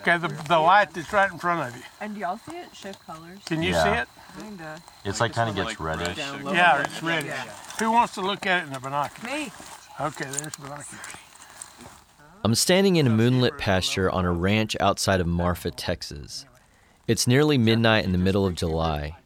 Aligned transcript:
Okay, 0.00 0.16
the, 0.16 0.28
the 0.48 0.58
light 0.58 0.92
that's 0.94 1.12
right 1.12 1.30
in 1.30 1.38
front 1.38 1.68
of 1.68 1.76
you. 1.76 1.82
And 2.00 2.14
do 2.14 2.20
y'all 2.20 2.38
see 2.48 2.56
it? 2.56 2.74
Show 2.74 2.92
colors. 3.06 3.38
Can 3.44 3.62
you 3.62 3.70
Yeah. 3.70 3.82
see 3.84 4.00
it? 4.00 4.08
Kinda. 4.40 4.80
It's 5.04 5.20
like 5.20 5.32
kind 5.34 5.50
of 5.50 5.56
gets 5.56 5.78
reddish. 5.80 6.16
Yeah, 6.16 6.82
it's 6.82 7.02
ready. 7.02 7.30
Who 7.78 7.90
wants 7.92 8.14
to 8.14 8.20
look 8.22 8.46
at 8.46 8.62
it 8.62 8.66
in 8.68 8.72
the 8.72 8.80
binocular? 8.80 9.34
Me. 9.34 9.52
Okay, 10.00 10.24
there's 10.24 10.56
binoculars. 10.56 10.86
I'm 12.42 12.54
standing 12.54 12.96
in 12.96 13.06
a 13.06 13.10
moonlit 13.10 13.58
pasture 13.58 14.10
on 14.10 14.24
a 14.24 14.32
ranch 14.32 14.74
outside 14.80 15.20
of 15.20 15.26
Marfa, 15.26 15.70
Texas. 15.70 16.46
It's 17.06 17.26
nearly 17.26 17.58
midnight 17.58 18.04
in 18.04 18.12
the 18.12 18.18
middle 18.18 18.46
of 18.46 18.54
July. 18.54 19.16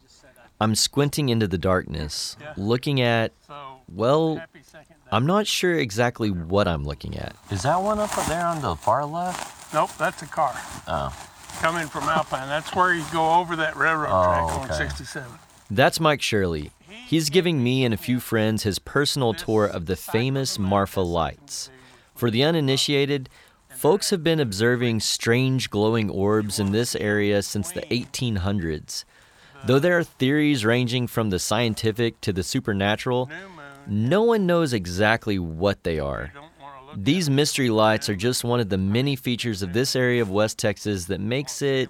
I'm 0.59 0.75
squinting 0.75 1.29
into 1.29 1.47
the 1.47 1.57
darkness, 1.57 2.35
looking 2.57 2.99
at, 2.99 3.31
So, 3.47 3.77
well, 3.93 4.37
happy 4.37 4.61
second. 4.63 4.95
I'm 5.11 5.25
not 5.25 5.47
sure 5.47 5.75
exactly 5.75 6.31
what 6.31 6.67
I'm 6.67 6.83
looking 6.83 7.15
at. 7.17 7.35
Is 7.51 7.61
that 7.63 7.81
one 7.81 7.99
up 7.99 8.09
there 8.27 8.45
on 8.45 8.61
the 8.61 8.75
far 8.75 9.05
left? 9.05 9.64
Nope, 9.75 9.91
that's 9.97 10.21
a 10.21 10.25
car 10.25 10.53
Oh, 10.87 11.13
coming 11.59 11.87
from 11.87 12.03
Alpine. 12.03 12.47
That's 12.47 12.73
where 12.73 12.93
you 12.93 13.03
go 13.11 13.35
over 13.35 13.57
that 13.57 13.75
railroad 13.75 14.09
Oh, 14.09 14.23
track 14.23 14.43
on 14.59 14.65
okay. 14.71 14.73
67. 14.87 15.29
That's 15.69 15.99
Mike 15.99 16.21
Shirley. 16.21 16.71
He's 16.87 17.29
giving 17.29 17.61
me 17.61 17.83
and 17.83 17.93
a 17.93 17.97
few 17.97 18.21
friends 18.21 18.63
his 18.63 18.79
personal 18.79 19.33
tour 19.33 19.65
of 19.65 19.85
the 19.85 19.97
famous 19.97 20.57
Marfa 20.57 21.01
Lights. 21.01 21.69
For 22.15 22.31
the 22.31 22.41
uninitiated, 22.41 23.27
folks 23.67 24.11
have 24.11 24.23
been 24.23 24.39
observing 24.39 25.01
strange 25.01 25.69
glowing 25.69 26.09
orbs 26.09 26.57
in 26.57 26.71
this 26.71 26.95
area 26.95 27.41
since 27.41 27.69
the 27.69 27.81
1800s. 27.81 29.03
Though 29.65 29.79
there 29.79 29.97
are 29.97 30.05
theories 30.05 30.63
ranging 30.63 31.07
from 31.07 31.31
the 31.31 31.39
scientific 31.39 32.21
to 32.21 32.31
the 32.31 32.43
supernatural, 32.43 33.29
no 33.87 34.23
one 34.23 34.45
knows 34.45 34.71
exactly 34.71 35.37
what 35.37 35.83
they 35.83 35.99
are. 35.99 36.31
These 36.97 37.29
mystery 37.29 37.69
lights 37.69 38.07
are 38.07 38.15
just 38.15 38.45
one 38.45 38.61
of 38.61 38.69
the 38.69 38.77
many 38.77 39.17
features 39.17 39.61
of 39.61 39.73
this 39.73 39.97
area 39.97 40.21
of 40.21 40.31
West 40.31 40.57
Texas 40.57 41.05
that 41.05 41.19
makes 41.19 41.61
it 41.61 41.89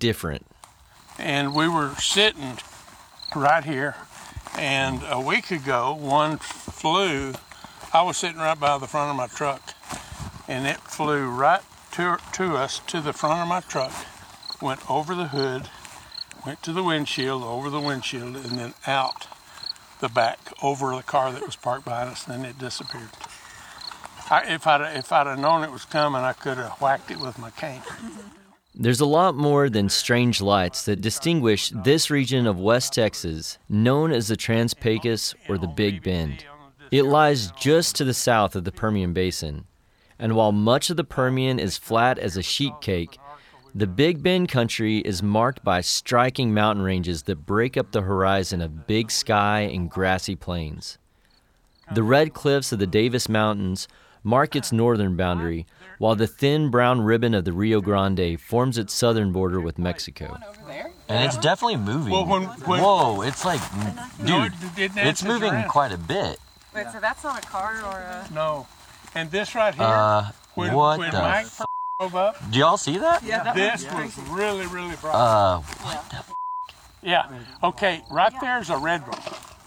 different. 0.00 0.44
And 1.18 1.54
we 1.54 1.68
were 1.68 1.94
sitting 1.96 2.58
right 3.36 3.64
here, 3.64 3.94
and 4.58 5.02
a 5.08 5.20
week 5.20 5.52
ago, 5.52 5.94
one 5.94 6.38
flew. 6.38 7.34
I 7.92 8.02
was 8.02 8.16
sitting 8.16 8.38
right 8.38 8.58
by 8.58 8.76
the 8.78 8.88
front 8.88 9.10
of 9.10 9.16
my 9.16 9.28
truck, 9.28 9.62
and 10.48 10.66
it 10.66 10.78
flew 10.78 11.28
right 11.28 11.62
to, 11.92 12.18
to 12.32 12.56
us, 12.56 12.80
to 12.88 13.00
the 13.00 13.12
front 13.12 13.40
of 13.40 13.46
my 13.46 13.60
truck, 13.60 13.92
went 14.60 14.90
over 14.90 15.14
the 15.14 15.28
hood, 15.28 15.68
went 16.44 16.60
to 16.64 16.72
the 16.72 16.82
windshield, 16.82 17.44
over 17.44 17.70
the 17.70 17.80
windshield, 17.80 18.34
and 18.34 18.58
then 18.58 18.74
out 18.84 19.28
the 20.00 20.08
back, 20.08 20.40
over 20.60 20.96
the 20.96 21.02
car 21.02 21.30
that 21.30 21.46
was 21.46 21.54
parked 21.54 21.84
behind 21.84 22.10
us, 22.10 22.26
and 22.26 22.42
then 22.42 22.50
it 22.50 22.58
disappeared. 22.58 23.10
I, 24.32 24.54
if 24.54 24.66
I'd 24.66 24.96
if 24.96 25.12
I'd 25.12 25.26
have 25.26 25.38
known 25.38 25.62
it 25.62 25.70
was 25.70 25.84
coming, 25.84 26.22
I 26.22 26.32
could 26.32 26.56
have 26.56 26.80
whacked 26.80 27.10
it 27.10 27.20
with 27.20 27.38
my 27.38 27.50
cane. 27.50 27.82
There's 28.74 29.00
a 29.00 29.06
lot 29.06 29.34
more 29.34 29.68
than 29.68 29.90
strange 29.90 30.40
lights 30.40 30.86
that 30.86 31.02
distinguish 31.02 31.70
this 31.84 32.10
region 32.10 32.46
of 32.46 32.58
West 32.58 32.94
Texas, 32.94 33.58
known 33.68 34.10
as 34.10 34.28
the 34.28 34.36
Trans 34.36 34.72
Pecos 34.72 35.34
or 35.50 35.58
the 35.58 35.66
Big 35.66 36.02
Bend. 36.02 36.46
It 36.90 37.02
lies 37.02 37.50
just 37.50 37.94
to 37.96 38.04
the 38.04 38.14
south 38.14 38.56
of 38.56 38.64
the 38.64 38.72
Permian 38.72 39.12
Basin. 39.12 39.66
And 40.18 40.34
while 40.34 40.52
much 40.52 40.88
of 40.88 40.96
the 40.96 41.04
Permian 41.04 41.58
is 41.58 41.76
flat 41.76 42.18
as 42.18 42.38
a 42.38 42.42
sheet 42.42 42.80
cake, 42.80 43.18
the 43.74 43.86
Big 43.86 44.22
Bend 44.22 44.48
country 44.48 45.00
is 45.00 45.22
marked 45.22 45.62
by 45.62 45.82
striking 45.82 46.54
mountain 46.54 46.82
ranges 46.82 47.24
that 47.24 47.44
break 47.44 47.76
up 47.76 47.92
the 47.92 48.02
horizon 48.02 48.62
of 48.62 48.86
big 48.86 49.10
sky 49.10 49.60
and 49.60 49.90
grassy 49.90 50.36
plains. 50.36 50.96
The 51.92 52.02
red 52.02 52.32
cliffs 52.32 52.72
of 52.72 52.78
the 52.78 52.86
Davis 52.86 53.28
Mountains 53.28 53.88
mark 54.24 54.54
its 54.56 54.72
northern 54.72 55.16
boundary, 55.16 55.66
while 55.98 56.14
the 56.14 56.26
thin 56.26 56.70
brown 56.70 57.00
ribbon 57.02 57.34
of 57.34 57.44
the 57.44 57.52
Rio 57.52 57.80
Grande 57.80 58.40
forms 58.40 58.78
its 58.78 58.92
southern 58.94 59.32
border 59.32 59.60
with 59.60 59.78
Mexico. 59.78 60.36
and 61.08 61.24
it's 61.24 61.36
definitely 61.38 61.76
moving. 61.76 62.12
Well, 62.12 62.24
when- 62.26 62.44
when- 62.44 62.80
Whoa, 62.82 63.22
it's 63.22 63.44
like, 63.44 63.60
dude, 64.24 64.52
it's 64.78 65.22
moving 65.22 65.62
quite 65.64 65.92
a 65.92 65.98
bit. 65.98 66.38
Wait, 66.74 66.86
so 66.92 67.00
that's 67.00 67.22
not 67.22 67.44
a 67.44 67.46
car 67.46 67.74
or 67.84 67.98
a. 67.98 68.26
No. 68.32 68.66
And 69.14 69.30
this 69.30 69.54
right 69.54 69.74
here, 69.74 69.84
Uh, 69.84 70.30
when, 70.54 70.72
what 70.72 70.98
when 70.98 71.10
the? 71.10 71.20
Mike 71.20 71.44
F- 71.44 71.66
drove 72.00 72.14
up, 72.16 72.36
Do 72.50 72.58
y'all 72.58 72.78
see 72.78 72.96
that? 72.96 73.22
Yeah, 73.22 73.42
that 73.42 73.54
this 73.54 73.84
one's 73.92 74.16
was 74.16 74.26
really, 74.30 74.66
really 74.66 74.96
bright. 74.96 75.14
Uh, 75.14 75.60
yeah. 77.02 77.28
Okay, 77.62 78.02
right 78.10 78.32
there's 78.40 78.70
a 78.70 78.78
red 78.78 79.06
one. 79.06 79.20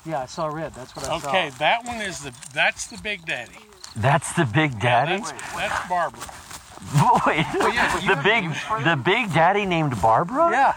Yeah, 0.05 0.21
I 0.21 0.25
saw 0.25 0.47
red. 0.47 0.73
That's 0.73 0.95
what 0.95 1.05
I 1.07 1.19
saw. 1.19 1.27
Okay, 1.27 1.51
that 1.59 1.85
one 1.85 1.97
is 2.01 2.19
the 2.21 2.33
that's 2.53 2.87
the 2.87 2.97
Big 2.97 3.25
Daddy. 3.25 3.53
That's 3.95 4.33
the 4.33 4.45
Big 4.45 4.79
Daddy. 4.79 5.17
That's, 5.17 5.31
that's 5.53 5.89
Barbara. 5.89 6.19
Boy, 6.93 7.43
the 8.05 8.21
big, 8.23 8.51
the 8.83 8.95
Big 9.03 9.33
Daddy 9.33 9.65
named 9.65 9.99
Barbara. 10.01 10.51
Yeah. 10.51 10.75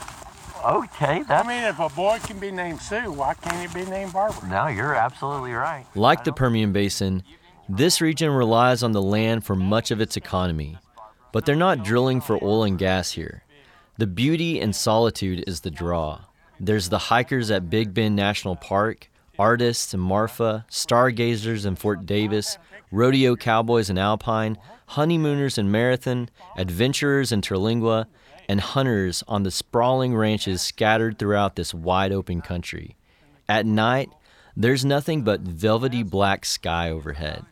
Okay, 0.64 1.22
I 1.28 1.46
mean, 1.46 1.62
if 1.62 1.78
a 1.78 1.88
boy 1.88 2.18
can 2.24 2.38
be 2.40 2.50
named 2.50 2.80
Sue, 2.80 3.12
why 3.12 3.34
can't 3.34 3.70
it 3.70 3.72
be 3.72 3.88
named 3.88 4.12
Barbara? 4.12 4.48
No, 4.48 4.66
you're 4.66 4.94
absolutely 4.94 5.52
right. 5.52 5.86
Like 5.94 6.24
the 6.24 6.32
Permian 6.32 6.72
Basin, 6.72 7.22
this 7.68 8.00
region 8.00 8.30
relies 8.30 8.82
on 8.82 8.92
the 8.92 9.02
land 9.02 9.44
for 9.44 9.54
much 9.54 9.90
of 9.90 10.00
its 10.00 10.16
economy. 10.16 10.78
But 11.30 11.44
they're 11.44 11.54
not 11.54 11.84
drilling 11.84 12.20
for 12.20 12.42
oil 12.42 12.64
and 12.64 12.78
gas 12.78 13.12
here. 13.12 13.44
The 13.98 14.06
beauty 14.06 14.60
and 14.60 14.74
solitude 14.74 15.44
is 15.46 15.60
the 15.60 15.70
draw. 15.70 16.22
There's 16.58 16.88
the 16.88 16.98
hikers 16.98 17.50
at 17.50 17.70
Big 17.70 17.94
Bend 17.94 18.16
National 18.16 18.56
Park, 18.56 19.10
artists 19.38 19.94
in 19.94 20.00
Marfa, 20.00 20.64
stargazers 20.68 21.66
in 21.66 21.76
Fort 21.76 22.06
Davis, 22.06 22.58
rodeo 22.90 23.36
cowboys 23.36 23.90
in 23.90 23.98
Alpine, 23.98 24.56
honeymooners 24.86 25.58
in 25.58 25.70
Marathon, 25.70 26.28
adventurers 26.56 27.32
in 27.32 27.40
Terlingua, 27.40 28.06
and 28.48 28.60
hunters 28.60 29.22
on 29.28 29.42
the 29.42 29.50
sprawling 29.50 30.16
ranches 30.16 30.62
scattered 30.62 31.18
throughout 31.18 31.56
this 31.56 31.74
wide 31.74 32.12
open 32.12 32.40
country. 32.40 32.96
At 33.48 33.66
night, 33.66 34.10
there's 34.56 34.84
nothing 34.84 35.22
but 35.22 35.40
velvety 35.40 36.02
black 36.02 36.44
sky 36.44 36.90
overhead, 36.90 37.44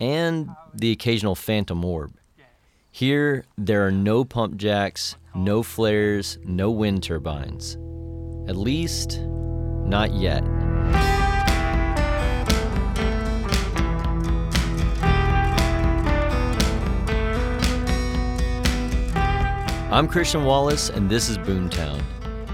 and 0.00 0.48
the 0.74 0.90
occasional 0.90 1.34
phantom 1.34 1.84
orb. 1.84 2.14
Here, 2.90 3.44
there 3.56 3.86
are 3.86 3.92
no 3.92 4.24
pump 4.24 4.56
jacks, 4.56 5.14
no 5.34 5.62
flares, 5.62 6.38
no 6.44 6.70
wind 6.70 7.02
turbines. 7.02 7.74
At 8.48 8.56
least, 8.56 9.20
not 9.20 10.12
yet. 10.12 10.42
I'm 19.98 20.06
Christian 20.06 20.44
Wallace, 20.44 20.90
and 20.90 21.10
this 21.10 21.28
is 21.28 21.38
Boomtown. 21.38 22.00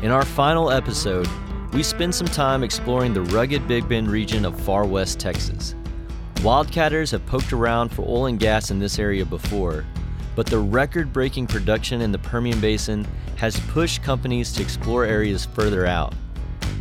In 0.03 0.11
our 0.11 0.25
final 0.25 0.71
episode, 0.71 1.29
we 1.75 1.83
spend 1.83 2.15
some 2.15 2.27
time 2.27 2.63
exploring 2.63 3.13
the 3.13 3.21
rugged 3.21 3.69
Big 3.69 3.87
Bend 3.87 4.09
region 4.09 4.47
of 4.47 4.59
far 4.59 4.87
west 4.87 5.21
Texas. 5.21 5.75
Wildcatters 6.37 7.13
have 7.13 7.27
poked 7.27 7.53
around 7.53 7.91
for 7.91 8.01
oil 8.01 8.25
and 8.25 8.41
gas 8.41 8.71
in 8.71 8.79
this 8.79 8.99
area 8.99 9.27
before, 9.27 9.85
but 10.35 10.47
the 10.47 10.59
record 10.59 11.13
breaking 11.13 11.47
production 11.47 12.01
in 12.01 12.13
the 12.13 12.19
Permian 12.19 12.59
Basin 12.63 13.07
has 13.37 13.61
pushed 13.69 14.03
companies 14.03 14.51
to 14.55 14.63
explore 14.63 15.05
areas 15.05 15.45
further 15.45 15.85
out. 15.85 16.15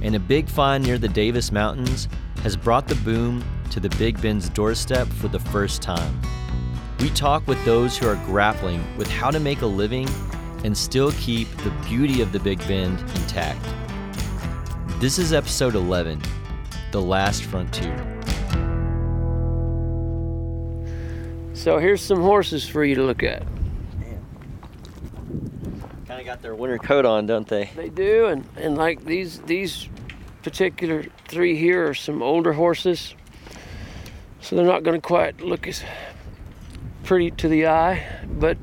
And 0.02 0.16
a 0.16 0.20
big 0.20 0.48
find 0.48 0.82
near 0.82 0.98
the 0.98 1.10
Davis 1.10 1.52
Mountains 1.52 2.08
has 2.42 2.56
brought 2.56 2.88
the 2.88 2.96
boom 2.96 3.44
to 3.72 3.82
the 3.82 3.90
Big 3.98 4.22
Bend's 4.22 4.48
doorstep 4.48 5.10
for 5.10 5.28
the 5.28 5.40
first 5.40 5.82
time. 5.82 6.22
We 7.02 7.10
talk 7.10 7.46
with 7.50 7.62
those 7.66 7.98
who 7.98 8.08
are 8.08 8.24
grappling 8.26 8.82
with 8.96 9.10
how 9.10 9.30
to 9.30 9.42
make 9.42 9.62
a 9.62 9.66
living 9.66 10.08
and 10.64 10.78
still 10.78 11.12
keep 11.14 11.50
the 11.58 11.72
beauty 11.88 12.22
of 12.22 12.32
the 12.32 12.40
Big 12.40 12.60
Bend 12.68 13.00
intact. 13.00 13.64
This 15.00 15.20
is 15.20 15.34
episode 15.34 15.76
11 15.76 16.22
The 16.92 17.02
Last 17.02 17.44
Frontier. 17.44 17.98
So 21.54 21.78
here's 21.78 22.02
some 22.02 22.22
horses 22.22 22.68
for 22.68 22.84
you 22.84 22.96
to 22.96 23.04
look 23.04 23.24
at. 23.24 23.46
Kind 26.08 26.20
of 26.20 26.26
got 26.26 26.42
their 26.42 26.56
winter 26.56 26.78
coat 26.78 27.06
on, 27.06 27.26
don't 27.26 27.48
they? 27.48 27.70
They 27.76 27.90
do, 27.90 28.28
and, 28.28 28.46
and 28.58 28.78
like 28.78 29.06
these 29.06 29.40
these 29.42 29.88
particular 30.42 31.06
three 31.28 31.58
here 31.58 31.88
are 31.88 31.94
some 31.94 32.22
older 32.22 32.54
horses, 32.54 33.16
so 34.42 34.56
they're 34.56 34.66
not 34.66 34.84
going 34.84 35.00
to 35.00 35.06
quite 35.06 35.42
look 35.42 35.68
as 35.68 35.84
pretty 37.04 37.32
to 37.32 37.48
the 37.48 37.68
eye, 37.68 38.06
but 38.26 38.58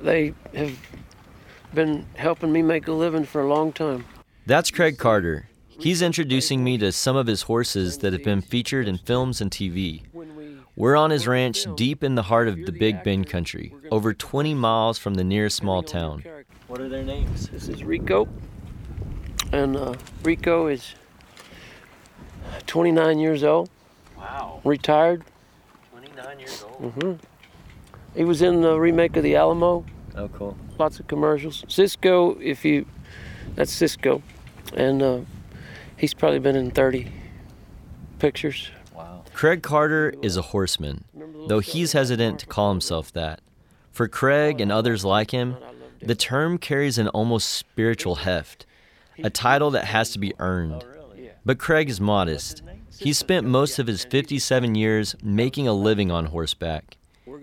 they 0.00 0.34
have 0.54 0.78
been 1.74 2.06
helping 2.16 2.52
me 2.52 2.62
make 2.62 2.88
a 2.88 2.92
living 2.92 3.24
for 3.24 3.40
a 3.42 3.46
long 3.46 3.72
time. 3.72 4.04
That's 4.46 4.70
Craig 4.70 4.98
Carter. 4.98 5.48
He's 5.68 6.02
introducing 6.02 6.64
me 6.64 6.76
to 6.78 6.90
some 6.90 7.14
of 7.16 7.26
his 7.26 7.42
horses 7.42 7.98
that 7.98 8.12
have 8.12 8.24
been 8.24 8.40
featured 8.40 8.88
in 8.88 8.98
films 8.98 9.40
and 9.40 9.50
TV. 9.50 10.02
We're 10.74 10.96
on 10.96 11.10
his 11.10 11.26
ranch 11.26 11.66
deep 11.76 12.02
in 12.02 12.14
the 12.14 12.22
heart 12.22 12.48
of 12.48 12.64
the 12.64 12.72
Big 12.72 13.02
Bend 13.04 13.28
country, 13.28 13.74
over 13.90 14.12
20 14.14 14.54
miles 14.54 14.98
from 14.98 15.14
the 15.14 15.24
nearest 15.24 15.56
small 15.56 15.82
town. 15.82 16.24
What 16.66 16.80
are 16.80 16.88
their 16.88 17.04
names? 17.04 17.48
This 17.48 17.68
is 17.68 17.84
Rico, 17.84 18.28
and 19.52 19.76
uh, 19.76 19.94
Rico 20.22 20.66
is 20.66 20.94
29 22.66 23.18
years 23.18 23.42
old, 23.44 23.70
Wow, 24.16 24.60
retired. 24.64 25.24
29 25.92 26.38
years 26.40 26.64
old. 26.64 26.94
Mm-hmm. 26.94 27.12
He 28.16 28.24
was 28.24 28.42
in 28.42 28.60
the 28.62 28.78
remake 28.78 29.16
of 29.16 29.22
The 29.22 29.36
Alamo. 29.36 29.84
Oh, 30.18 30.28
cool. 30.28 30.56
Lots 30.78 30.98
of 30.98 31.06
commercials. 31.06 31.64
Cisco, 31.68 32.36
if 32.40 32.64
you, 32.64 32.86
that's 33.54 33.72
Cisco, 33.72 34.20
and 34.74 35.00
uh, 35.00 35.20
he's 35.96 36.12
probably 36.12 36.40
been 36.40 36.56
in 36.56 36.72
30 36.72 37.10
pictures. 38.18 38.68
Wow. 38.92 39.22
Craig 39.32 39.62
Carter 39.62 40.12
is 40.20 40.36
a 40.36 40.42
horseman, 40.42 41.04
though 41.46 41.60
he's 41.60 41.92
hesitant 41.92 42.40
to 42.40 42.46
call 42.46 42.70
himself 42.70 43.12
that. 43.12 43.40
For 43.92 44.08
Craig 44.08 44.60
and 44.60 44.72
others 44.72 45.04
like 45.04 45.30
him, 45.30 45.56
the 46.02 46.16
term 46.16 46.58
carries 46.58 46.98
an 46.98 47.06
almost 47.08 47.48
spiritual 47.48 48.16
heft, 48.16 48.66
a 49.22 49.30
title 49.30 49.70
that 49.70 49.84
has 49.84 50.10
to 50.10 50.18
be 50.18 50.34
earned. 50.40 50.84
But 51.44 51.58
Craig 51.58 51.88
is 51.88 52.00
modest. 52.00 52.62
He 52.98 53.12
spent 53.12 53.46
most 53.46 53.78
of 53.78 53.86
his 53.86 54.04
57 54.04 54.74
years 54.74 55.14
making 55.22 55.68
a 55.68 55.72
living 55.72 56.10
on 56.10 56.26
horseback, 56.26 56.97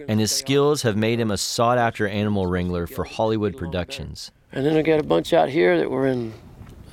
and 0.08 0.20
his 0.20 0.32
skills 0.32 0.82
have 0.84 0.96
made 0.98 1.20
him 1.20 1.32
a 1.32 1.38
sought 1.38 1.78
after 1.78 2.08
animal 2.08 2.48
wrangler 2.48 2.88
for 2.88 3.04
Hollywood 3.04 3.58
productions. 3.58 4.32
And 4.52 4.66
then 4.66 4.78
I 4.78 4.82
got 4.82 5.00
a 5.00 5.04
bunch 5.04 5.34
out 5.34 5.50
here 5.50 5.78
that 5.78 5.90
were 5.90 6.08
in 6.08 6.34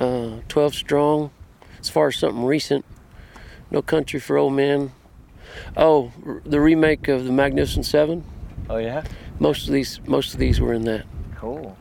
uh, 0.00 0.40
12 0.48 0.74
strong. 0.74 1.30
As 1.80 1.88
far 1.88 2.08
as 2.08 2.16
something 2.16 2.44
recent, 2.44 2.84
No 3.70 3.82
Country 3.82 4.20
for 4.20 4.36
Old 4.36 4.52
Men. 4.54 4.92
Oh, 5.76 6.12
r- 6.26 6.42
the 6.44 6.60
remake 6.60 7.08
of 7.08 7.24
the 7.24 7.32
Magnificent 7.32 7.86
Seven. 7.86 8.24
Oh, 8.70 8.76
yeah? 8.78 9.04
Most 9.38 9.66
of 9.66 9.72
these, 9.72 10.00
most 10.06 10.32
of 10.34 10.40
these 10.40 10.60
were 10.60 10.72
in 10.72 10.84
that. 10.84 11.04
Cool. 11.36 11.76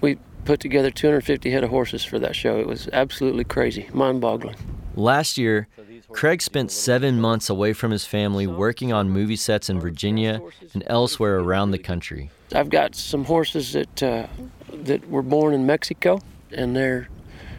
We 0.00 0.18
put 0.44 0.60
together 0.60 0.90
250 0.90 1.50
head 1.50 1.64
of 1.64 1.70
horses 1.70 2.04
for 2.04 2.18
that 2.20 2.34
show. 2.36 2.58
It 2.58 2.66
was 2.66 2.88
absolutely 2.92 3.44
crazy, 3.44 3.88
mind-boggling. 3.92 4.56
Last 4.94 5.38
year, 5.38 5.68
Craig 6.12 6.42
spent 6.42 6.70
seven 6.70 7.20
months 7.20 7.48
away 7.48 7.72
from 7.72 7.90
his 7.90 8.04
family 8.04 8.46
working 8.46 8.92
on 8.92 9.10
movie 9.10 9.36
sets 9.36 9.68
in 9.68 9.80
Virginia 9.80 10.40
and 10.74 10.82
elsewhere 10.86 11.38
around 11.38 11.70
the 11.70 11.78
country. 11.78 12.30
I've 12.54 12.70
got 12.70 12.94
some 12.94 13.24
horses 13.24 13.72
that 13.72 14.02
uh, 14.02 14.26
that 14.72 15.08
were 15.08 15.22
born 15.22 15.54
in 15.54 15.66
Mexico, 15.66 16.20
and 16.50 16.76
they're 16.76 17.08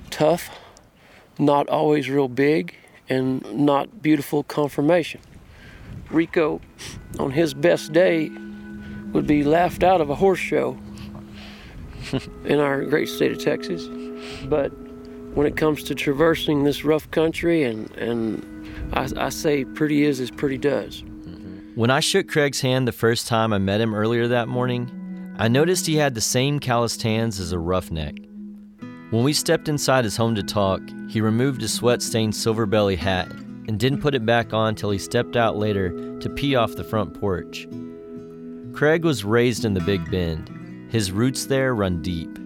tough, 0.10 0.50
not 1.40 1.68
always 1.70 2.10
real 2.10 2.28
big, 2.28 2.76
and 3.10 3.44
not 3.54 4.02
beautiful 4.02 4.44
conformation. 4.44 5.22
Rico, 6.10 6.62
on 7.20 7.32
his 7.32 7.54
best 7.54 7.92
day, 7.92 8.30
would 9.12 9.28
be 9.28 9.44
laughed 9.44 9.84
out 9.84 10.02
of 10.02 10.10
a 10.10 10.16
horse 10.16 10.40
show 10.40 10.78
in 12.46 12.60
our 12.60 12.84
great 12.86 13.10
state 13.10 13.32
of 13.32 13.40
Texas. 13.40 13.88
But 14.46 14.72
when 15.34 15.48
it 15.48 15.58
comes 15.58 15.84
to 15.84 15.96
traversing 15.96 16.64
this 16.64 16.84
rough 16.84 17.10
country, 17.12 17.64
and 17.64 17.90
and 17.98 18.68
I, 18.94 19.10
I 19.18 19.30
say 19.30 19.66
pretty 19.66 20.04
is 20.04 20.20
as 20.20 20.32
pretty 20.32 20.58
does. 20.58 21.02
Mm-hmm. 21.02 21.76
When 21.76 21.90
I 21.90 22.00
shook 22.00 22.28
Craig's 22.28 22.62
hand 22.62 22.88
the 22.88 22.92
first 22.92 23.28
time 23.28 23.54
I 23.54 23.58
met 23.58 23.82
him 23.82 23.96
earlier 23.96 24.28
that 24.28 24.48
morning, 24.48 25.36
I 25.38 25.48
noticed 25.48 25.88
he 25.88 25.96
had 25.96 26.14
the 26.14 26.22
same 26.22 26.60
calloused 26.60 27.02
hands 27.02 27.40
as 27.40 27.52
a 27.52 27.60
roughneck. 27.60 28.18
When 29.10 29.24
we 29.24 29.34
stepped 29.34 29.68
inside 29.68 30.04
his 30.04 30.18
home 30.18 30.36
to 30.36 30.44
talk, 30.44 30.82
he 31.08 31.22
removed 31.22 31.62
his 31.62 31.74
sweat 31.74 32.02
stained 32.02 32.36
silver 32.36 32.66
belly 32.66 32.96
hat 32.96 33.32
and 33.68 33.80
didn't 33.80 34.02
put 34.02 34.16
it 34.16 34.26
back 34.26 34.54
on 34.54 34.76
till 34.76 34.92
he 34.92 34.98
stepped 34.98 35.36
out 35.36 35.56
later 35.58 36.20
to 36.20 36.30
pee 36.30 36.56
off 36.56 36.76
the 36.76 36.84
front 36.84 37.14
porch. 37.20 37.68
Craig 38.74 39.06
was 39.06 39.24
raised 39.24 39.66
in 39.66 39.74
the 39.74 39.82
Big 39.82 40.10
Bend. 40.10 40.50
His 40.92 41.12
roots 41.12 41.46
there 41.46 41.76
run 41.76 42.02
deep. 42.02 42.40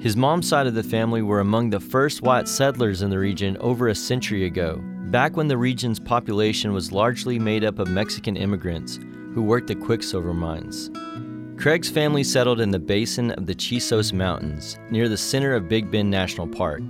His 0.00 0.16
mom's 0.16 0.48
side 0.48 0.68
of 0.68 0.74
the 0.74 0.82
family 0.82 1.22
were 1.22 1.40
among 1.40 1.70
the 1.70 1.80
first 1.80 2.22
white 2.22 2.46
settlers 2.46 3.02
in 3.02 3.10
the 3.10 3.18
region 3.18 3.56
over 3.58 3.88
a 3.88 3.94
century 3.96 4.44
ago, 4.44 4.80
back 5.10 5.36
when 5.36 5.48
the 5.48 5.58
region's 5.58 5.98
population 5.98 6.72
was 6.72 6.92
largely 6.92 7.36
made 7.36 7.64
up 7.64 7.80
of 7.80 7.88
Mexican 7.88 8.36
immigrants 8.36 9.00
who 9.34 9.42
worked 9.42 9.70
at 9.70 9.80
quicksilver 9.80 10.32
mines. 10.32 10.90
Craig's 11.60 11.90
family 11.90 12.22
settled 12.22 12.60
in 12.60 12.70
the 12.70 12.78
basin 12.78 13.32
of 13.32 13.46
the 13.46 13.54
Chisos 13.56 14.12
Mountains, 14.12 14.78
near 14.88 15.08
the 15.08 15.16
center 15.16 15.52
of 15.52 15.68
Big 15.68 15.90
Bend 15.90 16.08
National 16.08 16.46
Park. 16.46 16.82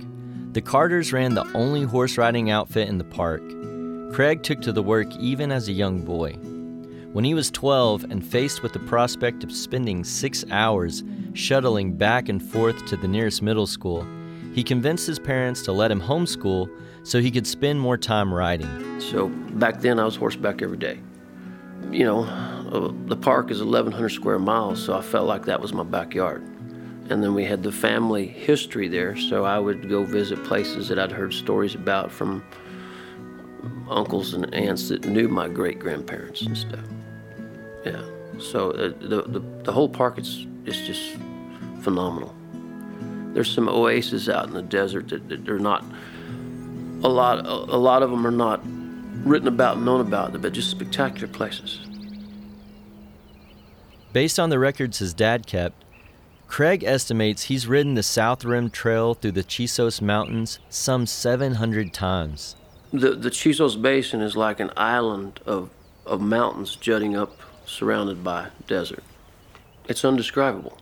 The 0.51 0.61
Carters 0.61 1.11
ran 1.11 1.33
the 1.33 1.51
only 1.55 1.81
horse 1.81 2.15
riding 2.15 2.51
outfit 2.51 2.87
in 2.89 2.99
the 2.99 3.03
park. 3.03 3.41
Craig 4.13 4.43
took 4.43 4.61
to 4.61 4.71
the 4.71 4.83
work 4.83 5.07
even 5.15 5.51
as 5.51 5.67
a 5.67 5.73
young 5.73 6.03
boy. 6.03 6.37
When 7.11 7.25
he 7.25 7.33
was 7.33 7.49
12 7.49 8.03
and 8.11 8.23
faced 8.23 8.61
with 8.61 8.71
the 8.71 8.79
prospect 8.79 9.43
of 9.43 9.51
spending 9.51 10.03
six 10.03 10.45
hours 10.51 11.03
shuttling 11.33 11.93
back 11.93 12.29
and 12.29 12.41
forth 12.41 12.85
to 12.85 12.95
the 12.95 13.07
nearest 13.07 13.41
middle 13.41 13.65
school, 13.65 14.05
he 14.53 14.63
convinced 14.63 15.07
his 15.07 15.17
parents 15.17 15.63
to 15.63 15.71
let 15.71 15.89
him 15.89 15.99
homeschool 15.99 16.69
so 17.01 17.19
he 17.19 17.31
could 17.31 17.47
spend 17.47 17.79
more 17.79 17.97
time 17.97 18.31
riding. 18.31 19.01
So 19.01 19.29
back 19.29 19.81
then, 19.81 19.97
I 19.97 20.05
was 20.05 20.15
horseback 20.15 20.61
every 20.61 20.77
day. 20.77 20.99
You 21.89 22.03
know, 22.05 22.23
uh, 22.25 22.93
the 23.07 23.15
park 23.15 23.49
is 23.49 23.63
1,100 23.63 24.09
square 24.09 24.37
miles, 24.37 24.83
so 24.83 24.95
I 24.95 25.01
felt 25.01 25.27
like 25.27 25.45
that 25.45 25.59
was 25.59 25.73
my 25.73 25.83
backyard. 25.83 26.43
And 27.09 27.23
then 27.23 27.33
we 27.33 27.43
had 27.43 27.63
the 27.63 27.71
family 27.71 28.27
history 28.27 28.87
there, 28.87 29.17
so 29.17 29.45
I 29.45 29.57
would 29.57 29.89
go 29.89 30.03
visit 30.03 30.43
places 30.43 30.89
that 30.89 30.99
I'd 30.99 31.11
heard 31.11 31.33
stories 31.33 31.73
about 31.73 32.11
from 32.11 32.43
uncles 33.89 34.35
and 34.35 34.53
aunts 34.53 34.89
that 34.89 35.05
knew 35.05 35.27
my 35.27 35.47
great 35.47 35.79
grandparents 35.79 36.43
and 36.43 36.55
stuff. 36.55 36.85
Yeah. 37.85 38.01
So 38.39 38.71
uh, 38.71 38.93
the, 38.99 39.23
the 39.27 39.39
the 39.63 39.71
whole 39.71 39.89
park 39.89 40.17
is 40.17 40.45
is 40.65 40.77
just 40.87 41.17
phenomenal. 41.81 42.35
There's 43.33 43.51
some 43.51 43.69
oases 43.69 44.27
out 44.27 44.47
in 44.47 44.53
the 44.53 44.61
desert 44.61 45.09
that, 45.09 45.29
that 45.29 45.47
are 45.49 45.59
not 45.59 45.83
a 47.03 47.09
lot 47.09 47.45
a, 47.45 47.49
a 47.49 47.77
lot 47.77 48.03
of 48.03 48.11
them 48.11 48.25
are 48.25 48.31
not 48.31 48.61
written 49.25 49.47
about 49.47 49.77
and 49.77 49.85
known 49.85 50.01
about, 50.01 50.39
but 50.41 50.53
just 50.53 50.69
spectacular 50.69 51.27
places. 51.27 51.79
Based 54.13 54.39
on 54.39 54.49
the 54.49 54.59
records 54.59 54.99
his 54.99 55.13
dad 55.13 55.45
kept, 55.45 55.83
Craig 56.47 56.83
estimates 56.83 57.43
he's 57.43 57.67
ridden 57.67 57.93
the 57.93 58.03
South 58.03 58.43
Rim 58.43 58.71
Trail 58.71 59.13
through 59.13 59.33
the 59.33 59.43
Chisos 59.43 60.01
Mountains 60.01 60.59
some 60.69 61.05
700 61.05 61.93
times. 61.93 62.55
The 62.91 63.11
the 63.11 63.29
Chisos 63.29 63.79
Basin 63.79 64.21
is 64.21 64.35
like 64.35 64.59
an 64.59 64.71
island 64.75 65.39
of 65.45 65.69
of 66.07 66.21
mountains 66.21 66.75
jutting 66.75 67.15
up, 67.15 67.39
surrounded 67.69 68.23
by 68.23 68.47
desert. 68.67 69.03
It's 69.87 70.03
undescribable. 70.03 70.77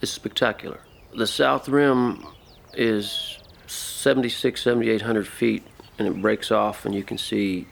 It's 0.00 0.12
spectacular. 0.12 0.80
The 1.16 1.26
South 1.26 1.68
Rim 1.68 2.26
is 2.72 3.38
76, 3.66 4.62
7,800 4.62 5.26
feet, 5.26 5.64
and 5.98 6.08
it 6.08 6.20
breaks 6.20 6.50
off, 6.50 6.84
and 6.84 6.94
you 6.94 7.02
can 7.02 7.18
see 7.18 7.66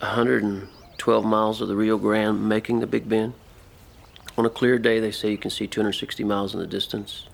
112 0.00 1.24
miles 1.24 1.60
of 1.60 1.68
the 1.68 1.76
Rio 1.76 1.96
Grande 1.98 2.48
making 2.48 2.80
the 2.80 2.86
Big 2.86 3.08
Bend. 3.08 3.34
On 4.38 4.44
a 4.44 4.50
clear 4.50 4.78
day, 4.78 5.00
they 5.00 5.12
say 5.12 5.30
you 5.30 5.38
can 5.38 5.50
see 5.50 5.66
260 5.66 6.24
miles 6.24 6.54
in 6.54 6.60
the 6.60 6.66
distance. 6.66 7.28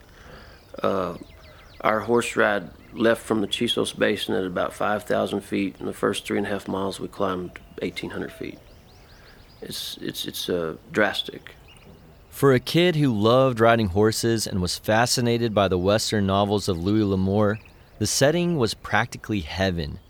Uh, 0.82 1.16
our 1.80 2.00
horse 2.00 2.36
ride 2.36 2.70
left 2.92 3.22
from 3.22 3.40
the 3.40 3.46
Chisos 3.46 3.92
Basin 3.92 4.34
at 4.34 4.44
about 4.44 4.72
5,000 4.72 5.40
feet, 5.40 5.76
and 5.78 5.88
the 5.88 5.92
first 5.92 6.24
three 6.24 6.38
and 6.38 6.46
a 6.46 6.50
half 6.50 6.68
miles 6.68 7.00
we 7.00 7.08
climbed 7.08 7.58
1,800 7.80 8.30
feet. 8.32 8.58
It's 9.62 9.96
it's 10.00 10.26
it's 10.26 10.48
uh, 10.48 10.76
drastic. 10.90 11.54
For 12.28 12.52
a 12.52 12.60
kid 12.60 12.96
who 12.96 13.12
loved 13.12 13.60
riding 13.60 13.88
horses 13.88 14.46
and 14.46 14.60
was 14.60 14.78
fascinated 14.78 15.54
by 15.54 15.68
the 15.68 15.78
Western 15.78 16.26
novels 16.26 16.68
of 16.68 16.82
Louis 16.82 17.04
L'Amour, 17.04 17.60
the 17.98 18.06
setting 18.06 18.56
was 18.56 18.74
practically 18.74 19.40
heaven. 19.40 20.00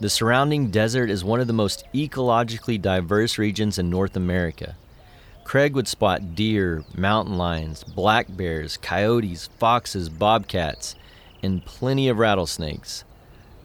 The 0.00 0.10
surrounding 0.10 0.70
desert 0.70 1.08
is 1.08 1.24
one 1.24 1.40
of 1.40 1.46
the 1.46 1.52
most 1.52 1.84
ecologically 1.94 2.80
diverse 2.80 3.38
regions 3.38 3.78
in 3.78 3.88
North 3.88 4.16
America. 4.16 4.76
Craig 5.44 5.74
would 5.74 5.88
spot 5.88 6.34
deer, 6.34 6.84
mountain 6.94 7.38
lions, 7.38 7.82
black 7.82 8.26
bears, 8.36 8.76
coyotes, 8.76 9.48
foxes, 9.58 10.08
bobcats, 10.08 10.96
and 11.42 11.64
plenty 11.64 12.08
of 12.08 12.18
rattlesnakes. 12.18 13.04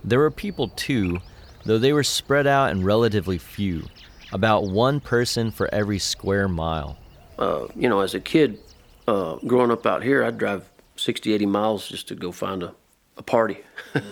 There 0.03 0.19
were 0.19 0.31
people 0.31 0.69
too, 0.69 1.19
though 1.65 1.77
they 1.77 1.93
were 1.93 2.03
spread 2.03 2.47
out 2.47 2.71
and 2.71 2.85
relatively 2.85 3.37
few, 3.37 3.87
about 4.31 4.65
one 4.65 4.99
person 4.99 5.51
for 5.51 5.73
every 5.73 5.99
square 5.99 6.47
mile. 6.47 6.97
Uh, 7.37 7.67
you 7.75 7.89
know, 7.89 8.01
as 8.01 8.13
a 8.13 8.19
kid, 8.19 8.59
uh, 9.07 9.35
growing 9.47 9.71
up 9.71 9.85
out 9.85 10.03
here, 10.03 10.23
I'd 10.23 10.37
drive 10.37 10.69
60, 10.95 11.33
80 11.33 11.45
miles 11.45 11.87
just 11.87 12.07
to 12.07 12.15
go 12.15 12.31
find 12.31 12.63
a, 12.63 12.73
a 13.17 13.23
party. 13.23 13.59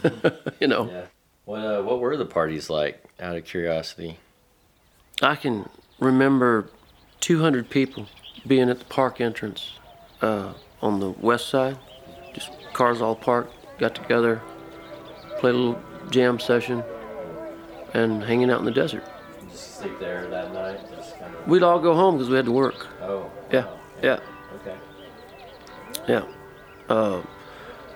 you 0.59 0.67
know, 0.67 1.05
What, 1.45 1.59
uh, 1.59 1.81
what 1.81 1.99
were 1.99 2.15
the 2.17 2.25
parties 2.25 2.69
like, 2.69 3.03
out 3.19 3.35
of 3.35 3.45
curiosity? 3.45 4.17
I 5.21 5.35
can 5.35 5.69
remember 5.99 6.69
200 7.21 7.69
people 7.69 8.07
being 8.45 8.69
at 8.69 8.79
the 8.79 8.85
park 8.85 9.21
entrance 9.21 9.79
uh, 10.21 10.53
on 10.81 10.99
the 10.99 11.11
west 11.11 11.47
side. 11.49 11.77
Just 12.33 12.51
cars 12.73 13.01
all 13.01 13.15
parked, 13.15 13.53
got 13.79 13.95
together, 13.95 14.41
played 15.39 15.55
a 15.55 15.57
little 15.57 15.81
jam 16.09 16.39
session, 16.39 16.83
and 17.93 18.23
hanging 18.23 18.49
out 18.49 18.59
in 18.59 18.65
the 18.65 18.71
desert. 18.71 19.03
Just 19.53 19.77
sleep 19.79 19.99
there 19.99 20.27
that 20.29 20.53
night? 20.53 20.79
Just 20.95 21.17
kind 21.19 21.33
of, 21.33 21.47
We'd 21.47 21.63
all 21.63 21.79
go 21.79 21.95
home 21.95 22.15
because 22.17 22.29
we 22.29 22.35
had 22.35 22.45
to 22.45 22.51
work. 22.51 22.87
oh, 23.01 23.31
Yeah, 23.51 23.67
yeah, 24.01 24.19
okay. 24.55 24.75
yeah. 26.07 26.25
Uh, 26.89 27.21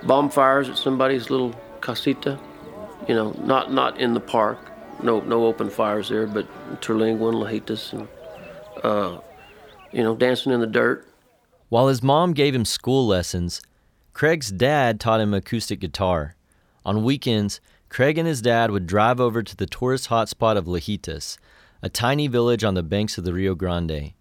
bonfires 0.03 0.69
at 0.69 0.77
somebody's 0.77 1.29
little 1.29 1.53
casita. 1.81 2.39
You 3.07 3.15
know, 3.15 3.31
not 3.43 3.73
not 3.73 3.99
in 3.99 4.13
the 4.13 4.19
park. 4.19 4.59
No 5.03 5.19
no 5.21 5.45
open 5.45 5.69
fires 5.69 6.09
there, 6.09 6.27
but 6.27 6.47
Terlingua 6.81 7.29
and 7.29 7.37
Lajitas 7.37 7.93
and 7.93 8.07
uh, 8.83 9.19
you 9.91 10.03
know 10.03 10.15
dancing 10.15 10.51
in 10.51 10.59
the 10.59 10.67
dirt. 10.67 11.07
While 11.69 11.87
his 11.87 12.01
mom 12.01 12.33
gave 12.33 12.55
him 12.55 12.65
school 12.65 13.05
lessons, 13.07 13.61
Craig's 14.13 14.51
dad 14.51 14.99
taught 14.99 15.19
him 15.21 15.33
acoustic 15.33 15.79
guitar. 15.79 16.35
On 16.85 17.03
weekends, 17.03 17.59
Craig 17.89 18.17
and 18.17 18.27
his 18.27 18.41
dad 18.41 18.71
would 18.71 18.87
drive 18.87 19.19
over 19.19 19.41
to 19.41 19.55
the 19.55 19.65
tourist 19.65 20.09
hotspot 20.09 20.57
of 20.57 20.65
Lajitas, 20.65 21.37
a 21.81 21.89
tiny 21.89 22.27
village 22.27 22.63
on 22.63 22.73
the 22.73 22.83
banks 22.83 23.17
of 23.17 23.23
the 23.23 23.33
Rio 23.33 23.55
Grande. 23.55 24.13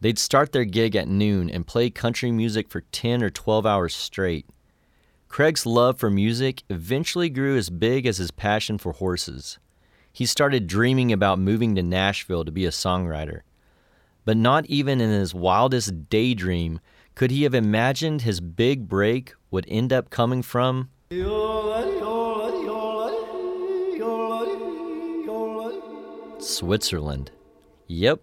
They'd 0.00 0.18
start 0.18 0.52
their 0.52 0.64
gig 0.64 0.94
at 0.94 1.08
noon 1.08 1.50
and 1.50 1.66
play 1.66 1.90
country 1.90 2.30
music 2.30 2.68
for 2.68 2.82
10 2.92 3.22
or 3.22 3.30
12 3.30 3.66
hours 3.66 3.94
straight. 3.94 4.46
Craig's 5.28 5.66
love 5.66 5.98
for 5.98 6.10
music 6.10 6.62
eventually 6.70 7.28
grew 7.28 7.56
as 7.56 7.68
big 7.68 8.06
as 8.06 8.18
his 8.18 8.30
passion 8.30 8.78
for 8.78 8.92
horses. 8.92 9.58
He 10.12 10.24
started 10.24 10.66
dreaming 10.66 11.12
about 11.12 11.38
moving 11.38 11.74
to 11.74 11.82
Nashville 11.82 12.44
to 12.44 12.52
be 12.52 12.64
a 12.64 12.70
songwriter. 12.70 13.40
But 14.24 14.36
not 14.36 14.66
even 14.66 15.00
in 15.00 15.10
his 15.10 15.34
wildest 15.34 16.08
daydream 16.08 16.80
could 17.14 17.30
he 17.30 17.42
have 17.42 17.54
imagined 17.54 18.22
his 18.22 18.40
big 18.40 18.88
break 18.88 19.34
would 19.50 19.66
end 19.68 19.92
up 19.92 20.08
coming 20.08 20.42
from 20.42 20.90
Switzerland. 26.38 27.30
Yep. 27.88 28.20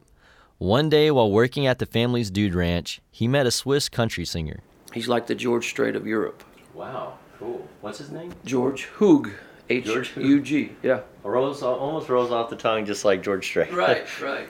One 0.57 0.89
day 0.89 1.11
while 1.11 1.29
working 1.29 1.67
at 1.67 1.79
the 1.79 1.85
family's 1.85 2.31
dude 2.31 2.55
ranch, 2.55 3.01
he 3.11 3.27
met 3.27 3.45
a 3.45 3.51
Swiss 3.51 3.89
country 3.89 4.23
singer. 4.25 4.61
He's 4.93 5.07
like 5.07 5.27
the 5.27 5.35
George 5.35 5.67
Strait 5.67 5.95
of 5.95 6.07
Europe. 6.07 6.43
Wow, 6.73 7.17
cool. 7.39 7.67
What's 7.81 7.97
his 7.97 8.11
name? 8.11 8.33
George 8.45 8.87
Hoog. 8.97 9.33
H 9.69 9.85
George 9.85 10.13
Hoog. 10.15 10.25
U 10.25 10.41
G. 10.41 10.71
Yeah. 10.81 11.01
Rolls 11.23 11.61
almost 11.61 12.07
rolls 12.07 12.31
off 12.31 12.49
the 12.49 12.55
tongue 12.55 12.85
just 12.85 13.03
like 13.03 13.21
George 13.21 13.45
Strait. 13.45 13.73
Right, 13.73 14.07
right. 14.21 14.47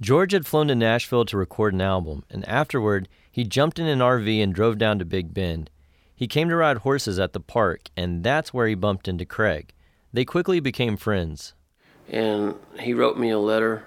George 0.00 0.32
had 0.32 0.46
flown 0.46 0.68
to 0.68 0.74
Nashville 0.74 1.24
to 1.26 1.36
record 1.36 1.74
an 1.74 1.80
album, 1.80 2.24
and 2.30 2.46
afterward, 2.48 3.08
he 3.30 3.44
jumped 3.44 3.78
in 3.78 3.86
an 3.86 3.98
RV 3.98 4.42
and 4.42 4.54
drove 4.54 4.78
down 4.78 4.98
to 4.98 5.04
Big 5.04 5.34
Bend. 5.34 5.70
He 6.14 6.26
came 6.26 6.48
to 6.48 6.56
ride 6.56 6.78
horses 6.78 7.18
at 7.18 7.34
the 7.34 7.40
park, 7.40 7.90
and 7.96 8.24
that's 8.24 8.54
where 8.54 8.66
he 8.66 8.74
bumped 8.74 9.08
into 9.08 9.26
Craig. 9.26 9.74
They 10.12 10.24
quickly 10.24 10.60
became 10.60 10.96
friends. 10.96 11.52
And 12.08 12.54
he 12.78 12.94
wrote 12.94 13.18
me 13.18 13.30
a 13.30 13.38
letter 13.38 13.84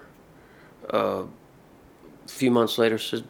uh, 0.92 1.24
a 2.24 2.28
few 2.28 2.50
months 2.50 2.78
later, 2.78 2.98
said, 2.98 3.24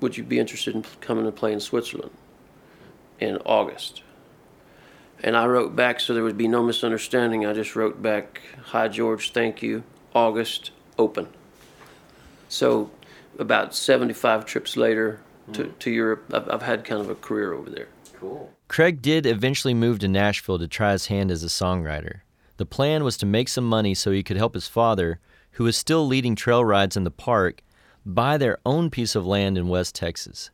Would 0.00 0.16
you 0.16 0.24
be 0.24 0.38
interested 0.38 0.74
in 0.74 0.84
coming 1.00 1.24
to 1.24 1.32
play 1.32 1.52
in 1.52 1.60
Switzerland 1.60 2.10
in 3.20 3.38
August? 3.44 4.02
And 5.22 5.36
I 5.36 5.46
wrote 5.46 5.74
back 5.74 6.00
so 6.00 6.12
there 6.12 6.24
would 6.24 6.36
be 6.36 6.48
no 6.48 6.62
misunderstanding. 6.62 7.46
I 7.46 7.52
just 7.52 7.76
wrote 7.76 8.02
back, 8.02 8.42
Hi, 8.66 8.88
George, 8.88 9.32
thank 9.32 9.62
you. 9.62 9.84
August, 10.14 10.70
open. 10.98 11.28
So 12.48 12.90
about 13.38 13.74
75 13.74 14.44
trips 14.44 14.76
later 14.76 15.20
to, 15.52 15.68
to 15.68 15.90
Europe, 15.90 16.24
I've, 16.32 16.48
I've 16.48 16.62
had 16.62 16.84
kind 16.84 17.00
of 17.00 17.10
a 17.10 17.14
career 17.14 17.52
over 17.52 17.68
there. 17.68 17.88
Cool. 18.18 18.50
Craig 18.68 19.02
did 19.02 19.26
eventually 19.26 19.74
move 19.74 19.98
to 20.00 20.08
Nashville 20.08 20.58
to 20.58 20.68
try 20.68 20.92
his 20.92 21.06
hand 21.06 21.30
as 21.30 21.44
a 21.44 21.48
songwriter. 21.48 22.20
The 22.56 22.66
plan 22.66 23.02
was 23.04 23.16
to 23.18 23.26
make 23.26 23.48
some 23.48 23.64
money 23.64 23.94
so 23.94 24.10
he 24.10 24.22
could 24.22 24.36
help 24.36 24.54
his 24.54 24.68
father, 24.68 25.18
who 25.52 25.64
was 25.64 25.76
still 25.76 26.06
leading 26.06 26.36
trail 26.36 26.64
rides 26.64 26.96
in 26.96 27.04
the 27.04 27.10
park, 27.10 27.62
buy 28.06 28.36
their 28.36 28.58
own 28.64 28.90
piece 28.90 29.14
of 29.14 29.26
land 29.26 29.58
in 29.58 29.68
West 29.68 29.94
Texas. 29.94 30.50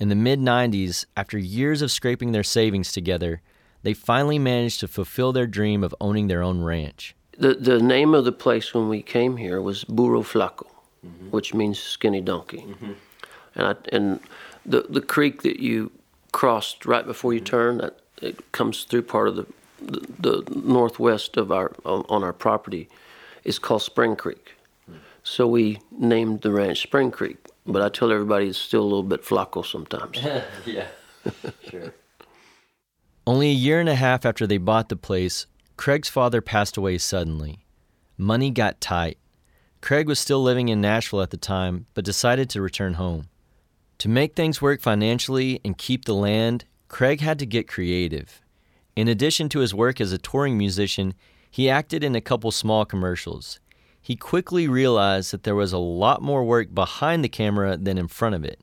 In 0.00 0.08
the 0.08 0.14
mid 0.14 0.40
90s, 0.40 1.06
after 1.16 1.38
years 1.38 1.82
of 1.82 1.90
scraping 1.90 2.32
their 2.32 2.42
savings 2.42 2.92
together, 2.92 3.40
they 3.82 3.94
finally 3.94 4.38
managed 4.38 4.80
to 4.80 4.88
fulfill 4.88 5.32
their 5.32 5.46
dream 5.46 5.84
of 5.84 5.94
owning 6.00 6.26
their 6.26 6.42
own 6.42 6.62
ranch. 6.62 7.14
The, 7.38 7.54
the 7.54 7.80
name 7.80 8.14
of 8.14 8.24
the 8.24 8.32
place 8.32 8.74
when 8.74 8.88
we 8.88 9.02
came 9.02 9.36
here 9.36 9.60
was 9.60 9.84
Burro 9.84 10.22
Flaco, 10.22 10.66
which 11.30 11.54
means 11.54 11.78
skinny 11.78 12.20
donkey. 12.20 12.64
Mm-hmm. 12.66 12.92
And, 13.56 13.66
I, 13.66 13.74
and 13.92 14.20
the, 14.64 14.86
the 14.88 15.00
creek 15.00 15.42
that 15.42 15.60
you 15.60 15.92
crossed 16.32 16.86
right 16.86 17.06
before 17.06 17.34
you 17.34 17.40
turn, 17.40 17.78
that, 17.78 17.98
it 18.22 18.52
comes 18.52 18.84
through 18.84 19.02
part 19.02 19.28
of 19.28 19.36
the, 19.36 19.46
the, 19.86 20.42
the 20.44 20.54
northwest 20.54 21.36
of 21.36 21.52
our 21.52 21.72
on, 21.84 22.04
on 22.08 22.24
our 22.24 22.32
property, 22.32 22.88
is 23.44 23.58
called 23.58 23.82
Spring 23.82 24.16
Creek. 24.16 24.54
So 25.22 25.46
we 25.46 25.80
named 25.90 26.42
the 26.42 26.52
ranch 26.52 26.82
Spring 26.82 27.10
Creek. 27.10 27.38
But 27.66 27.80
I 27.80 27.88
tell 27.88 28.12
everybody 28.12 28.48
it's 28.48 28.58
still 28.58 28.82
a 28.82 28.84
little 28.84 29.02
bit 29.02 29.22
Flaco 29.22 29.64
sometimes. 29.64 30.18
yeah, 30.66 30.86
sure. 31.68 31.94
Only 33.26 33.48
a 33.48 33.54
year 33.54 33.80
and 33.80 33.88
a 33.88 33.94
half 33.94 34.26
after 34.26 34.46
they 34.46 34.58
bought 34.58 34.90
the 34.90 34.96
place, 34.96 35.46
Craig's 35.78 36.10
father 36.10 36.42
passed 36.42 36.76
away 36.76 36.98
suddenly. 36.98 37.64
Money 38.18 38.50
got 38.50 38.82
tight. 38.82 39.16
Craig 39.80 40.06
was 40.06 40.18
still 40.18 40.42
living 40.42 40.68
in 40.68 40.82
Nashville 40.82 41.22
at 41.22 41.30
the 41.30 41.38
time, 41.38 41.86
but 41.94 42.04
decided 42.04 42.50
to 42.50 42.60
return 42.60 42.94
home. 42.94 43.28
To 43.98 44.08
make 44.10 44.34
things 44.34 44.60
work 44.60 44.82
financially 44.82 45.60
and 45.64 45.78
keep 45.78 46.04
the 46.04 46.14
land, 46.14 46.66
Craig 46.88 47.20
had 47.20 47.38
to 47.38 47.46
get 47.46 47.66
creative. 47.66 48.42
In 48.96 49.08
addition 49.08 49.48
to 49.50 49.58
his 49.58 49.74
work 49.74 50.00
as 50.00 50.12
a 50.12 50.18
touring 50.18 50.56
musician, 50.56 51.14
he 51.50 51.68
acted 51.68 52.04
in 52.04 52.14
a 52.14 52.20
couple 52.20 52.50
small 52.50 52.84
commercials. 52.84 53.58
He 54.00 54.16
quickly 54.16 54.68
realized 54.68 55.32
that 55.32 55.44
there 55.44 55.54
was 55.54 55.72
a 55.72 55.78
lot 55.78 56.22
more 56.22 56.44
work 56.44 56.74
behind 56.74 57.24
the 57.24 57.28
camera 57.28 57.76
than 57.76 57.98
in 57.98 58.08
front 58.08 58.34
of 58.34 58.44
it. 58.44 58.60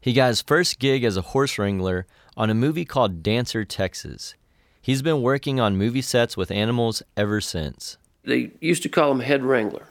He 0.00 0.12
got 0.12 0.28
his 0.28 0.42
first 0.42 0.78
gig 0.78 1.04
as 1.04 1.16
a 1.16 1.22
horse 1.22 1.58
wrangler 1.58 2.06
on 2.36 2.50
a 2.50 2.54
movie 2.54 2.84
called 2.84 3.22
Dancer, 3.22 3.64
Texas. 3.64 4.34
He's 4.80 5.02
been 5.02 5.22
working 5.22 5.60
on 5.60 5.76
movie 5.76 6.02
sets 6.02 6.36
with 6.36 6.50
animals 6.50 7.02
ever 7.16 7.40
since. 7.40 7.96
They 8.24 8.50
used 8.60 8.82
to 8.82 8.88
call 8.88 9.12
him 9.12 9.20
head 9.20 9.42
wrangler. 9.42 9.86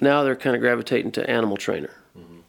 Now 0.00 0.22
they're 0.22 0.36
kind 0.36 0.56
of 0.56 0.60
gravitating 0.60 1.12
to 1.12 1.30
animal 1.30 1.56
trainer, 1.56 1.94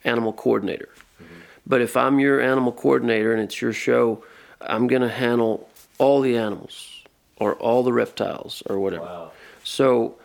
animal 0.03 0.33
coordinator. 0.33 0.89
Mm-hmm. 1.21 1.39
But 1.67 1.81
if 1.81 1.95
I'm 1.95 2.19
your 2.19 2.41
animal 2.41 2.71
coordinator 2.71 3.31
and 3.31 3.41
it's 3.41 3.61
your 3.61 3.73
show, 3.73 4.23
I'm 4.61 4.87
going 4.87 5.01
to 5.03 5.09
handle 5.09 5.69
all 5.97 6.21
the 6.21 6.37
animals 6.37 7.03
or 7.37 7.55
all 7.55 7.83
the 7.83 7.93
reptiles 7.93 8.63
or 8.67 8.79
whatever. 8.79 9.29
So 9.63 10.15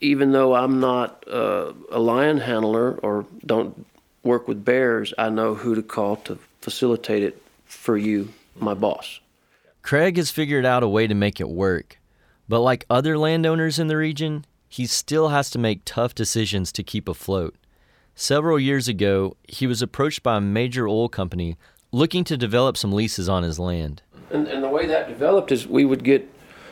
even 0.00 0.32
though 0.32 0.54
I'm 0.54 0.80
not 0.80 1.24
uh, 1.28 1.72
a 1.90 1.98
lion 1.98 2.38
handler 2.38 2.98
or 3.02 3.26
don't 3.44 3.86
work 4.22 4.48
with 4.48 4.64
bears, 4.64 5.14
I 5.18 5.30
know 5.30 5.54
who 5.54 5.74
to 5.74 5.82
call 5.82 6.16
to 6.16 6.38
facilitate 6.60 7.22
it 7.22 7.42
for 7.64 7.96
you, 7.96 8.30
my 8.56 8.74
boss. 8.74 9.20
Craig 9.82 10.16
has 10.16 10.30
figured 10.30 10.64
out 10.64 10.82
a 10.82 10.88
way 10.88 11.06
to 11.06 11.14
make 11.14 11.40
it 11.40 11.48
work, 11.48 11.98
but 12.48 12.60
like 12.60 12.86
other 12.88 13.18
landowners 13.18 13.78
in 13.78 13.86
the 13.86 13.96
region, 13.96 14.46
he 14.68 14.86
still 14.86 15.28
has 15.28 15.50
to 15.50 15.58
make 15.58 15.82
tough 15.84 16.14
decisions 16.14 16.72
to 16.72 16.82
keep 16.82 17.08
afloat. 17.08 17.54
Several 18.14 18.58
years 18.58 18.88
ago, 18.88 19.36
he 19.48 19.66
was 19.66 19.82
approached 19.82 20.22
by 20.22 20.36
a 20.36 20.40
major 20.40 20.86
oil 20.88 21.08
company 21.08 21.56
looking 21.92 22.24
to 22.24 22.36
develop 22.36 22.76
some 22.76 22.92
leases 22.92 23.28
on 23.28 23.42
his 23.42 23.58
land. 23.58 24.02
And, 24.30 24.46
and 24.48 24.62
the 24.62 24.68
way 24.68 24.86
that 24.86 25.08
developed 25.08 25.52
is 25.52 25.66
we 25.66 25.84
would 25.84 26.04
get 26.04 26.28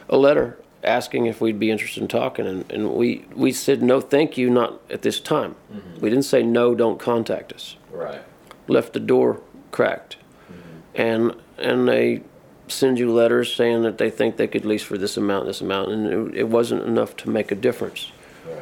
a 0.08 0.16
letter 0.16 0.58
asking 0.84 1.26
if 1.26 1.40
we'd 1.40 1.60
be 1.60 1.70
interested 1.70 2.02
in 2.02 2.08
talking, 2.08 2.46
and, 2.46 2.70
and 2.70 2.92
we, 2.94 3.24
we 3.34 3.52
said 3.52 3.82
no, 3.82 4.00
thank 4.00 4.36
you, 4.36 4.50
not 4.50 4.80
at 4.90 5.02
this 5.02 5.20
time. 5.20 5.54
Mm-hmm. 5.72 6.00
We 6.00 6.10
didn't 6.10 6.24
say 6.24 6.42
no, 6.42 6.74
don't 6.74 6.98
contact 6.98 7.52
us. 7.52 7.76
Right. 7.90 8.22
Left 8.66 8.92
the 8.92 9.00
door 9.00 9.40
cracked, 9.70 10.16
mm-hmm. 10.50 11.00
and 11.00 11.36
and 11.58 11.88
they 11.88 12.22
send 12.68 12.98
you 12.98 13.12
letters 13.12 13.54
saying 13.54 13.82
that 13.82 13.98
they 13.98 14.10
think 14.10 14.36
they 14.36 14.46
could 14.46 14.64
lease 14.64 14.82
for 14.82 14.98
this 14.98 15.16
amount, 15.16 15.46
this 15.46 15.60
amount, 15.60 15.90
and 15.90 16.06
it, 16.06 16.38
it 16.38 16.48
wasn't 16.48 16.82
enough 16.82 17.16
to 17.16 17.30
make 17.30 17.52
a 17.52 17.54
difference. 17.54 18.10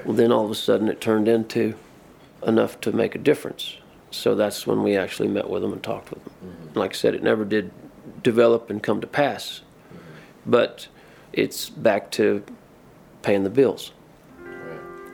Well, 0.04 0.14
then 0.14 0.32
all 0.32 0.44
of 0.44 0.50
a 0.50 0.54
sudden 0.54 0.88
it 0.88 1.00
turned 1.00 1.28
into 1.28 1.74
enough 2.46 2.80
to 2.80 2.92
make 2.92 3.14
a 3.14 3.18
difference. 3.18 3.76
So 4.10 4.34
that's 4.34 4.66
when 4.66 4.82
we 4.82 4.96
actually 4.96 5.28
met 5.28 5.48
with 5.48 5.62
them 5.62 5.72
and 5.72 5.82
talked 5.82 6.10
with 6.10 6.24
them. 6.24 6.34
Mm-hmm. 6.44 6.78
Like 6.78 6.92
I 6.92 6.94
said, 6.94 7.14
it 7.14 7.22
never 7.22 7.44
did 7.44 7.70
develop 8.22 8.70
and 8.70 8.82
come 8.82 9.00
to 9.00 9.06
pass, 9.06 9.62
but 10.46 10.88
it's 11.32 11.68
back 11.70 12.10
to 12.12 12.42
paying 13.22 13.44
the 13.44 13.50
bills. 13.50 13.92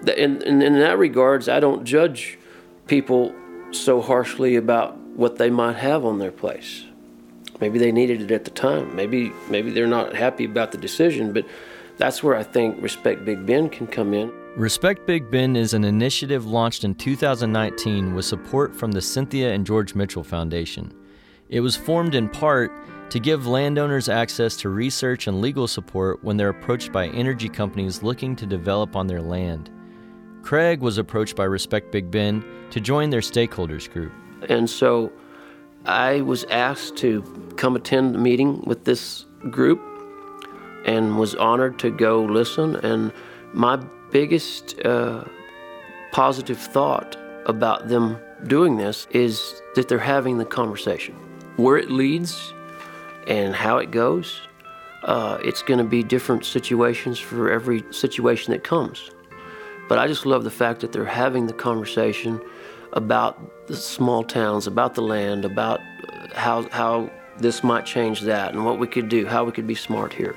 The- 0.02 0.20
In, 0.22 0.42
in, 0.42 0.62
in 0.62 0.78
that 0.80 0.98
regards, 0.98 1.48
I 1.48 1.60
don't 1.60 1.84
judge 1.84 2.38
people 2.86 3.34
so 3.72 4.00
harshly 4.00 4.56
about 4.56 4.96
what 5.16 5.36
they 5.36 5.50
might 5.50 5.76
have 5.76 6.04
on 6.04 6.18
their 6.18 6.30
place. 6.30 6.84
Maybe 7.60 7.78
they 7.78 7.90
needed 7.90 8.20
it 8.22 8.30
at 8.30 8.44
the 8.44 8.50
time. 8.50 8.94
Maybe 8.94 9.32
maybe 9.48 9.70
they're 9.70 9.86
not 9.86 10.14
happy 10.14 10.44
about 10.44 10.72
the 10.72 10.78
decision, 10.78 11.32
but 11.32 11.46
that's 11.96 12.22
where 12.22 12.36
I 12.36 12.42
think 12.42 12.82
Respect 12.82 13.24
Big 13.24 13.46
Bend 13.46 13.72
can 13.72 13.86
come 13.86 14.12
in. 14.12 14.30
Respect 14.56 15.06
Big 15.06 15.30
Bend 15.30 15.56
is 15.56 15.72
an 15.72 15.82
initiative 15.84 16.44
launched 16.46 16.84
in 16.84 16.94
2019 16.94 18.14
with 18.14 18.26
support 18.26 18.74
from 18.76 18.92
the 18.92 19.00
Cynthia 19.00 19.52
and 19.54 19.64
George 19.66 19.94
Mitchell 19.94 20.22
Foundation. 20.22 20.92
It 21.48 21.60
was 21.60 21.76
formed 21.76 22.14
in 22.14 22.28
part 22.28 22.72
to 23.10 23.20
give 23.20 23.46
landowners 23.46 24.08
access 24.08 24.56
to 24.58 24.68
research 24.68 25.26
and 25.28 25.40
legal 25.40 25.68
support 25.68 26.22
when 26.24 26.36
they're 26.36 26.48
approached 26.48 26.92
by 26.92 27.06
energy 27.08 27.48
companies 27.48 28.02
looking 28.02 28.34
to 28.36 28.46
develop 28.46 28.96
on 28.96 29.06
their 29.06 29.22
land. 29.22 29.70
Craig 30.42 30.80
was 30.80 30.98
approached 30.98 31.36
by 31.36 31.44
Respect 31.44 31.92
Big 31.92 32.10
Bend 32.10 32.44
to 32.70 32.80
join 32.80 33.10
their 33.10 33.20
stakeholders 33.20 33.90
group. 33.90 34.12
And 34.48 34.68
so 34.68 35.12
I 35.84 36.20
was 36.22 36.44
asked 36.44 36.96
to 36.98 37.22
come 37.56 37.76
attend 37.76 38.16
a 38.16 38.18
meeting 38.18 38.60
with 38.62 38.84
this 38.84 39.24
group 39.50 39.80
and 40.84 41.18
was 41.18 41.34
honored 41.36 41.78
to 41.80 41.90
go 41.90 42.22
listen. 42.22 42.76
And 42.76 43.12
my 43.52 43.76
biggest 44.10 44.80
uh, 44.84 45.24
positive 46.12 46.58
thought 46.58 47.16
about 47.46 47.88
them 47.88 48.18
doing 48.46 48.76
this 48.76 49.06
is 49.10 49.62
that 49.76 49.88
they're 49.88 49.98
having 49.98 50.38
the 50.38 50.44
conversation. 50.44 51.16
Where 51.56 51.76
it 51.76 51.90
leads 51.90 52.52
and 53.26 53.54
how 53.54 53.78
it 53.78 53.90
goes, 53.90 54.40
uh, 55.04 55.38
it's 55.42 55.62
going 55.62 55.78
to 55.78 55.84
be 55.84 56.02
different 56.02 56.44
situations 56.44 57.18
for 57.18 57.50
every 57.50 57.84
situation 57.90 58.52
that 58.52 58.64
comes. 58.64 59.10
But 59.88 59.98
I 59.98 60.06
just 60.06 60.26
love 60.26 60.44
the 60.44 60.50
fact 60.50 60.80
that 60.80 60.92
they're 60.92 61.04
having 61.04 61.46
the 61.46 61.52
conversation 61.52 62.40
about 62.92 63.66
the 63.68 63.76
small 63.76 64.24
towns, 64.24 64.66
about 64.66 64.94
the 64.94 65.02
land, 65.02 65.44
about 65.44 65.80
how, 66.34 66.68
how 66.70 67.10
this 67.38 67.62
might 67.62 67.86
change 67.86 68.22
that, 68.22 68.52
and 68.52 68.64
what 68.64 68.78
we 68.78 68.86
could 68.86 69.08
do, 69.08 69.26
how 69.26 69.44
we 69.44 69.52
could 69.52 69.66
be 69.66 69.74
smart 69.74 70.12
here. 70.12 70.34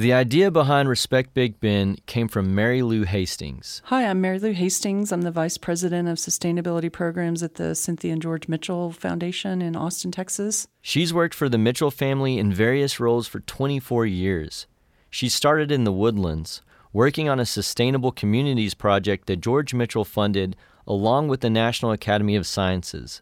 The 0.00 0.14
idea 0.14 0.50
behind 0.50 0.88
Respect 0.88 1.34
Big 1.34 1.60
Bend 1.60 2.06
came 2.06 2.26
from 2.26 2.54
Mary 2.54 2.80
Lou 2.80 3.02
Hastings. 3.02 3.82
Hi, 3.84 4.06
I'm 4.06 4.22
Mary 4.22 4.38
Lou 4.38 4.52
Hastings. 4.52 5.12
I'm 5.12 5.20
the 5.20 5.30
Vice 5.30 5.58
President 5.58 6.08
of 6.08 6.16
Sustainability 6.16 6.90
Programs 6.90 7.42
at 7.42 7.56
the 7.56 7.74
Cynthia 7.74 8.14
and 8.14 8.22
George 8.22 8.48
Mitchell 8.48 8.92
Foundation 8.92 9.60
in 9.60 9.76
Austin, 9.76 10.10
Texas. 10.10 10.66
She's 10.80 11.12
worked 11.12 11.34
for 11.34 11.50
the 11.50 11.58
Mitchell 11.58 11.90
family 11.90 12.38
in 12.38 12.50
various 12.50 12.98
roles 12.98 13.28
for 13.28 13.40
24 13.40 14.06
years. 14.06 14.66
She 15.10 15.28
started 15.28 15.70
in 15.70 15.84
the 15.84 15.92
woodlands, 15.92 16.62
working 16.94 17.28
on 17.28 17.38
a 17.38 17.44
sustainable 17.44 18.10
communities 18.10 18.72
project 18.72 19.26
that 19.26 19.42
George 19.42 19.74
Mitchell 19.74 20.06
funded 20.06 20.56
along 20.86 21.28
with 21.28 21.42
the 21.42 21.50
National 21.50 21.92
Academy 21.92 22.36
of 22.36 22.46
Sciences. 22.46 23.20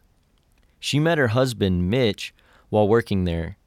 She 0.79 0.97
met 0.97 1.17
her 1.17 1.27
husband, 1.27 1.89
Mitch, 1.89 2.33
while 2.69 2.87
working 2.87 3.25
there. 3.25 3.57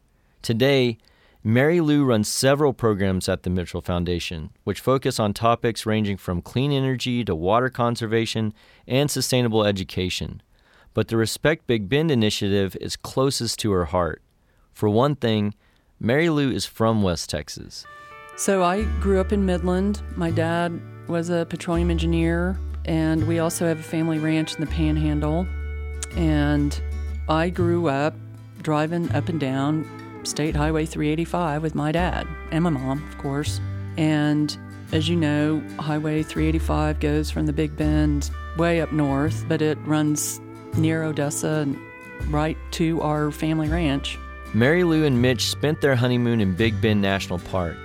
Today, 0.40 0.96
Mary 1.44 1.80
Lou 1.80 2.04
runs 2.04 2.28
several 2.28 2.72
programs 2.72 3.28
at 3.28 3.42
the 3.42 3.50
Mitchell 3.50 3.80
Foundation, 3.80 4.50
which 4.62 4.78
focus 4.78 5.18
on 5.18 5.34
topics 5.34 5.84
ranging 5.84 6.16
from 6.16 6.40
clean 6.40 6.70
energy 6.70 7.24
to 7.24 7.34
water 7.34 7.68
conservation 7.68 8.54
and 8.86 9.10
sustainable 9.10 9.64
education. 9.64 10.40
But 10.94 11.08
the 11.08 11.16
Respect 11.16 11.66
Big 11.66 11.88
Bend 11.88 12.12
initiative 12.12 12.76
is 12.80 12.94
closest 12.94 13.58
to 13.58 13.72
her 13.72 13.86
heart. 13.86 14.22
For 14.72 14.88
one 14.88 15.16
thing, 15.16 15.54
Mary 15.98 16.28
Lou 16.28 16.48
is 16.48 16.64
from 16.64 17.02
West 17.02 17.28
Texas. 17.28 17.84
So 18.36 18.62
I 18.62 18.84
grew 19.00 19.20
up 19.20 19.32
in 19.32 19.44
Midland. 19.44 20.00
My 20.14 20.30
dad 20.30 20.80
was 21.08 21.28
a 21.28 21.44
petroleum 21.50 21.90
engineer, 21.90 22.56
and 22.84 23.26
we 23.26 23.40
also 23.40 23.66
have 23.66 23.80
a 23.80 23.82
family 23.82 24.20
ranch 24.20 24.54
in 24.54 24.60
the 24.60 24.68
Panhandle. 24.68 25.48
And 26.14 26.80
I 27.28 27.50
grew 27.50 27.88
up 27.88 28.14
driving 28.62 29.10
up 29.10 29.28
and 29.28 29.40
down 29.40 30.01
State 30.24 30.54
Highway 30.56 30.86
385 30.86 31.62
with 31.62 31.74
my 31.74 31.92
dad 31.92 32.26
and 32.50 32.64
my 32.64 32.70
mom, 32.70 33.06
of 33.08 33.18
course. 33.18 33.60
And 33.96 34.56
as 34.92 35.08
you 35.08 35.16
know, 35.16 35.62
Highway 35.78 36.22
385 36.22 37.00
goes 37.00 37.30
from 37.30 37.46
the 37.46 37.52
Big 37.52 37.76
Bend 37.76 38.30
way 38.56 38.80
up 38.80 38.92
north, 38.92 39.44
but 39.48 39.62
it 39.62 39.78
runs 39.84 40.40
near 40.76 41.02
Odessa 41.02 41.66
and 41.66 41.78
right 42.32 42.56
to 42.72 43.00
our 43.02 43.30
family 43.30 43.68
ranch. 43.68 44.18
Mary 44.54 44.84
Lou 44.84 45.04
and 45.04 45.20
Mitch 45.20 45.46
spent 45.46 45.80
their 45.80 45.96
honeymoon 45.96 46.40
in 46.40 46.54
Big 46.54 46.78
Bend 46.80 47.00
National 47.00 47.38
Park, 47.38 47.76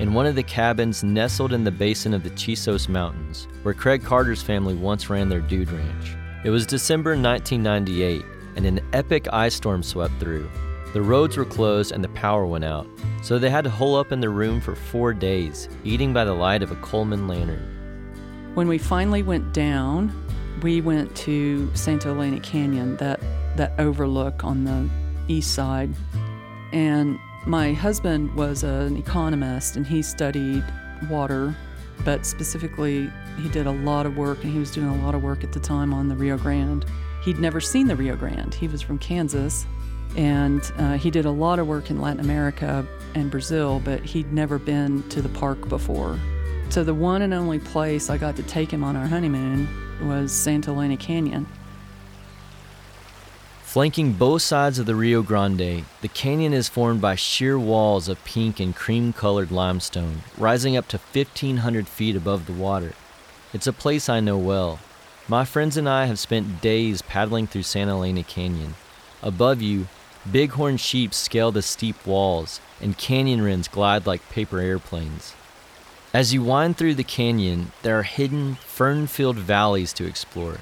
in 0.00 0.12
one 0.12 0.26
of 0.26 0.34
the 0.34 0.42
cabins 0.42 1.04
nestled 1.04 1.52
in 1.52 1.64
the 1.64 1.70
basin 1.70 2.12
of 2.12 2.24
the 2.24 2.30
Chisos 2.30 2.88
Mountains, 2.88 3.46
where 3.62 3.74
Craig 3.74 4.02
Carter's 4.02 4.42
family 4.42 4.74
once 4.74 5.08
ran 5.08 5.28
their 5.28 5.40
dude 5.40 5.70
ranch. 5.70 6.16
It 6.44 6.50
was 6.50 6.66
December 6.66 7.10
1998, 7.10 8.24
and 8.56 8.66
an 8.66 8.80
epic 8.92 9.28
ice 9.32 9.54
storm 9.54 9.82
swept 9.82 10.18
through. 10.18 10.50
The 10.96 11.02
roads 11.02 11.36
were 11.36 11.44
closed 11.44 11.92
and 11.92 12.02
the 12.02 12.08
power 12.08 12.46
went 12.46 12.64
out, 12.64 12.86
so 13.22 13.38
they 13.38 13.50
had 13.50 13.64
to 13.64 13.70
hole 13.70 13.96
up 13.96 14.12
in 14.12 14.20
their 14.20 14.30
room 14.30 14.62
for 14.62 14.74
four 14.74 15.12
days, 15.12 15.68
eating 15.84 16.14
by 16.14 16.24
the 16.24 16.32
light 16.32 16.62
of 16.62 16.72
a 16.72 16.76
Coleman 16.76 17.28
lantern. 17.28 18.50
When 18.54 18.66
we 18.66 18.78
finally 18.78 19.22
went 19.22 19.52
down, 19.52 20.10
we 20.62 20.80
went 20.80 21.14
to 21.16 21.70
Santa 21.74 22.08
Elena 22.08 22.40
Canyon, 22.40 22.96
that, 22.96 23.20
that 23.58 23.78
overlook 23.78 24.42
on 24.42 24.64
the 24.64 24.88
east 25.28 25.52
side. 25.54 25.90
And 26.72 27.18
my 27.44 27.74
husband 27.74 28.34
was 28.34 28.62
an 28.62 28.96
economist 28.96 29.76
and 29.76 29.86
he 29.86 30.00
studied 30.00 30.64
water, 31.10 31.54
but 32.06 32.24
specifically, 32.24 33.12
he 33.42 33.50
did 33.50 33.66
a 33.66 33.72
lot 33.72 34.06
of 34.06 34.16
work 34.16 34.42
and 34.44 34.50
he 34.50 34.58
was 34.58 34.70
doing 34.70 34.88
a 34.88 35.04
lot 35.04 35.14
of 35.14 35.22
work 35.22 35.44
at 35.44 35.52
the 35.52 35.60
time 35.60 35.92
on 35.92 36.08
the 36.08 36.16
Rio 36.16 36.38
Grande. 36.38 36.86
He'd 37.22 37.38
never 37.38 37.60
seen 37.60 37.86
the 37.86 37.96
Rio 37.96 38.16
Grande, 38.16 38.54
he 38.54 38.66
was 38.66 38.80
from 38.80 38.98
Kansas. 38.98 39.66
And 40.14 40.62
uh, 40.78 40.98
he 40.98 41.10
did 41.10 41.26
a 41.26 41.30
lot 41.30 41.58
of 41.58 41.66
work 41.66 41.90
in 41.90 42.00
Latin 42.00 42.20
America 42.20 42.86
and 43.14 43.30
Brazil, 43.30 43.80
but 43.84 44.04
he'd 44.04 44.32
never 44.32 44.58
been 44.58 45.02
to 45.08 45.20
the 45.20 45.28
park 45.30 45.68
before. 45.68 46.18
So, 46.68 46.84
the 46.84 46.94
one 46.94 47.22
and 47.22 47.32
only 47.32 47.58
place 47.58 48.10
I 48.10 48.18
got 48.18 48.36
to 48.36 48.42
take 48.42 48.70
him 48.70 48.82
on 48.82 48.96
our 48.96 49.06
honeymoon 49.06 49.68
was 50.06 50.32
Santa 50.32 50.70
Elena 50.70 50.96
Canyon. 50.96 51.46
Flanking 53.62 54.14
both 54.14 54.42
sides 54.42 54.78
of 54.78 54.86
the 54.86 54.94
Rio 54.94 55.22
Grande, 55.22 55.84
the 56.00 56.08
canyon 56.08 56.54
is 56.54 56.68
formed 56.68 57.00
by 57.00 57.14
sheer 57.14 57.58
walls 57.58 58.08
of 58.08 58.24
pink 58.24 58.58
and 58.58 58.74
cream 58.74 59.12
colored 59.12 59.50
limestone, 59.50 60.22
rising 60.38 60.76
up 60.76 60.88
to 60.88 60.96
1,500 60.96 61.86
feet 61.86 62.16
above 62.16 62.46
the 62.46 62.54
water. 62.54 62.94
It's 63.52 63.66
a 63.66 63.72
place 63.72 64.08
I 64.08 64.20
know 64.20 64.38
well. 64.38 64.78
My 65.28 65.44
friends 65.44 65.76
and 65.76 65.88
I 65.88 66.06
have 66.06 66.18
spent 66.18 66.62
days 66.62 67.02
paddling 67.02 67.46
through 67.46 67.64
Santa 67.64 67.92
Elena 67.92 68.22
Canyon. 68.22 68.76
Above 69.22 69.62
you, 69.62 69.88
bighorn 70.30 70.76
sheep 70.76 71.14
scale 71.14 71.50
the 71.52 71.62
steep 71.62 72.06
walls, 72.06 72.60
and 72.80 72.98
canyon 72.98 73.42
wrens 73.42 73.68
glide 73.68 74.06
like 74.06 74.28
paper 74.30 74.60
airplanes. 74.60 75.34
As 76.12 76.32
you 76.32 76.42
wind 76.42 76.76
through 76.76 76.94
the 76.94 77.04
canyon, 77.04 77.72
there 77.82 77.98
are 77.98 78.02
hidden, 78.02 78.54
fern 78.56 79.06
filled 79.06 79.36
valleys 79.36 79.92
to 79.94 80.06
explore, 80.06 80.58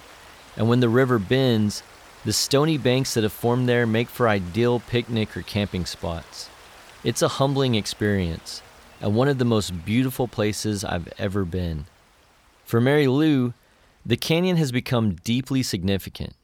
and 0.56 0.68
when 0.68 0.80
the 0.80 0.88
river 0.88 1.18
bends, 1.18 1.82
the 2.24 2.32
stony 2.32 2.78
banks 2.78 3.14
that 3.14 3.22
have 3.22 3.32
formed 3.32 3.68
there 3.68 3.86
make 3.86 4.08
for 4.08 4.28
ideal 4.28 4.80
picnic 4.80 5.36
or 5.36 5.42
camping 5.42 5.84
spots. 5.84 6.48
It's 7.02 7.22
a 7.22 7.28
humbling 7.28 7.74
experience, 7.74 8.62
and 9.00 9.14
one 9.14 9.28
of 9.28 9.38
the 9.38 9.44
most 9.44 9.84
beautiful 9.84 10.26
places 10.26 10.84
I've 10.84 11.12
ever 11.18 11.44
been. 11.44 11.86
For 12.64 12.80
Mary 12.80 13.06
Lou, 13.06 13.52
the 14.06 14.16
canyon 14.16 14.56
has 14.56 14.72
become 14.72 15.16
deeply 15.16 15.62
significant. 15.62 16.34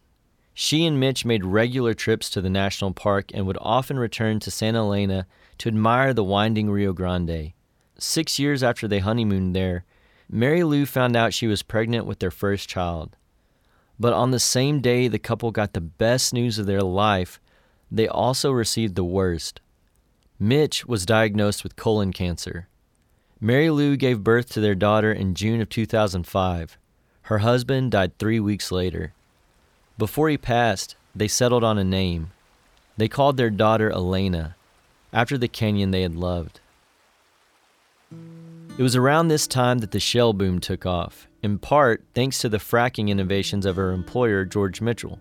She 0.55 0.85
and 0.85 0.99
Mitch 0.99 1.25
made 1.25 1.45
regular 1.45 1.95
trips 1.95 2.29
to 2.31 2.41
the 2.41 2.51
national 2.51 2.93
park 2.93 3.31
and 3.33 3.47
would 3.47 3.59
often 3.61 3.99
return 3.99 4.41
to 4.41 4.51
Santa 4.51 4.79
Elena 4.79 5.27
to 5.59 5.69
admire 5.69 6.13
the 6.13 6.25
winding 6.25 6.71
Rio 6.71 6.93
Grande. 6.93 7.53
Six 7.99 8.39
years 8.39 8.63
after 8.63 8.89
they 8.89 8.99
honeymooned 8.99 9.55
there, 9.55 9.85
Mary 10.29 10.63
Lou 10.63 10.87
found 10.87 11.17
out 11.17 11.35
she 11.35 11.47
was 11.47 11.63
pregnant 11.63 12.07
with 12.07 12.19
their 12.19 12.31
first 12.31 12.69
child. 12.69 13.17
But 13.99 14.13
on 14.13 14.31
the 14.31 14.41
same 14.41 14.81
day 14.81 15.09
the 15.09 15.19
couple 15.19 15.51
got 15.51 15.73
the 15.73 15.81
best 15.81 16.33
news 16.33 16.59
of 16.59 16.67
their 16.67 16.83
life, 16.83 17.41
they 17.91 18.09
also 18.09 18.51
received 18.51 18.95
the 18.95 19.05
worst. 19.05 19.61
Mitch 20.39 20.87
was 20.87 21.05
diagnosed 21.05 21.63
with 21.63 21.77
colon 21.77 22.13
cancer. 22.13 22.69
Mary 23.41 23.71
Lou 23.71 23.97
gave 23.97 24.25
birth 24.25 24.49
to 24.51 24.61
their 24.61 24.75
daughter 24.75 25.13
in 25.13 25.35
June 25.35 25.61
of 25.61 25.69
2005. 25.69 26.79
Her 27.23 27.39
husband 27.39 27.91
died 27.93 28.19
three 28.19 28.41
weeks 28.41 28.73
later. 28.73 29.13
Before 30.01 30.31
he 30.31 30.39
passed, 30.39 30.97
they 31.15 31.29
settled 31.29 31.63
on 31.63 31.77
a 31.77 31.85
name. 31.85 32.31
They 32.97 33.07
called 33.07 33.37
their 33.37 33.51
daughter 33.51 33.91
Elena, 33.93 34.57
after 35.13 35.37
the 35.37 35.47
canyon 35.47 35.91
they 35.91 36.01
had 36.01 36.17
loved. 36.17 36.61
It 38.79 38.83
was 38.83 38.97
around 38.97 39.29
this 39.29 39.47
time 39.47 39.81
that 39.81 39.91
the 39.91 40.01
shale 40.01 40.33
boom 40.33 40.59
took 40.59 40.87
off, 40.87 41.29
in 41.43 41.59
part 41.59 42.03
thanks 42.15 42.39
to 42.39 42.49
the 42.49 42.57
fracking 42.57 43.11
innovations 43.11 43.67
of 43.67 43.77
her 43.77 43.93
employer, 43.93 44.47
George 44.47 44.81
Mitchell. 44.81 45.19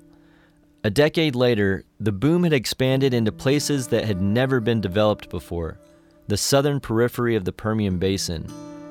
A 0.85 0.89
decade 0.89 1.35
later, 1.35 1.83
the 1.99 2.13
boom 2.13 2.45
had 2.45 2.53
expanded 2.53 3.13
into 3.13 3.33
places 3.33 3.89
that 3.89 4.05
had 4.05 4.21
never 4.21 4.61
been 4.61 4.79
developed 4.79 5.29
before 5.29 5.77
the 6.29 6.37
southern 6.37 6.79
periphery 6.79 7.35
of 7.35 7.43
the 7.43 7.51
Permian 7.51 7.97
Basin, 7.97 8.47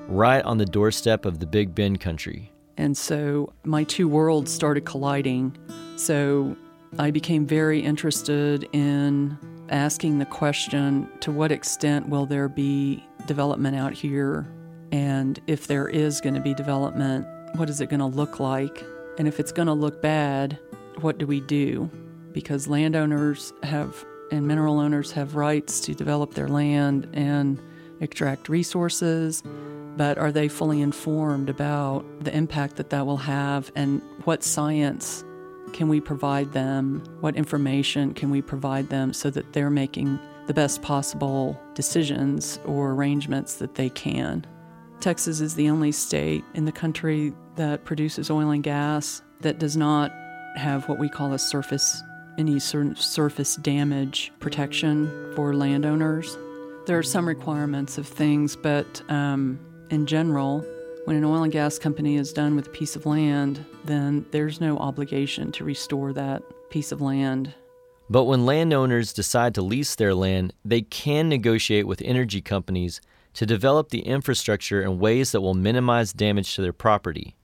right 0.06 0.44
on 0.44 0.58
the 0.58 0.66
doorstep 0.66 1.24
of 1.24 1.38
the 1.38 1.46
Big 1.46 1.74
Bend 1.74 1.98
country. 1.98 2.52
And 2.78 2.96
so 2.96 3.52
my 3.64 3.82
two 3.82 4.06
worlds 4.06 4.52
started 4.52 4.84
colliding. 4.84 5.56
So 5.98 6.56
I 6.96 7.10
became 7.10 7.44
very 7.44 7.80
interested 7.80 8.68
in 8.72 9.36
asking 9.68 10.20
the 10.20 10.26
question 10.26 11.08
to 11.20 11.32
what 11.32 11.50
extent 11.50 12.08
will 12.08 12.24
there 12.24 12.48
be 12.48 13.04
development 13.26 13.76
out 13.76 13.92
here? 13.92 14.46
And 14.92 15.40
if 15.48 15.66
there 15.66 15.88
is 15.88 16.20
going 16.20 16.36
to 16.36 16.40
be 16.40 16.54
development, 16.54 17.26
what 17.56 17.68
is 17.68 17.80
it 17.80 17.90
going 17.90 17.98
to 17.98 18.06
look 18.06 18.38
like? 18.38 18.84
And 19.18 19.26
if 19.26 19.40
it's 19.40 19.50
going 19.50 19.66
to 19.66 19.74
look 19.74 20.00
bad, 20.00 20.56
what 21.00 21.18
do 21.18 21.26
we 21.26 21.40
do? 21.40 21.90
Because 22.30 22.68
landowners 22.68 23.52
have 23.64 24.06
and 24.30 24.46
mineral 24.46 24.78
owners 24.78 25.10
have 25.12 25.34
rights 25.34 25.80
to 25.80 25.94
develop 25.94 26.34
their 26.34 26.48
land 26.48 27.08
and 27.12 27.60
extract 28.00 28.48
resources, 28.48 29.42
but 29.96 30.16
are 30.16 30.30
they 30.30 30.46
fully 30.46 30.80
informed 30.80 31.50
about 31.50 32.04
the 32.22 32.34
impact 32.36 32.76
that 32.76 32.90
that 32.90 33.04
will 33.04 33.16
have 33.16 33.72
and 33.74 34.00
what 34.24 34.44
science 34.44 35.24
can 35.72 35.88
we 35.88 36.00
provide 36.00 36.52
them? 36.52 37.02
What 37.20 37.36
information 37.36 38.14
can 38.14 38.30
we 38.30 38.42
provide 38.42 38.88
them 38.88 39.12
so 39.12 39.30
that 39.30 39.52
they're 39.52 39.70
making 39.70 40.18
the 40.46 40.54
best 40.54 40.82
possible 40.82 41.60
decisions 41.74 42.58
or 42.64 42.92
arrangements 42.92 43.56
that 43.56 43.74
they 43.74 43.90
can? 43.90 44.46
Texas 45.00 45.40
is 45.40 45.54
the 45.54 45.70
only 45.70 45.92
state 45.92 46.44
in 46.54 46.64
the 46.64 46.72
country 46.72 47.32
that 47.56 47.84
produces 47.84 48.30
oil 48.30 48.50
and 48.50 48.64
gas 48.64 49.22
that 49.40 49.58
does 49.58 49.76
not 49.76 50.10
have 50.56 50.88
what 50.88 50.98
we 50.98 51.08
call 51.08 51.32
a 51.32 51.38
surface 51.38 52.02
any 52.38 52.58
sort 52.58 52.86
of 52.86 53.00
surface 53.00 53.56
damage 53.56 54.32
protection 54.38 55.32
for 55.34 55.54
landowners. 55.54 56.38
There 56.86 56.96
are 56.96 57.02
some 57.02 57.26
requirements 57.26 57.98
of 57.98 58.06
things, 58.06 58.56
but 58.56 59.02
um, 59.10 59.58
in 59.90 60.06
general, 60.06 60.64
when 61.04 61.16
an 61.16 61.24
oil 61.24 61.42
and 61.42 61.52
gas 61.52 61.78
company 61.78 62.16
is 62.16 62.32
done 62.32 62.54
with 62.54 62.68
a 62.68 62.70
piece 62.70 62.94
of 62.94 63.06
land, 63.06 63.64
then 63.88 64.26
there's 64.30 64.60
no 64.60 64.78
obligation 64.78 65.50
to 65.52 65.64
restore 65.64 66.12
that 66.12 66.42
piece 66.70 66.92
of 66.92 67.00
land. 67.00 67.54
But 68.10 68.24
when 68.24 68.46
landowners 68.46 69.12
decide 69.12 69.54
to 69.54 69.62
lease 69.62 69.94
their 69.94 70.14
land, 70.14 70.54
they 70.64 70.82
can 70.82 71.28
negotiate 71.28 71.86
with 71.86 72.00
energy 72.02 72.40
companies 72.40 73.00
to 73.34 73.46
develop 73.46 73.90
the 73.90 74.00
infrastructure 74.00 74.82
in 74.82 74.98
ways 74.98 75.32
that 75.32 75.40
will 75.40 75.54
minimize 75.54 76.12
damage 76.12 76.54
to 76.54 76.62
their 76.62 76.72
property. 76.72 77.36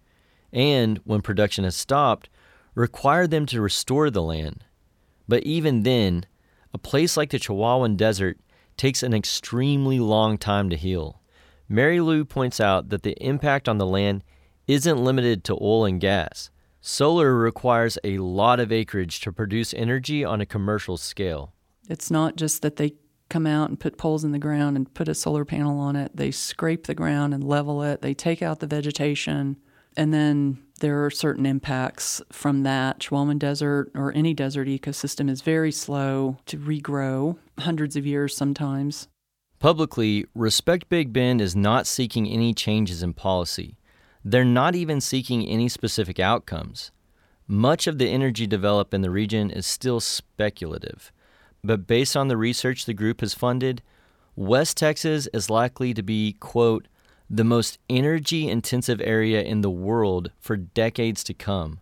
And 0.53 0.99
when 1.05 1.21
production 1.21 1.65
has 1.65 1.77
stopped, 1.77 2.29
require 2.75 3.27
them 3.27 3.47
to 3.47 3.61
restore 3.61 4.11
the 4.11 4.23
land. 4.23 4.65
But 5.29 5.43
even 5.43 5.83
then, 5.83 6.27
a 6.73 6.79
place 6.79 7.17
like 7.17 7.31
the 7.31 7.39
Chihuahuan 7.39 7.97
Desert 7.97 8.39
takes 8.77 9.03
an 9.03 9.15
extremely 9.15 9.99
long 10.01 10.39
time 10.39 10.71
to 10.71 10.77
heal. 10.77 11.21
Mary 11.69 12.01
Lou 12.01 12.25
points 12.25 12.61
out 12.61 12.89
that 12.89 13.03
the 13.03 13.17
impact 13.25 13.69
on 13.69 13.79
the 13.79 13.87
land 13.87 14.23
isn't 14.67 15.03
limited 15.03 15.45
to 15.45 15.59
oil 15.61 15.85
and 15.85 16.01
gas. 16.01 16.51
Solar 16.81 17.35
requires 17.35 17.99
a 18.05 18.19
lot 18.19 18.61
of 18.61 18.71
acreage 18.71 19.21
to 19.21 19.33
produce 19.33 19.73
energy 19.75 20.25
on 20.25 20.41
a 20.41 20.47
commercial 20.47 20.97
scale. 20.97 21.55
It's 21.89 22.11
not 22.11 22.37
just 22.37 22.63
that 22.63 22.77
they 22.77 22.95
come 23.29 23.47
out 23.47 23.69
and 23.69 23.81
put 23.81 23.97
poles 23.97 24.25
in 24.25 24.33
the 24.33 24.39
ground 24.39 24.77
and 24.77 24.93
put 24.93 25.09
a 25.09 25.15
solar 25.15 25.45
panel 25.45 25.79
on 25.79 25.97
it. 25.97 26.15
They 26.15 26.31
scrape 26.31 26.87
the 26.87 26.95
ground 26.95 27.33
and 27.33 27.43
level 27.43 27.83
it. 27.83 28.03
They 28.03 28.15
take 28.15 28.43
out 28.43 28.61
the 28.61 28.67
vegetation. 28.67 29.57
And 29.97 30.13
then 30.13 30.63
there 30.81 31.05
are 31.05 31.11
certain 31.11 31.47
impacts 31.47 32.21
from 32.31 32.65
that. 32.65 32.99
Chihuahuan 32.99 33.39
Desert 33.39 33.91
or 33.95 34.13
any 34.13 34.35
desert 34.35 34.69
ecosystem 34.69 35.31
is 35.31 35.41
very 35.41 35.73
slow 35.73 36.37
to 36.47 36.59
regrow, 36.59 37.39
hundreds 37.59 37.97
of 37.97 38.07
years 38.07 38.37
sometimes. 38.37 39.09
Publicly, 39.59 40.27
Respect 40.35 40.89
Big 40.89 41.13
Bend 41.13 41.41
is 41.41 41.57
not 41.57 41.87
seeking 41.87 42.29
any 42.29 42.53
changes 42.53 43.03
in 43.03 43.15
policy. 43.15 43.79
They're 44.25 44.45
not 44.45 44.75
even 44.75 45.01
seeking 45.01 45.47
any 45.47 45.69
specific 45.69 46.19
outcomes. 46.19 46.91
Much 47.47 47.87
of 47.87 47.99
the 47.99 48.09
energy 48.09 48.47
developed 48.47 48.95
in 48.95 49.03
the 49.03 49.11
region 49.11 49.51
is 49.51 49.67
still 49.67 50.01
speculative, 50.01 51.13
but 51.63 51.87
based 51.87 52.17
on 52.17 52.29
the 52.29 52.37
research 52.39 52.87
the 52.87 52.95
group 52.95 53.21
has 53.21 53.35
funded, 53.35 53.83
West 54.35 54.79
Texas 54.79 55.29
is 55.35 55.51
likely 55.51 55.93
to 55.93 56.03
be, 56.03 56.33
quote, 56.41 56.89
the 57.29 57.45
most 57.45 57.79
energy 57.91 58.49
intensive 58.49 59.01
area 59.03 59.43
in 59.43 59.61
the 59.61 59.71
world 59.71 60.31
for 60.41 60.57
decades 60.57 61.23
to 61.25 61.35
come. 61.35 61.81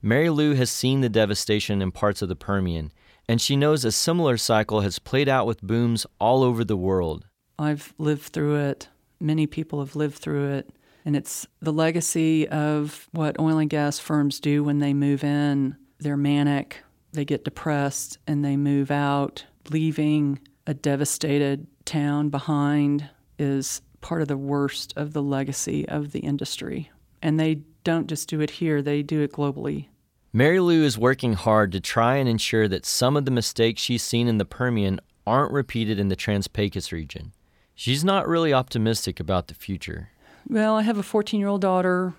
Mary 0.00 0.30
Lou 0.30 0.54
has 0.54 0.70
seen 0.70 1.00
the 1.00 1.08
devastation 1.08 1.82
in 1.82 1.92
parts 1.92 2.22
of 2.22 2.28
the 2.28 2.36
Permian, 2.36 2.92
and 3.28 3.40
she 3.40 3.56
knows 3.56 3.84
a 3.84 3.92
similar 3.92 4.36
cycle 4.36 4.80
has 4.80 4.98
played 4.98 5.28
out 5.28 5.46
with 5.46 5.62
booms 5.62 6.06
all 6.18 6.42
over 6.42 6.64
the 6.64 6.76
world. 6.76 7.26
I've 7.58 7.92
lived 7.98 8.32
through 8.32 8.56
it. 8.56 8.88
Many 9.20 9.46
people 9.46 9.80
have 9.80 9.96
lived 9.96 10.18
through 10.18 10.52
it. 10.52 10.70
And 11.06 11.14
it's 11.14 11.46
the 11.60 11.72
legacy 11.72 12.48
of 12.48 13.08
what 13.12 13.38
oil 13.38 13.58
and 13.58 13.70
gas 13.70 14.00
firms 14.00 14.40
do 14.40 14.64
when 14.64 14.80
they 14.80 14.92
move 14.92 15.22
in. 15.22 15.76
They're 16.00 16.16
manic, 16.16 16.82
they 17.12 17.24
get 17.24 17.44
depressed, 17.44 18.18
and 18.26 18.44
they 18.44 18.56
move 18.56 18.90
out, 18.90 19.44
leaving 19.70 20.40
a 20.66 20.74
devastated 20.74 21.68
town 21.84 22.28
behind 22.28 23.08
is 23.38 23.80
part 24.00 24.20
of 24.20 24.26
the 24.26 24.36
worst 24.36 24.92
of 24.96 25.12
the 25.12 25.22
legacy 25.22 25.88
of 25.88 26.10
the 26.10 26.18
industry. 26.18 26.90
And 27.22 27.38
they 27.38 27.60
don't 27.84 28.08
just 28.08 28.28
do 28.28 28.40
it 28.40 28.50
here, 28.50 28.82
they 28.82 29.02
do 29.02 29.22
it 29.22 29.32
globally. 29.32 29.86
Mary 30.32 30.58
Lou 30.58 30.82
is 30.82 30.98
working 30.98 31.34
hard 31.34 31.70
to 31.70 31.80
try 31.80 32.16
and 32.16 32.28
ensure 32.28 32.66
that 32.66 32.84
some 32.84 33.16
of 33.16 33.24
the 33.24 33.30
mistakes 33.30 33.80
she's 33.80 34.02
seen 34.02 34.26
in 34.26 34.38
the 34.38 34.44
Permian 34.44 35.00
aren't 35.24 35.52
repeated 35.52 36.00
in 36.00 36.08
the 36.08 36.16
Trans 36.16 36.48
Pecos 36.48 36.90
region. 36.90 37.32
She's 37.76 38.04
not 38.04 38.26
really 38.26 38.52
optimistic 38.52 39.20
about 39.20 39.46
the 39.46 39.54
future. 39.54 40.10
Well, 40.48 40.76
I 40.76 40.82
have 40.82 40.96
a 40.96 41.02
14 41.02 41.40
year 41.40 41.48
old 41.48 41.60
daughter, 41.60 42.14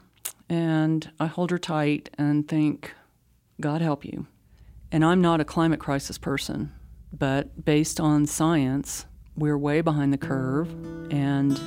and 0.49 1.09
I 1.17 1.27
hold 1.27 1.49
her 1.49 1.57
tight 1.57 2.09
and 2.17 2.45
think, 2.45 2.93
God 3.61 3.81
help 3.81 4.03
you. 4.03 4.27
And 4.91 5.05
I'm 5.05 5.21
not 5.21 5.39
a 5.39 5.45
climate 5.45 5.79
crisis 5.79 6.17
person, 6.17 6.73
but 7.13 7.63
based 7.63 8.01
on 8.01 8.25
science, 8.25 9.05
we're 9.37 9.57
way 9.57 9.79
behind 9.79 10.11
the 10.11 10.17
curve, 10.17 10.69
and 11.09 11.57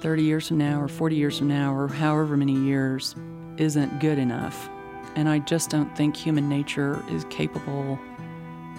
30 0.00 0.22
years 0.22 0.48
from 0.48 0.58
now, 0.58 0.80
or 0.80 0.88
40 0.88 1.16
years 1.16 1.38
from 1.38 1.48
now, 1.48 1.74
or 1.74 1.88
however 1.88 2.36
many 2.36 2.54
years, 2.54 3.14
isn't 3.56 4.00
good 4.00 4.18
enough. 4.18 4.68
And 5.16 5.26
I 5.26 5.38
just 5.38 5.70
don't 5.70 5.94
think 5.96 6.16
human 6.16 6.50
nature 6.50 7.02
is 7.10 7.24
capable 7.30 7.98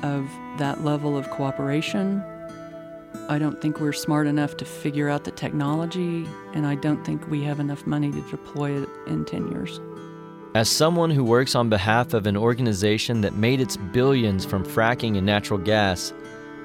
of 0.04 0.30
that 0.58 0.84
level 0.84 1.18
of 1.18 1.30
cooperation. 1.32 2.24
I 3.32 3.40
don't 3.40 3.62
think 3.62 3.80
we're 3.80 3.94
smart 3.94 4.28
enough 4.28 4.58
to 4.58 4.66
figure 4.66 5.08
out 5.08 5.24
the 5.24 5.32
technology, 5.32 6.28
and 6.54 6.68
I 6.68 6.76
don't 6.76 7.02
think 7.06 7.26
we 7.30 7.42
have 7.44 7.62
enough 7.62 7.88
money 7.88 8.12
to 8.12 8.22
deploy 8.24 8.82
it 8.84 8.90
in 9.08 9.24
10 9.24 9.48
years. 9.54 9.80
As 10.54 10.68
someone 10.68 11.10
who 11.10 11.24
works 11.24 11.56
on 11.56 11.70
behalf 11.70 12.14
of 12.14 12.28
an 12.28 12.36
organization 12.36 13.22
that 13.22 13.38
made 13.38 13.62
its 13.62 13.78
billions 13.78 14.44
from 14.44 14.66
fracking 14.66 15.16
and 15.16 15.26
natural 15.26 15.58
gas, 15.58 16.12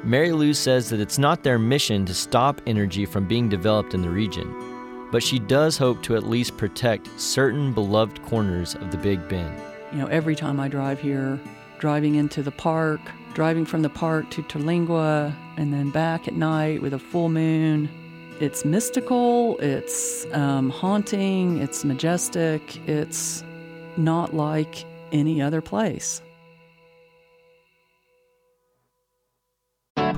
Mary 0.02 0.32
Lou 0.32 0.52
says 0.52 0.90
that 0.90 0.98
it's 0.98 1.18
not 1.18 1.44
their 1.44 1.56
mission 1.56 2.04
to 2.04 2.12
stop 2.12 2.60
energy 2.66 3.06
from 3.06 3.28
being 3.28 3.48
developed 3.48 3.94
in 3.94 4.02
the 4.02 4.10
region, 4.10 4.52
but 5.12 5.22
she 5.22 5.38
does 5.38 5.78
hope 5.78 6.02
to 6.02 6.16
at 6.16 6.24
least 6.24 6.56
protect 6.56 7.08
certain 7.20 7.72
beloved 7.72 8.20
corners 8.24 8.74
of 8.74 8.90
the 8.90 8.98
Big 8.98 9.28
Bend. 9.28 9.56
You 9.92 9.98
know, 9.98 10.08
every 10.08 10.34
time 10.34 10.58
I 10.58 10.66
drive 10.66 11.00
here, 11.00 11.38
driving 11.78 12.16
into 12.16 12.42
the 12.42 12.50
park, 12.50 13.00
driving 13.36 13.66
from 13.66 13.82
the 13.82 13.90
park 13.90 14.30
to 14.30 14.42
Terlingua, 14.42 15.30
and 15.58 15.70
then 15.70 15.90
back 15.90 16.26
at 16.26 16.32
night 16.32 16.80
with 16.80 16.94
a 16.94 16.98
full 16.98 17.28
moon, 17.28 17.86
it's 18.40 18.64
mystical, 18.64 19.58
it's 19.58 20.24
um, 20.32 20.70
haunting, 20.70 21.58
it's 21.58 21.84
majestic, 21.84 22.78
it's 22.88 23.44
not 23.98 24.32
like 24.32 24.86
any 25.12 25.42
other 25.42 25.60
place. 25.60 26.22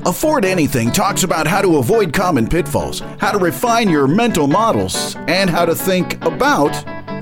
Afford 0.06 0.44
Anything 0.44 0.92
talks 0.92 1.24
about 1.24 1.48
how 1.48 1.60
to 1.60 1.78
avoid 1.78 2.12
common 2.12 2.46
pitfalls, 2.46 3.00
how 3.18 3.32
to 3.32 3.38
refine 3.38 3.90
your 3.90 4.06
mental 4.06 4.46
models, 4.46 5.16
and 5.26 5.50
how 5.50 5.66
to 5.66 5.74
think 5.74 6.24
about 6.24 6.72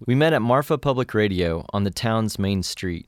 We 0.00 0.14
met 0.14 0.32
at 0.32 0.42
Marfa 0.42 0.76
Public 0.76 1.14
Radio 1.14 1.64
on 1.72 1.84
the 1.84 1.90
town's 1.90 2.38
main 2.38 2.62
street. 2.64 3.06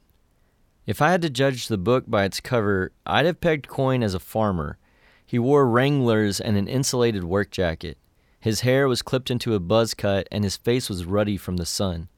If 0.87 1.03
I 1.03 1.11
had 1.11 1.21
to 1.23 1.31
judge 1.31 1.67
the 1.67 1.77
book 1.77 2.05
by 2.07 2.25
its 2.25 2.39
cover, 2.39 2.93
I'd 3.05 3.27
have 3.27 3.41
pegged 3.41 3.67
Coyne 3.67 4.05
as 4.05 4.15
a 4.15 4.21
farmer. 4.21 4.79
He 5.27 5.39
wore 5.39 5.67
Wranglers 5.67 6.41
and 6.41 6.57
an 6.57 6.69
insulated 6.69 7.25
work 7.25 7.51
jacket. 7.51 7.99
His 8.39 8.61
hair 8.61 8.87
was 8.87 9.03
clipped 9.03 9.33
into 9.33 9.55
a 9.55 9.61
buzz 9.61 9.95
cut 9.95 10.29
and 10.31 10.45
his 10.45 10.57
face 10.57 10.89
was 10.89 11.05
ruddy 11.05 11.37
from 11.37 11.57
the 11.57 11.67
sun. 11.67 12.09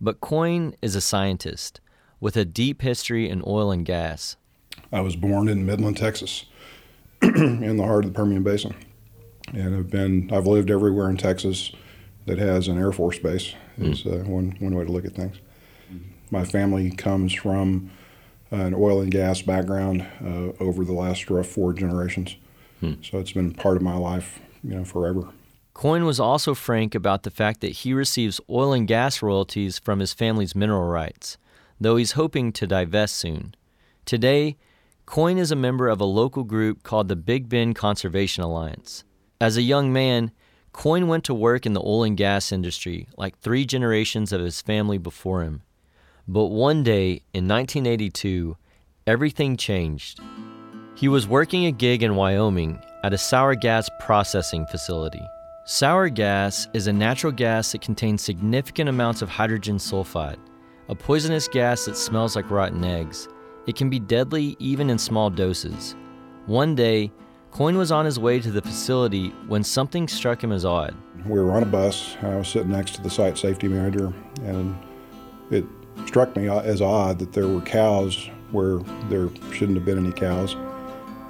But 0.00 0.20
Coyne 0.20 0.76
is 0.80 0.94
a 0.94 1.00
scientist 1.00 1.80
with 2.20 2.36
a 2.36 2.44
deep 2.44 2.82
history 2.82 3.28
in 3.28 3.42
oil 3.44 3.72
and 3.72 3.84
gas. 3.84 4.36
I 4.92 5.00
was 5.00 5.16
born 5.16 5.48
in 5.48 5.66
Midland, 5.66 5.96
Texas, 5.96 6.46
in 7.22 7.76
the 7.76 7.84
heart 7.84 8.04
of 8.04 8.12
the 8.12 8.16
Permian 8.16 8.44
Basin, 8.44 8.74
and 9.52 9.74
have 9.74 9.90
been. 9.90 10.30
I've 10.32 10.46
lived 10.46 10.70
everywhere 10.70 11.10
in 11.10 11.16
Texas 11.16 11.72
that 12.26 12.38
has 12.38 12.68
an 12.68 12.78
Air 12.78 12.92
Force 12.92 13.18
base. 13.18 13.54
Is 13.78 14.04
uh, 14.06 14.24
one 14.26 14.56
one 14.60 14.74
way 14.74 14.84
to 14.84 14.92
look 14.92 15.04
at 15.04 15.14
things. 15.14 15.36
My 16.30 16.44
family 16.44 16.90
comes 16.90 17.32
from 17.34 17.90
an 18.50 18.74
oil 18.74 19.00
and 19.00 19.10
gas 19.10 19.42
background 19.42 20.06
uh, 20.22 20.52
over 20.62 20.84
the 20.84 20.92
last 20.92 21.28
rough 21.30 21.46
four 21.46 21.72
generations, 21.72 22.36
so 23.02 23.18
it's 23.18 23.32
been 23.32 23.52
part 23.52 23.76
of 23.76 23.82
my 23.82 23.96
life, 23.96 24.40
you 24.62 24.74
know, 24.74 24.84
forever. 24.84 25.28
Coyne 25.74 26.04
was 26.04 26.20
also 26.20 26.54
frank 26.54 26.94
about 26.94 27.22
the 27.22 27.30
fact 27.30 27.60
that 27.62 27.72
he 27.72 27.94
receives 27.94 28.40
oil 28.50 28.72
and 28.72 28.86
gas 28.86 29.22
royalties 29.22 29.78
from 29.78 30.00
his 30.00 30.12
family's 30.12 30.54
mineral 30.54 30.86
rights, 30.86 31.38
though 31.80 31.96
he's 31.96 32.12
hoping 32.12 32.52
to 32.52 32.66
divest 32.66 33.16
soon. 33.16 33.54
Today, 34.04 34.58
Coyne 35.06 35.38
is 35.38 35.50
a 35.50 35.56
member 35.56 35.88
of 35.88 36.00
a 36.00 36.04
local 36.04 36.44
group 36.44 36.82
called 36.82 37.08
the 37.08 37.16
Big 37.16 37.48
Bend 37.48 37.74
Conservation 37.74 38.44
Alliance. 38.44 39.04
As 39.40 39.56
a 39.56 39.62
young 39.62 39.92
man, 39.92 40.30
Coyne 40.72 41.06
went 41.06 41.24
to 41.24 41.34
work 41.34 41.66
in 41.66 41.74
the 41.74 41.80
oil 41.80 42.02
and 42.02 42.16
gas 42.16 42.50
industry 42.50 43.06
like 43.16 43.38
three 43.38 43.64
generations 43.64 44.32
of 44.32 44.40
his 44.40 44.62
family 44.62 44.98
before 44.98 45.42
him. 45.42 45.62
But 46.26 46.46
one 46.46 46.82
day 46.82 47.22
in 47.34 47.46
1982, 47.46 48.56
everything 49.06 49.56
changed. 49.56 50.20
He 50.94 51.08
was 51.08 51.28
working 51.28 51.66
a 51.66 51.72
gig 51.72 52.02
in 52.02 52.16
Wyoming 52.16 52.80
at 53.04 53.12
a 53.12 53.18
sour 53.18 53.54
gas 53.54 53.90
processing 54.00 54.66
facility. 54.66 55.22
Sour 55.64 56.08
gas 56.08 56.68
is 56.74 56.86
a 56.86 56.92
natural 56.92 57.32
gas 57.32 57.72
that 57.72 57.82
contains 57.82 58.22
significant 58.22 58.88
amounts 58.88 59.22
of 59.22 59.28
hydrogen 59.28 59.76
sulfide, 59.76 60.38
a 60.88 60.94
poisonous 60.94 61.48
gas 61.48 61.84
that 61.84 61.96
smells 61.96 62.34
like 62.34 62.50
rotten 62.50 62.84
eggs. 62.84 63.28
It 63.66 63.76
can 63.76 63.90
be 63.90 64.00
deadly 64.00 64.56
even 64.58 64.90
in 64.90 64.98
small 64.98 65.30
doses. 65.30 65.94
One 66.46 66.74
day, 66.74 67.12
Coyne 67.52 67.76
was 67.76 67.92
on 67.92 68.06
his 68.06 68.18
way 68.18 68.40
to 68.40 68.50
the 68.50 68.62
facility 68.62 69.28
when 69.46 69.62
something 69.62 70.08
struck 70.08 70.42
him 70.42 70.52
as 70.52 70.64
odd. 70.64 70.96
We 71.26 71.38
were 71.38 71.52
on 71.52 71.62
a 71.62 71.66
bus, 71.66 72.16
I 72.22 72.36
was 72.36 72.48
sitting 72.48 72.72
next 72.72 72.94
to 72.94 73.02
the 73.02 73.10
site 73.10 73.36
safety 73.36 73.68
manager, 73.68 74.10
and 74.42 74.74
it 75.50 75.66
struck 76.06 76.34
me 76.34 76.48
as 76.48 76.80
odd 76.80 77.18
that 77.18 77.34
there 77.34 77.48
were 77.48 77.60
cows 77.60 78.30
where 78.52 78.78
there 79.10 79.28
shouldn't 79.52 79.76
have 79.76 79.84
been 79.84 79.98
any 79.98 80.12
cows. 80.12 80.56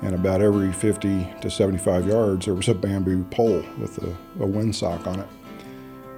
And 0.02 0.14
about 0.14 0.40
every 0.40 0.72
50 0.72 1.26
to 1.40 1.50
75 1.50 2.06
yards, 2.06 2.44
there 2.44 2.54
was 2.54 2.68
a 2.68 2.74
bamboo 2.74 3.24
pole 3.24 3.64
with 3.80 3.98
a, 3.98 4.10
a 4.42 4.46
windsock 4.46 5.04
on 5.08 5.18
it. 5.18 5.28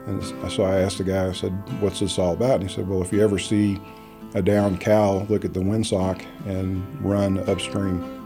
And 0.06 0.52
so 0.52 0.64
I 0.64 0.80
asked 0.80 0.98
the 0.98 1.04
guy, 1.04 1.28
I 1.28 1.32
said, 1.32 1.52
What's 1.80 2.00
this 2.00 2.18
all 2.18 2.34
about? 2.34 2.60
And 2.60 2.68
he 2.68 2.74
said, 2.74 2.86
Well, 2.86 3.02
if 3.02 3.10
you 3.10 3.22
ever 3.22 3.38
see 3.38 3.80
a 4.34 4.42
downed 4.42 4.80
cow, 4.80 5.26
look 5.30 5.46
at 5.46 5.54
the 5.54 5.60
windsock 5.60 6.22
and 6.46 7.02
run 7.02 7.38
upstream 7.48 8.23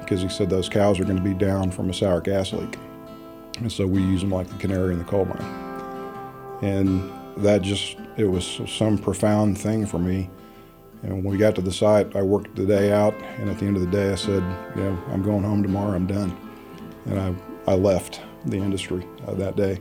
because 0.00 0.20
he 0.20 0.28
said 0.28 0.50
those 0.50 0.68
cows 0.68 0.98
are 0.98 1.04
going 1.04 1.16
to 1.16 1.22
be 1.22 1.34
down 1.34 1.70
from 1.70 1.88
a 1.88 1.94
sour 1.94 2.20
gas 2.20 2.52
leak. 2.52 2.76
And 3.58 3.70
so 3.70 3.86
we 3.86 4.02
use 4.02 4.20
them 4.20 4.30
like 4.30 4.48
the 4.48 4.58
canary 4.58 4.92
in 4.92 4.98
the 4.98 5.04
coal 5.04 5.24
mine. 5.24 6.58
And 6.62 7.10
that 7.36 7.62
just, 7.62 7.96
it 8.16 8.24
was 8.24 8.60
some 8.66 8.98
profound 8.98 9.58
thing 9.58 9.86
for 9.86 9.98
me. 9.98 10.28
And 11.02 11.12
when 11.22 11.24
we 11.24 11.36
got 11.36 11.54
to 11.56 11.62
the 11.62 11.72
site, 11.72 12.16
I 12.16 12.22
worked 12.22 12.56
the 12.56 12.64
day 12.64 12.90
out, 12.90 13.14
and 13.38 13.50
at 13.50 13.58
the 13.58 13.66
end 13.66 13.76
of 13.76 13.82
the 13.82 13.90
day, 13.90 14.10
I 14.10 14.14
said, 14.14 14.42
you 14.74 14.82
know, 14.82 14.98
I'm 15.08 15.22
going 15.22 15.42
home 15.42 15.62
tomorrow, 15.62 15.94
I'm 15.94 16.06
done. 16.06 16.34
And 17.06 17.20
I, 17.20 17.72
I 17.72 17.74
left 17.74 18.22
the 18.46 18.56
industry 18.56 19.06
uh, 19.26 19.34
that 19.34 19.54
day. 19.54 19.80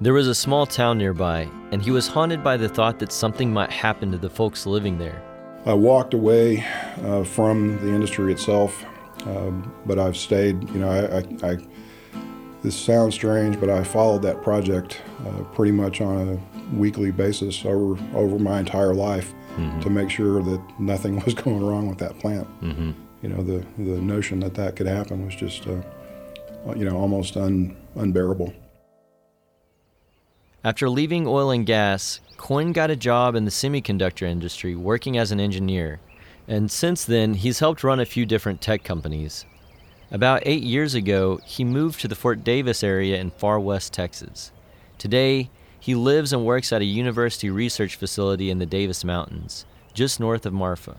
There 0.00 0.12
was 0.12 0.26
a 0.26 0.34
small 0.34 0.66
town 0.66 0.98
nearby, 0.98 1.48
and 1.70 1.80
he 1.80 1.92
was 1.92 2.08
haunted 2.08 2.42
by 2.42 2.56
the 2.56 2.68
thought 2.68 2.98
that 2.98 3.12
something 3.12 3.52
might 3.52 3.70
happen 3.70 4.10
to 4.10 4.18
the 4.18 4.28
folks 4.28 4.66
living 4.66 4.98
there. 4.98 5.22
I 5.66 5.72
walked 5.72 6.12
away 6.12 6.64
uh, 7.02 7.24
from 7.24 7.78
the 7.78 7.88
industry 7.88 8.30
itself, 8.32 8.84
um, 9.26 9.72
but 9.86 9.98
I've 9.98 10.16
stayed. 10.16 10.68
You 10.70 10.80
know, 10.80 10.90
I, 10.90 11.18
I, 11.18 11.52
I, 11.52 11.58
this 12.62 12.76
sounds 12.76 13.14
strange, 13.14 13.58
but 13.58 13.70
I 13.70 13.82
followed 13.82 14.22
that 14.22 14.42
project 14.42 15.00
uh, 15.26 15.42
pretty 15.54 15.72
much 15.72 16.00
on 16.00 16.28
a 16.28 16.74
weekly 16.76 17.10
basis 17.10 17.64
over 17.64 17.98
over 18.14 18.38
my 18.38 18.60
entire 18.60 18.94
life 18.94 19.32
mm-hmm. 19.56 19.80
to 19.80 19.90
make 19.90 20.10
sure 20.10 20.42
that 20.42 20.60
nothing 20.78 21.20
was 21.24 21.34
going 21.34 21.64
wrong 21.64 21.88
with 21.88 21.98
that 21.98 22.18
plant. 22.18 22.46
Mm-hmm. 22.60 22.92
You 23.22 23.28
know, 23.30 23.42
the 23.42 23.64
the 23.78 24.00
notion 24.02 24.40
that 24.40 24.54
that 24.54 24.76
could 24.76 24.86
happen 24.86 25.24
was 25.24 25.34
just, 25.34 25.66
uh, 25.66 25.80
you 26.76 26.84
know, 26.84 26.96
almost 26.98 27.38
un, 27.38 27.74
unbearable. 27.94 28.52
After 30.64 30.88
leaving 30.88 31.26
oil 31.26 31.50
and 31.50 31.66
gas, 31.66 32.20
Coyne 32.38 32.72
got 32.72 32.90
a 32.90 32.96
job 32.96 33.34
in 33.34 33.44
the 33.44 33.50
semiconductor 33.50 34.26
industry 34.26 34.74
working 34.74 35.18
as 35.18 35.30
an 35.30 35.38
engineer, 35.38 36.00
and 36.48 36.70
since 36.70 37.04
then 37.04 37.34
he's 37.34 37.58
helped 37.58 37.84
run 37.84 38.00
a 38.00 38.06
few 38.06 38.24
different 38.24 38.62
tech 38.62 38.82
companies. 38.82 39.44
About 40.10 40.42
eight 40.46 40.62
years 40.62 40.94
ago, 40.94 41.38
he 41.44 41.64
moved 41.64 42.00
to 42.00 42.08
the 42.08 42.14
Fort 42.14 42.42
Davis 42.44 42.82
area 42.82 43.20
in 43.20 43.30
far 43.30 43.60
west 43.60 43.92
Texas. 43.92 44.52
Today, 44.96 45.50
he 45.78 45.94
lives 45.94 46.32
and 46.32 46.46
works 46.46 46.72
at 46.72 46.80
a 46.80 46.86
university 46.86 47.50
research 47.50 47.96
facility 47.96 48.48
in 48.48 48.58
the 48.58 48.64
Davis 48.64 49.04
Mountains, 49.04 49.66
just 49.92 50.18
north 50.18 50.46
of 50.46 50.54
Marfa. 50.54 50.96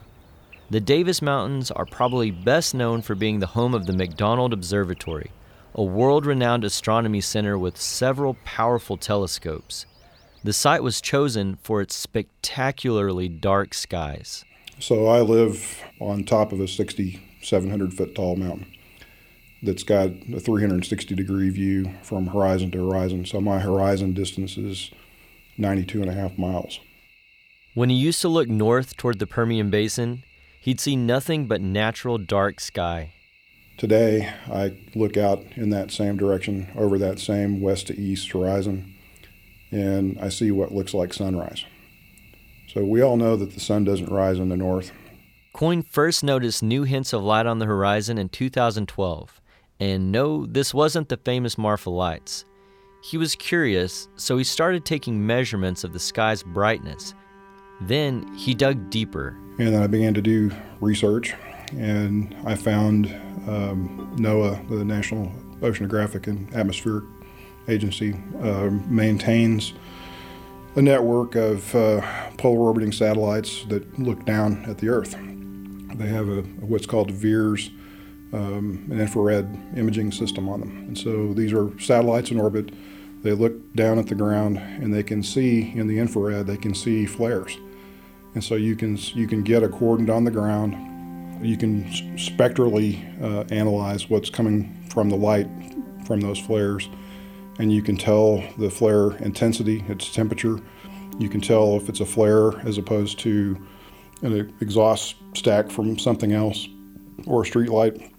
The 0.70 0.80
Davis 0.80 1.24
Mountains 1.24 1.72
are 1.72 1.88
probably 1.88 2.30
best 2.30 2.76
known 2.76 3.02
for 3.02 3.16
being 3.16 3.40
the 3.40 3.48
home 3.48 3.74
of 3.74 3.88
the 3.88 3.94
McDonald 3.94 4.54
Observatory, 4.54 5.32
a 5.78 5.84
world 5.84 6.26
renowned 6.26 6.64
astronomy 6.64 7.20
center 7.20 7.58
with 7.58 7.78
several 7.78 8.38
powerful 8.46 8.96
telescopes. 8.96 9.86
The 10.42 10.54
site 10.54 10.82
was 10.82 11.02
chosen 11.02 11.58
for 11.58 11.82
its 11.82 11.94
spectacularly 11.94 13.28
dark 13.28 13.74
skies. 13.74 14.46
So 14.80 15.08
I 15.08 15.20
live 15.20 15.84
on 16.00 16.24
top 16.24 16.54
of 16.54 16.62
a 16.62 16.68
6,700 16.68 17.94
foot 17.94 18.16
tall 18.16 18.38
mountain 18.38 18.72
that's 19.64 19.84
got 19.84 20.12
a 20.34 20.40
360 20.40 21.14
degree 21.14 21.50
view 21.50 21.92
from 22.04 22.28
horizon 22.28 22.72
to 22.72 22.90
horizon. 22.90 23.26
So 23.26 23.42
my 23.42 23.60
horizon 23.60 24.14
distance 24.14 24.58
is 24.58 24.92
92 25.58 26.02
and 26.02 26.10
a 26.10 26.14
half 26.14 26.38
miles. 26.38 26.80
When 27.74 27.90
he 27.90 27.96
used 27.98 28.22
to 28.22 28.30
look 28.30 28.48
north 28.48 28.96
toward 28.96 29.20
the 29.20 29.28
Permian 29.28 29.70
Basin, 29.70 30.24
he'd 30.62 30.80
see 30.80 30.96
nothing 30.96 31.48
but 31.48 31.60
natural 31.60 32.18
dark 32.18 32.62
sky. 32.62 33.15
Today, 33.78 34.34
I 34.48 34.78
look 34.96 35.18
out 35.18 35.44
in 35.56 35.70
that 35.72 35.92
same 35.92 36.16
direction 36.16 36.70
over 36.78 36.98
that 36.98 37.20
same 37.20 37.62
west 37.62 37.88
to 37.88 38.00
east 38.00 38.32
horizon, 38.32 38.96
and 39.70 40.18
I 40.20 40.30
see 40.30 40.50
what 40.50 40.72
looks 40.72 40.94
like 40.94 41.14
sunrise. 41.14 41.66
So 42.74 42.86
we 42.86 43.02
all 43.02 43.18
know 43.18 43.36
that 43.36 43.54
the 43.54 43.60
sun 43.60 43.84
doesn't 43.84 44.10
rise 44.10 44.40
in 44.40 44.48
the 44.48 44.56
north. 44.56 44.92
Coyne 45.54 45.84
first 45.84 46.24
noticed 46.24 46.64
new 46.64 46.84
hints 46.84 47.12
of 47.12 47.24
light 47.24 47.46
on 47.46 47.60
the 47.60 47.66
horizon 47.66 48.18
in 48.18 48.30
2012. 48.30 49.42
And 49.80 50.12
no, 50.12 50.46
this 50.46 50.74
wasn't 50.74 51.10
the 51.10 51.18
famous 51.18 51.58
Marfa 51.58 51.90
lights. 51.90 52.46
He 53.04 53.18
was 53.18 53.36
curious, 53.36 54.08
so 54.16 54.38
he 54.38 54.44
started 54.44 54.86
taking 54.86 55.26
measurements 55.28 55.84
of 55.84 55.92
the 55.92 56.00
sky's 56.00 56.44
brightness. 56.44 57.14
Then 57.82 58.34
he 58.36 58.54
dug 58.54 58.90
deeper. 58.90 59.38
And 59.60 59.74
then 59.74 59.84
I 59.84 59.88
began 59.88 60.14
to 60.14 60.22
do 60.22 60.50
research, 60.80 61.34
and 61.74 62.36
I 62.46 62.56
found 62.56 63.08
um, 63.48 64.16
NOAA, 64.18 64.70
the 64.70 64.84
National 64.86 65.32
Oceanographic 65.62 66.28
and 66.28 66.54
Atmospheric 66.54 67.06
Agency, 67.68 68.16
uh, 68.42 68.70
maintains 68.88 69.74
a 70.76 70.82
network 70.82 71.36
of 71.36 71.74
uh, 71.74 72.02
polar 72.38 72.60
orbiting 72.60 72.92
satellites 72.92 73.64
that 73.66 74.00
look 74.00 74.26
down 74.26 74.66
at 74.66 74.78
the 74.78 74.90
Earth. 74.90 75.16
They 75.96 76.08
have 76.08 76.28
a, 76.28 76.42
what's 76.60 76.86
called 76.86 77.12
VIIRS, 77.12 77.70
um, 78.34 78.86
an 78.92 79.00
infrared 79.00 79.46
imaging 79.78 80.12
system 80.12 80.50
on 80.50 80.60
them. 80.60 80.78
And 80.88 80.98
so 80.98 81.34
these 81.34 81.54
are 81.54 81.78
satellites 81.80 82.32
in 82.32 82.40
orbit. 82.40 82.74
They 83.24 83.32
look 83.32 83.74
down 83.74 83.98
at 83.98 84.08
the 84.08 84.16
ground 84.16 84.58
and 84.58 84.94
they 84.94 85.04
can 85.04 85.24
see 85.24 85.72
in 85.74 85.88
the 85.88 85.98
infrared, 85.98 86.48
they 86.48 86.58
can 86.58 86.76
see 86.76 87.06
flares. 87.06 87.58
And 88.34 88.44
so 88.44 88.56
you 88.56 88.76
can, 88.76 88.98
you 88.98 89.28
can 89.28 89.44
get 89.44 89.64
a 89.64 89.70
coordinate 89.70 90.14
on 90.14 90.26
the 90.26 90.32
ground 90.32 90.76
you 91.42 91.58
can 91.58 92.18
spectrally 92.18 93.06
uh, 93.22 93.44
analyze 93.50 94.10
what's 94.10 94.30
coming 94.30 94.86
from 94.90 95.10
the 95.10 95.16
light 95.16 95.48
from 96.06 96.22
those 96.22 96.40
flares, 96.40 96.90
and 97.60 97.72
you 97.72 97.82
can 97.82 97.98
tell 97.98 98.44
the 98.58 98.70
flare 98.70 99.12
intensity, 99.18 99.84
its 99.88 100.14
temperature. 100.14 100.60
You 101.20 101.30
can 101.30 101.42
tell 101.42 101.78
if 101.78 101.90
it's 101.90 102.00
a 102.00 102.06
flare 102.06 102.60
as 102.68 102.78
opposed 102.78 103.20
to 103.20 103.58
an 104.22 104.54
exhaust 104.62 105.16
stack 105.34 105.70
from 105.70 105.98
something 105.98 106.34
else 106.34 106.68
or 107.26 107.44
a 107.44 107.46
street 107.46 107.70
light, 107.70 108.12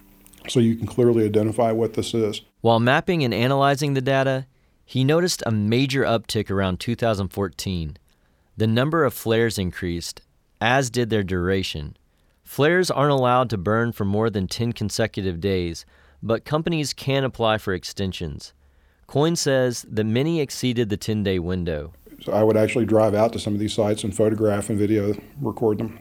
so 0.49 0.61
you 0.61 0.77
can 0.77 0.87
clearly 0.87 1.25
identify 1.25 1.73
what 1.73 1.95
this 1.95 2.15
is. 2.15 2.41
While 2.61 2.81
mapping 2.81 3.23
and 3.25 3.35
analyzing 3.35 3.95
the 3.95 4.01
data, 4.01 4.47
he 4.85 5.05
noticed 5.05 5.43
a 5.45 5.51
major 5.51 6.03
uptick 6.03 6.51
around 6.51 6.81
2014. 6.81 7.97
The 8.57 8.67
number 8.67 9.05
of 9.05 9.13
flares 9.13 9.59
increased, 9.59 10.23
as 10.61 10.91
did 10.91 11.11
their 11.11 11.23
duration. 11.23 11.97
Flares 12.47 12.93
aren't 12.93 13.11
allowed 13.11 13.51
to 13.51 13.59
burn 13.59 13.91
for 13.91 14.05
more 14.05 14.31
than 14.31 14.47
10 14.47 14.73
consecutive 14.73 15.41
days, 15.41 15.85
but 16.23 16.45
companies 16.45 16.93
can 16.93 17.25
apply 17.25 17.59
for 17.59 17.75
extensions. 17.75 18.55
Coyne 19.09 19.35
says 19.35 19.85
that 19.91 20.05
many 20.05 20.41
exceeded 20.41 20.89
the 20.89 20.97
10 20.97 21.25
day 21.25 21.41
window. 21.41 21.93
So 22.23 22.33
I 22.33 22.45
would 22.45 22.57
actually 22.57 22.87
drive 22.87 23.15
out 23.15 23.33
to 23.33 23.41
some 23.41 23.53
of 23.53 23.59
these 23.59 23.75
sites 23.75 24.05
and 24.05 24.17
photograph 24.17 24.71
and 24.71 24.79
video 24.79 25.17
record 25.41 25.79
them. 25.79 25.99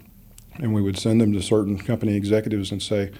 And 0.58 0.71
we 0.71 0.84
would 0.84 0.99
send 0.99 1.19
them 1.19 1.34
to 1.34 1.41
certain 1.41 1.79
company 1.79 2.15
executives 2.15 2.71
and 2.71 2.81
say, 2.81 3.12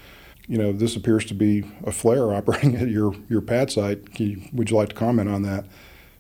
you 0.48 0.60
know, 0.60 0.72
this 0.72 0.96
appears 0.96 1.26
to 1.26 1.34
be 1.34 1.66
a 1.84 1.92
flare 1.92 2.32
operating 2.36 2.76
at 2.76 2.90
your, 2.90 3.16
your 3.28 3.42
pad 3.42 3.72
site. 3.72 4.20
You, 4.20 4.44
would 4.54 4.70
you 4.70 4.78
like 4.78 4.90
to 4.90 4.96
comment 4.96 5.30
on 5.30 5.42
that? 5.42 5.66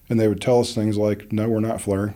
And 0.10 0.20
they 0.20 0.28
would 0.28 0.42
tell 0.42 0.60
us 0.60 0.74
things 0.74 0.98
like, 0.98 1.32
no, 1.32 1.48
we're 1.50 1.60
not 1.60 1.82
flaring 1.82 2.16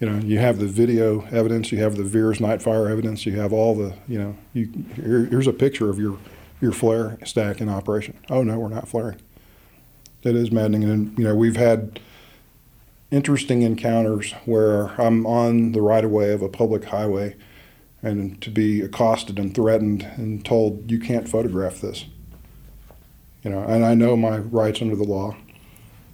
you 0.00 0.08
know, 0.08 0.18
you 0.18 0.38
have 0.38 0.58
the 0.58 0.66
video 0.66 1.26
evidence, 1.26 1.72
you 1.72 1.78
have 1.78 1.96
the 1.96 2.04
VIIRS 2.04 2.40
night 2.40 2.62
fire 2.62 2.88
evidence, 2.88 3.26
you 3.26 3.32
have 3.38 3.52
all 3.52 3.74
the, 3.74 3.94
you 4.06 4.18
know, 4.18 4.36
you, 4.52 4.70
here, 4.94 5.26
here's 5.26 5.46
a 5.46 5.52
picture 5.52 5.90
of 5.90 5.98
your, 5.98 6.18
your 6.60 6.72
flare 6.72 7.18
stack 7.24 7.60
in 7.60 7.68
operation. 7.68 8.16
Oh 8.30 8.42
no, 8.42 8.58
we're 8.58 8.68
not 8.68 8.88
flaring. 8.88 9.20
That 10.22 10.34
is 10.34 10.50
maddening, 10.50 10.84
and 10.84 11.16
you 11.16 11.24
know 11.24 11.34
we've 11.34 11.56
had 11.56 12.00
interesting 13.10 13.62
encounters 13.62 14.32
where 14.44 14.88
I'm 15.00 15.24
on 15.26 15.72
the 15.72 15.80
right 15.80 16.04
of 16.04 16.10
way 16.10 16.32
of 16.32 16.42
a 16.42 16.48
public 16.48 16.86
highway, 16.86 17.36
and 18.02 18.40
to 18.42 18.50
be 18.50 18.80
accosted 18.80 19.38
and 19.38 19.54
threatened 19.54 20.02
and 20.16 20.44
told 20.44 20.90
you 20.90 20.98
can't 20.98 21.28
photograph 21.28 21.80
this. 21.80 22.06
You 23.44 23.50
know, 23.50 23.62
and 23.62 23.84
I 23.84 23.94
know 23.94 24.16
my 24.16 24.38
rights 24.38 24.82
under 24.82 24.96
the 24.96 25.04
law, 25.04 25.36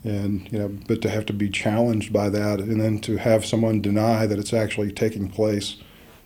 and 0.05 0.51
you 0.53 0.59
know, 0.59 0.69
but 0.87 1.01
to 1.03 1.11
have 1.11 1.27
to 1.27 1.33
be 1.33 1.49
challenged 1.49 2.13
by 2.13 2.29
that, 2.29 2.61
and 2.61 2.81
then 2.81 3.01
to 3.01 3.17
have 3.17 3.45
someone 3.45 3.81
deny 3.81 4.27
that 4.27 4.39
it's 4.39 4.53
actually 4.53 4.93
taking 4.93 5.29
place 5.29 5.77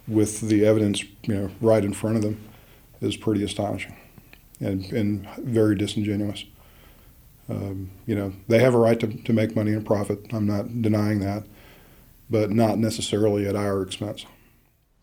with 0.07 0.41
the 0.41 0.67
evidence, 0.67 1.05
you 1.23 1.35
know, 1.35 1.51
right 1.61 1.85
in 1.85 1.93
front 1.93 2.17
of 2.17 2.23
them, 2.23 2.41
is 3.01 3.17
pretty 3.17 3.45
astonishing, 3.45 3.97
and 4.61 4.93
and 4.93 5.29
very 5.39 5.77
disingenuous. 5.77 6.45
Um, 7.49 7.93
you 8.05 8.15
know, 8.15 8.35
they 8.49 8.59
have 8.59 8.75
a 8.75 8.79
right 8.79 9.01
to, 9.01 9.07
to 9.07 9.33
make 9.33 9.57
money 9.57 9.73
and 9.73 9.87
profit. 9.87 10.27
I'm 10.33 10.47
not 10.47 10.83
denying 10.83 11.21
that, 11.21 11.45
but 12.29 12.51
not 12.51 12.79
necessarily 12.79 13.47
at 13.47 13.57
our 13.57 13.81
expense. 13.81 14.27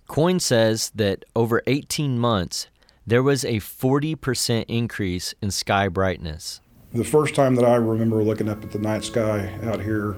Coyne 0.08 0.40
says 0.40 0.92
that 0.94 1.26
over 1.36 1.64
18 1.66 2.20
months, 2.20 2.68
there 3.08 3.24
was 3.24 3.44
a 3.44 3.56
40% 3.56 4.66
increase 4.68 5.34
in 5.42 5.50
sky 5.50 5.88
brightness. 5.88 6.62
The 6.96 7.04
first 7.04 7.36
time 7.36 7.56
that 7.56 7.66
I 7.66 7.76
remember 7.76 8.24
looking 8.24 8.48
up 8.48 8.64
at 8.64 8.72
the 8.72 8.80
night 8.80 9.04
sky 9.04 9.54
out 9.64 9.82
here, 9.82 10.16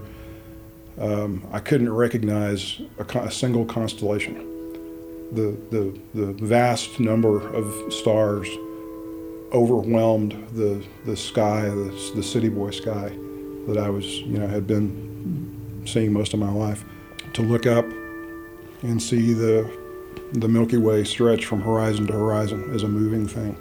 um, 1.00 1.44
I 1.52 1.60
couldn't 1.60 1.92
recognize 1.92 2.80
a, 3.00 3.18
a, 3.18 3.32
single 3.32 3.66
constellation. 3.66 4.36
The, 5.32 5.58
the, 5.72 6.00
the 6.14 6.34
vast 6.34 7.00
number 7.00 7.50
of 7.50 7.92
stars 7.92 8.48
overwhelmed 9.52 10.34
the, 10.54 10.86
the 11.06 11.18
sky, 11.18 11.64
the, 11.64 12.12
the 12.14 12.22
city 12.22 12.48
boy 12.48 12.70
sky 12.70 13.10
that 13.66 13.80
I 13.80 13.90
was, 13.90 14.06
you 14.06 14.38
know, 14.38 14.46
had 14.46 14.68
been 14.68 15.84
seeing 15.88 16.14
most 16.14 16.36
of 16.36 16.40
my 16.40 16.52
life. 16.52 16.86
To 17.34 17.42
look 17.42 17.66
up 17.66 17.86
and 18.84 19.02
see 19.02 19.34
the, 19.34 19.68
the 20.34 20.48
Milky 20.48 20.78
Way 20.78 21.06
stretch 21.06 21.44
from 21.46 21.60
horizon 21.60 22.06
to 22.06 22.14
horizon 22.14 22.70
as 22.76 22.84
a 22.84 22.88
moving 22.88 23.28
thing. 23.28 23.58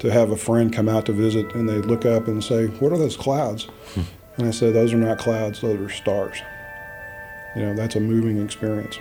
To 0.00 0.10
have 0.10 0.30
a 0.30 0.36
friend 0.36 0.72
come 0.72 0.88
out 0.88 1.06
to 1.06 1.12
visit 1.12 1.54
and 1.54 1.68
they'd 1.68 1.84
look 1.84 2.04
up 2.04 2.26
and 2.26 2.42
say, 2.42 2.66
What 2.66 2.92
are 2.92 2.98
those 2.98 3.16
clouds? 3.16 3.64
Hmm. 3.94 4.00
And 4.36 4.48
I 4.48 4.50
said, 4.50 4.74
Those 4.74 4.92
are 4.92 4.98
not 4.98 5.18
clouds, 5.18 5.60
those 5.60 5.78
are 5.78 5.90
stars. 5.90 6.38
You 7.54 7.62
know, 7.62 7.74
that's 7.74 7.96
a 7.96 8.00
moving 8.00 8.42
experience. 8.42 8.98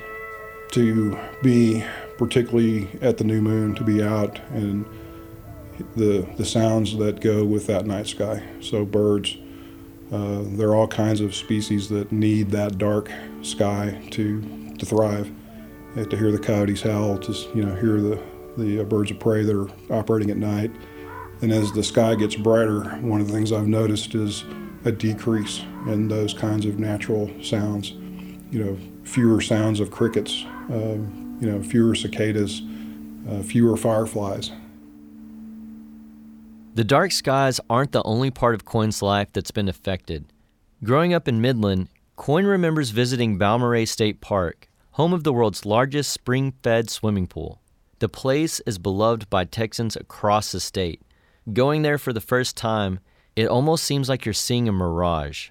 To 0.72 1.18
be, 1.42 1.84
particularly 2.18 2.90
at 3.02 3.18
the 3.18 3.24
new 3.24 3.42
moon, 3.42 3.76
to 3.76 3.84
be 3.84 4.04
out 4.04 4.40
and 4.50 4.86
the, 5.96 6.28
the 6.38 6.46
sounds 6.46 6.98
that 6.98 7.22
go 7.22 7.46
with 7.46 7.68
that 7.68 7.86
night 7.86 8.08
sky. 8.08 8.44
So, 8.62 8.86
birds, 8.86 9.38
uh, 10.12 10.42
there 10.44 10.70
are 10.70 10.76
all 10.76 10.88
kinds 10.88 11.22
of 11.22 11.36
species 11.36 11.90
that 11.90 12.12
need 12.12 12.52
that 12.52 12.78
dark 12.78 13.12
sky 13.42 14.08
to, 14.12 14.42
to 14.78 14.86
thrive. 14.86 15.32
To 15.96 16.16
hear 16.16 16.32
the 16.32 16.40
coyotes 16.40 16.82
howl, 16.82 17.18
to 17.18 17.34
you 17.56 17.64
know, 17.66 17.76
hear 17.76 18.00
the, 18.00 18.22
the 18.60 18.82
uh, 18.82 18.84
birds 18.84 19.12
of 19.12 19.20
prey 19.20 19.44
that 19.44 19.56
are 19.56 19.70
operating 19.94 20.30
at 20.30 20.38
night. 20.38 20.72
And 21.42 21.52
as 21.52 21.72
the 21.72 21.84
sky 21.84 22.16
gets 22.16 22.36
brighter, 22.36 22.84
one 22.98 23.22
of 23.22 23.28
the 23.28 23.34
things 23.34 23.52
I've 23.52 23.68
noticed 23.68 24.14
is 24.14 24.44
a 24.86 24.92
decrease 24.92 25.60
in 25.88 26.08
those 26.08 26.34
kinds 26.34 26.66
of 26.66 26.80
natural 26.80 27.32
sounds. 27.42 27.92
You 28.52 28.64
know, 28.64 28.78
fewer 29.04 29.42
sounds 29.42 29.80
of 29.80 29.92
crickets, 29.92 30.46
uh, 30.72 30.98
you 31.40 31.50
know, 31.50 31.64
fewer 31.64 31.96
cicadas, 31.96 32.62
uh, 33.30 33.42
fewer 33.42 33.78
fireflies. 33.78 34.52
The 36.76 36.84
dark 36.84 37.12
skies 37.12 37.60
aren't 37.70 37.92
the 37.92 38.04
only 38.04 38.32
part 38.32 38.56
of 38.56 38.66
Coyne's 38.66 39.02
life 39.02 39.34
that's 39.34 39.52
been 39.52 39.68
affected. 39.68 40.32
Growing 40.84 41.14
up 41.14 41.28
in 41.28 41.42
Midland, 41.42 41.90
Coyne 42.16 42.46
remembers 42.46 42.92
visiting 42.92 43.38
Balmorhea 43.38 43.88
State 43.88 44.22
Park, 44.22 44.70
home 44.92 45.14
of 45.14 45.24
the 45.24 45.34
world's 45.34 45.66
largest 45.66 46.12
spring 46.12 46.54
fed 46.64 46.90
swimming 46.90 47.28
pool. 47.28 47.59
The 48.00 48.10
place 48.10 48.62
is 48.62 48.78
beloved 48.78 49.30
by 49.30 49.46
Texans 49.46 49.96
across 49.96 50.52
the 50.52 50.60
state. 50.60 51.02
Going 51.52 51.82
there 51.82 51.98
for 51.98 52.14
the 52.14 52.22
first 52.22 52.56
time, 52.56 53.00
it 53.36 53.48
almost 53.48 53.84
seems 53.84 54.08
like 54.08 54.26
you're 54.26 54.34
seeing 54.34 54.68
a 54.68 54.72
mirage. 54.72 55.50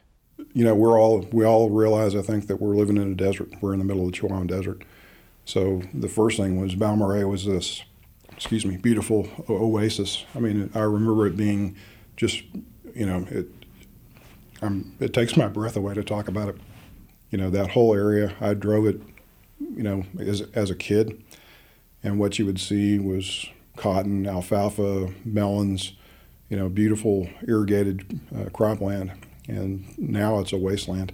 You 0.55 0.65
know, 0.65 0.75
we're 0.75 0.99
all 0.99 1.27
we 1.33 1.45
all 1.45 1.69
realize 1.69 2.15
I 2.15 2.23
think 2.23 2.47
that 2.47 2.61
we're 2.61 2.75
living 2.75 2.97
in 2.97 3.13
a 3.13 3.15
desert. 3.15 3.51
We're 3.61 3.73
in 3.73 3.79
the 3.79 3.85
middle 3.85 4.07
of 4.07 4.13
the 4.13 4.19
Chihuahuan 4.19 4.47
Desert. 4.47 4.83
So 5.45 5.83
the 5.93 6.09
first 6.09 6.37
thing 6.37 6.61
was 6.61 6.75
Balmorhea 6.75 7.29
was 7.29 7.45
this 7.45 7.83
excuse 8.39 8.65
me, 8.65 8.77
beautiful 8.77 9.29
oasis. 9.51 10.25
I 10.35 10.39
mean, 10.39 10.71
I 10.73 10.81
remember 10.81 11.27
it 11.27 11.37
being 11.37 11.77
just, 12.17 12.43
you 12.95 13.05
know, 13.05 13.27
it. 13.31 13.49
I'm, 14.63 14.97
it 15.01 15.13
takes 15.13 15.37
my 15.37 15.49
breath 15.49 15.77
away 15.77 15.95
to 15.95 16.05
talk 16.05 16.29
about 16.29 16.49
it. 16.49 16.57
You 17.31 17.39
know, 17.39 17.51
that 17.51 17.71
whole 17.71 17.95
area. 17.95 18.35
I 18.41 18.55
drove 18.55 18.87
it, 18.87 19.01
you 19.61 19.83
know, 19.83 20.05
as 20.19 20.43
as 20.55 20.71
a 20.71 20.75
kid, 20.75 21.23
and 22.03 22.19
what 22.19 22.39
you 22.39 22.47
would 22.47 22.61
see 22.61 22.99
was 22.99 23.47
cotton, 23.77 24.27
alfalfa, 24.27 25.13
melons, 25.25 25.93
you 26.49 26.57
know, 26.57 26.69
beautiful 26.69 27.29
irrigated 27.47 28.21
uh, 28.35 28.45
cropland, 28.51 29.13
and 29.47 29.85
now 29.99 30.39
it's 30.41 30.53
a 30.53 30.57
wasteland. 30.57 31.13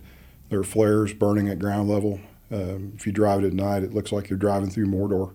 There 0.49 0.61
are 0.61 0.65
flares 0.65 1.13
burning 1.13 1.49
at 1.49 1.59
ground 1.59 1.89
level. 1.89 2.21
Um, 2.51 2.93
if 2.95 3.07
you 3.07 3.13
drive 3.13 3.43
it 3.43 3.47
at 3.47 3.53
night, 3.53 3.83
it 3.83 3.95
looks 3.95 4.13
like 4.13 4.29
you're 4.31 4.39
driving 4.39 4.71
through 4.71 4.87
Mordor. 4.87 5.35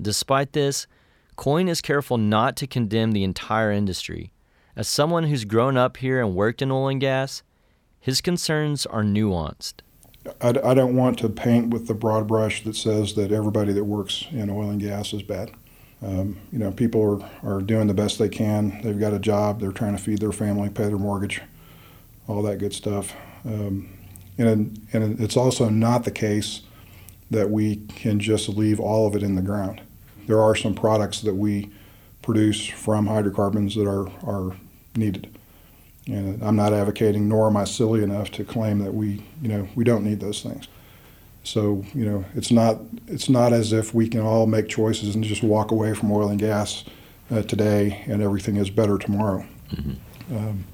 Despite 0.00 0.52
this, 0.52 0.86
Coyne 1.36 1.68
is 1.68 1.80
careful 1.80 2.18
not 2.18 2.56
to 2.56 2.66
condemn 2.66 3.12
the 3.12 3.24
entire 3.24 3.72
industry. 3.72 4.32
As 4.76 4.86
someone 4.86 5.24
who's 5.24 5.44
grown 5.44 5.76
up 5.76 5.96
here 5.96 6.20
and 6.20 6.36
worked 6.36 6.62
in 6.62 6.70
oil 6.70 6.88
and 6.88 7.00
gas, 7.00 7.42
his 7.98 8.20
concerns 8.20 8.86
are 8.86 9.02
nuanced. 9.02 9.80
I, 10.40 10.48
I 10.48 10.74
don't 10.74 10.96
want 10.96 11.18
to 11.20 11.28
paint 11.28 11.70
with 11.70 11.86
the 11.86 11.94
broad 11.94 12.26
brush 12.26 12.64
that 12.64 12.76
says 12.76 13.14
that 13.14 13.32
everybody 13.32 13.72
that 13.72 13.84
works 13.84 14.26
in 14.30 14.50
oil 14.50 14.70
and 14.70 14.80
gas 14.80 15.12
is 15.12 15.22
bad. 15.22 15.50
Um, 16.02 16.38
you 16.52 16.58
know, 16.58 16.70
people 16.70 17.30
are, 17.44 17.56
are 17.56 17.60
doing 17.60 17.88
the 17.88 17.94
best 17.94 18.18
they 18.18 18.28
can. 18.28 18.80
They've 18.82 18.98
got 18.98 19.12
a 19.12 19.18
job. 19.18 19.60
They're 19.60 19.72
trying 19.72 19.96
to 19.96 20.02
feed 20.02 20.20
their 20.20 20.32
family, 20.32 20.68
pay 20.68 20.84
their 20.84 20.98
mortgage, 20.98 21.40
all 22.28 22.42
that 22.42 22.58
good 22.58 22.72
stuff. 22.72 23.14
Um, 23.44 23.88
and, 24.36 24.80
and 24.92 25.20
it's 25.20 25.36
also 25.36 25.68
not 25.68 26.04
the 26.04 26.10
case 26.12 26.62
that 27.30 27.50
we 27.50 27.76
can 27.76 28.20
just 28.20 28.48
leave 28.48 28.78
all 28.78 29.06
of 29.06 29.16
it 29.16 29.22
in 29.22 29.34
the 29.34 29.42
ground 29.42 29.82
there 30.28 30.40
are 30.40 30.54
some 30.54 30.74
products 30.74 31.22
that 31.22 31.34
we 31.34 31.70
produce 32.22 32.64
from 32.66 33.06
hydrocarbons 33.06 33.74
that 33.74 33.88
are, 33.88 34.08
are 34.24 34.56
needed. 34.94 35.34
And 36.08 36.42
I'm 36.42 36.56
not 36.56 36.72
advocating, 36.72 37.28
nor 37.28 37.48
am 37.48 37.56
I 37.56 37.64
silly 37.64 38.02
enough 38.02 38.30
to 38.32 38.44
claim 38.44 38.78
that 38.78 38.94
we, 38.94 39.22
you 39.42 39.48
know, 39.48 39.68
we 39.74 39.84
don't 39.84 40.04
need 40.04 40.20
those 40.20 40.42
things. 40.42 40.66
So, 41.44 41.84
you 41.94 42.04
know, 42.04 42.24
it's 42.34 42.50
not 42.50 42.78
it's 43.06 43.28
not 43.28 43.52
as 43.52 43.72
if 43.72 43.94
we 43.94 44.08
can 44.08 44.20
all 44.20 44.46
make 44.46 44.68
choices 44.68 45.14
and 45.14 45.22
just 45.22 45.42
walk 45.42 45.70
away 45.70 45.94
from 45.94 46.10
oil 46.10 46.28
and 46.28 46.38
gas 46.38 46.84
uh, 47.30 47.42
today 47.42 48.04
and 48.06 48.22
everything 48.22 48.56
is 48.56 48.70
better 48.70 48.98
tomorrow. 48.98 49.46
Mm-hmm. 49.70 50.36
Um, 50.36 50.64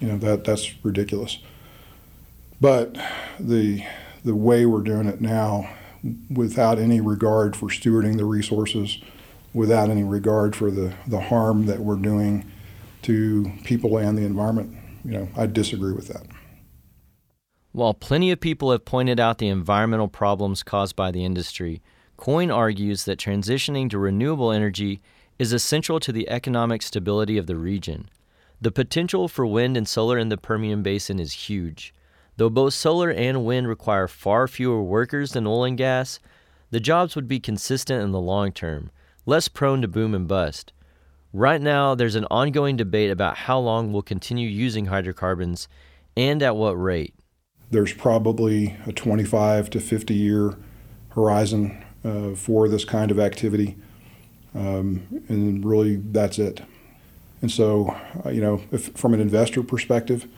you 0.00 0.08
know 0.08 0.18
that 0.18 0.44
that's 0.44 0.84
ridiculous. 0.84 1.38
But 2.60 2.98
the 3.38 3.84
the 4.24 4.34
way 4.34 4.66
we're 4.66 4.82
doing 4.82 5.06
it 5.06 5.20
now 5.20 5.68
without 6.30 6.78
any 6.78 7.00
regard 7.00 7.56
for 7.56 7.68
stewarding 7.68 8.16
the 8.16 8.24
resources, 8.24 8.98
without 9.54 9.90
any 9.90 10.02
regard 10.02 10.56
for 10.56 10.70
the, 10.70 10.94
the 11.06 11.20
harm 11.20 11.66
that 11.66 11.80
we're 11.80 11.96
doing 11.96 12.50
to 13.02 13.50
people 13.64 13.96
and 13.98 14.16
the 14.16 14.24
environment. 14.24 14.74
You 15.04 15.12
know, 15.12 15.28
I 15.36 15.46
disagree 15.46 15.92
with 15.92 16.08
that. 16.08 16.26
While 17.72 17.94
plenty 17.94 18.30
of 18.30 18.40
people 18.40 18.70
have 18.70 18.84
pointed 18.84 19.18
out 19.18 19.38
the 19.38 19.48
environmental 19.48 20.08
problems 20.08 20.62
caused 20.62 20.94
by 20.94 21.10
the 21.10 21.24
industry, 21.24 21.80
Coyne 22.16 22.50
argues 22.50 23.04
that 23.04 23.18
transitioning 23.18 23.88
to 23.90 23.98
renewable 23.98 24.52
energy 24.52 25.00
is 25.38 25.52
essential 25.52 25.98
to 26.00 26.12
the 26.12 26.28
economic 26.28 26.82
stability 26.82 27.38
of 27.38 27.46
the 27.46 27.56
region. 27.56 28.08
The 28.60 28.70
potential 28.70 29.26
for 29.26 29.44
wind 29.46 29.76
and 29.76 29.88
solar 29.88 30.18
in 30.18 30.28
the 30.28 30.36
Permian 30.36 30.82
Basin 30.82 31.18
is 31.18 31.32
huge. 31.32 31.92
Though 32.36 32.50
both 32.50 32.74
solar 32.74 33.10
and 33.10 33.44
wind 33.44 33.66
require 33.66 34.06
far 34.06 34.46
fewer 34.46 34.82
workers 34.82 35.32
than 35.32 35.46
oil 35.46 35.64
and 35.64 35.76
gas, 35.76 36.20
the 36.70 36.78
jobs 36.78 37.16
would 37.16 37.26
be 37.26 37.40
consistent 37.40 38.02
in 38.02 38.12
the 38.12 38.20
long 38.20 38.52
term, 38.52 38.90
less 39.26 39.48
prone 39.48 39.82
to 39.82 39.88
boom 39.88 40.14
and 40.14 40.28
bust. 40.28 40.72
Right 41.34 41.62
now, 41.62 41.94
there's 41.94 42.14
an 42.14 42.26
ongoing 42.30 42.76
debate 42.76 43.10
about 43.10 43.38
how 43.38 43.58
long 43.58 43.90
we'll 43.90 44.02
continue 44.02 44.46
using 44.46 44.86
hydrocarbons 44.86 45.66
and 46.14 46.42
at 46.42 46.56
what 46.56 46.72
rate. 46.72 47.14
There's 47.70 47.94
probably 47.94 48.76
a 48.86 48.92
25 48.92 49.70
to 49.70 49.80
50 49.80 50.12
year 50.12 50.58
horizon 51.10 51.82
uh, 52.04 52.34
for 52.34 52.68
this 52.68 52.84
kind 52.84 53.10
of 53.10 53.18
activity, 53.18 53.76
um, 54.54 55.06
and 55.28 55.64
really 55.64 55.96
that's 55.96 56.38
it. 56.38 56.60
And 57.40 57.50
so, 57.50 57.96
uh, 58.26 58.28
you 58.28 58.42
know, 58.42 58.60
if, 58.70 58.88
from 58.88 59.14
an 59.14 59.20
investor 59.20 59.62
perspective, 59.62 60.28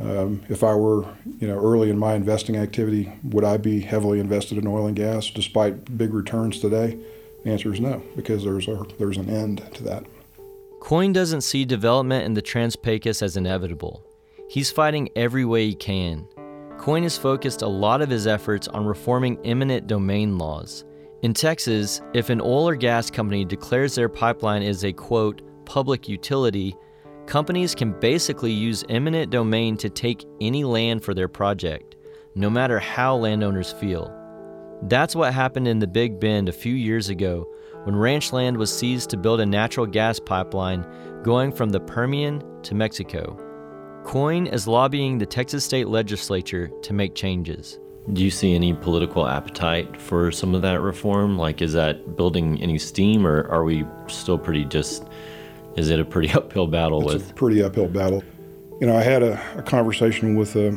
um, 0.00 0.42
if 0.48 0.62
I 0.62 0.76
were, 0.76 1.12
you 1.40 1.48
know, 1.48 1.58
early 1.58 1.90
in 1.90 1.98
my 1.98 2.14
investing 2.14 2.56
activity, 2.56 3.12
would 3.24 3.42
I 3.42 3.56
be 3.56 3.80
heavily 3.80 4.20
invested 4.20 4.58
in 4.58 4.68
oil 4.68 4.86
and 4.86 4.94
gas 4.94 5.28
despite 5.28 5.98
big 5.98 6.14
returns 6.14 6.60
today? 6.60 6.96
The 7.42 7.50
answer 7.50 7.74
is 7.74 7.80
no, 7.80 8.04
because 8.14 8.44
there's 8.44 8.68
a, 8.68 8.86
there's 9.00 9.16
an 9.16 9.28
end 9.28 9.68
to 9.74 9.82
that. 9.84 10.04
Coyne 10.80 11.12
doesn't 11.12 11.42
see 11.42 11.64
development 11.66 12.24
in 12.24 12.32
the 12.32 12.42
Trans-Pecos 12.42 13.22
as 13.22 13.36
inevitable. 13.36 14.02
He's 14.48 14.70
fighting 14.70 15.10
every 15.14 15.44
way 15.44 15.66
he 15.66 15.74
can. 15.74 16.26
Coyne 16.78 17.02
has 17.02 17.18
focused 17.18 17.62
a 17.62 17.68
lot 17.68 18.00
of 18.00 18.08
his 18.08 18.26
efforts 18.26 18.66
on 18.66 18.86
reforming 18.86 19.38
eminent 19.44 19.86
domain 19.86 20.38
laws. 20.38 20.84
In 21.22 21.34
Texas, 21.34 22.00
if 22.14 22.30
an 22.30 22.40
oil 22.40 22.66
or 22.66 22.74
gas 22.74 23.10
company 23.10 23.44
declares 23.44 23.94
their 23.94 24.08
pipeline 24.08 24.62
is 24.62 24.82
a 24.84 24.92
quote 24.92 25.42
public 25.66 26.08
utility, 26.08 26.74
companies 27.26 27.74
can 27.74 27.92
basically 28.00 28.50
use 28.50 28.82
eminent 28.88 29.30
domain 29.30 29.76
to 29.76 29.90
take 29.90 30.24
any 30.40 30.64
land 30.64 31.04
for 31.04 31.12
their 31.12 31.28
project, 31.28 31.96
no 32.34 32.48
matter 32.48 32.78
how 32.78 33.14
landowners 33.14 33.70
feel. 33.70 34.10
That's 34.84 35.14
what 35.14 35.34
happened 35.34 35.68
in 35.68 35.78
the 35.78 35.86
Big 35.86 36.18
Bend 36.18 36.48
a 36.48 36.52
few 36.52 36.74
years 36.74 37.10
ago 37.10 37.46
when 37.84 37.96
ranch 37.96 38.32
land 38.32 38.56
was 38.56 38.76
seized 38.76 39.10
to 39.10 39.16
build 39.16 39.40
a 39.40 39.46
natural 39.46 39.86
gas 39.86 40.18
pipeline 40.18 40.84
going 41.22 41.52
from 41.52 41.70
the 41.70 41.80
Permian 41.80 42.42
to 42.62 42.74
Mexico. 42.74 43.38
Coyne 44.04 44.46
is 44.46 44.66
lobbying 44.66 45.18
the 45.18 45.26
Texas 45.26 45.64
state 45.64 45.88
legislature 45.88 46.70
to 46.82 46.92
make 46.92 47.14
changes. 47.14 47.78
Do 48.12 48.22
you 48.24 48.30
see 48.30 48.54
any 48.54 48.72
political 48.72 49.26
appetite 49.26 50.00
for 50.00 50.32
some 50.32 50.54
of 50.54 50.62
that 50.62 50.80
reform? 50.80 51.36
Like, 51.38 51.60
is 51.62 51.74
that 51.74 52.16
building 52.16 52.60
any 52.62 52.78
steam, 52.78 53.26
or 53.26 53.46
are 53.48 53.62
we 53.62 53.84
still 54.08 54.38
pretty 54.38 54.64
just, 54.64 55.04
is 55.76 55.90
it 55.90 56.00
a 56.00 56.04
pretty 56.04 56.30
uphill 56.34 56.66
battle 56.66 57.02
It's 57.10 57.22
with? 57.22 57.30
a 57.30 57.34
pretty 57.34 57.62
uphill 57.62 57.88
battle. 57.88 58.24
You 58.80 58.86
know, 58.86 58.96
I 58.96 59.02
had 59.02 59.22
a, 59.22 59.40
a 59.58 59.62
conversation 59.62 60.34
with 60.34 60.56
uh, 60.56 60.72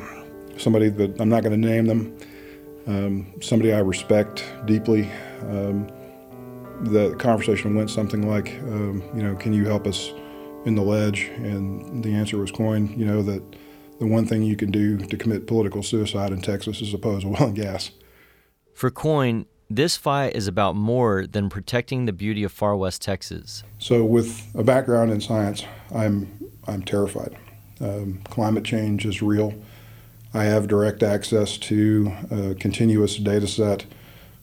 somebody 0.57 0.89
that 0.89 1.19
I'm 1.19 1.29
not 1.29 1.43
going 1.43 1.59
to 1.59 1.67
name 1.67 1.85
them, 1.85 2.17
um, 2.87 3.33
somebody 3.41 3.73
I 3.73 3.79
respect 3.79 4.43
deeply. 4.65 5.09
Um, 5.43 5.87
the 6.81 7.15
conversation 7.15 7.75
went 7.75 7.89
something 7.89 8.27
like, 8.27 8.59
um, 8.63 9.03
you 9.15 9.23
know, 9.23 9.35
can 9.35 9.53
you 9.53 9.65
help 9.65 9.87
us 9.87 10.11
in 10.65 10.75
the 10.75 10.81
ledge? 10.81 11.31
And 11.35 12.03
the 12.03 12.13
answer 12.13 12.37
was 12.37 12.51
Coyne, 12.51 12.97
you 12.97 13.05
know, 13.05 13.21
that 13.23 13.43
the 13.99 14.07
one 14.07 14.25
thing 14.25 14.43
you 14.43 14.55
can 14.55 14.71
do 14.71 14.97
to 14.97 15.17
commit 15.17 15.47
political 15.47 15.83
suicide 15.83 16.31
in 16.31 16.41
Texas 16.41 16.81
is 16.81 16.93
oppose 16.93 17.23
oil 17.25 17.35
and 17.39 17.55
gas. 17.55 17.91
For 18.73 18.89
Coyne, 18.89 19.45
this 19.69 19.95
fight 19.95 20.35
is 20.35 20.47
about 20.47 20.75
more 20.75 21.25
than 21.25 21.49
protecting 21.49 22.05
the 22.05 22.13
beauty 22.13 22.43
of 22.43 22.51
far 22.51 22.75
west 22.75 23.01
Texas. 23.01 23.63
So, 23.79 24.03
with 24.03 24.53
a 24.55 24.63
background 24.63 25.11
in 25.11 25.21
science, 25.21 25.63
I'm 25.93 26.49
I'm 26.67 26.83
terrified. 26.83 27.35
Um, 27.79 28.21
climate 28.29 28.63
change 28.63 29.05
is 29.05 29.21
real. 29.21 29.53
I 30.33 30.45
have 30.45 30.67
direct 30.67 31.03
access 31.03 31.57
to 31.57 32.11
a 32.31 32.55
continuous 32.55 33.17
data 33.17 33.47
set 33.47 33.85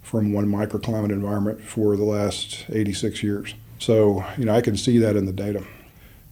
from 0.03 0.33
one 0.33 0.47
microclimate 0.47 1.11
environment 1.11 1.63
for 1.63 1.97
the 1.97 2.05
last 2.05 2.65
86 2.71 3.23
years. 3.23 3.55
So, 3.79 4.25
you 4.37 4.45
know, 4.45 4.55
I 4.55 4.61
can 4.61 4.77
see 4.77 4.99
that 4.99 5.17
in 5.17 5.27
the 5.27 5.33
data, 5.33 5.65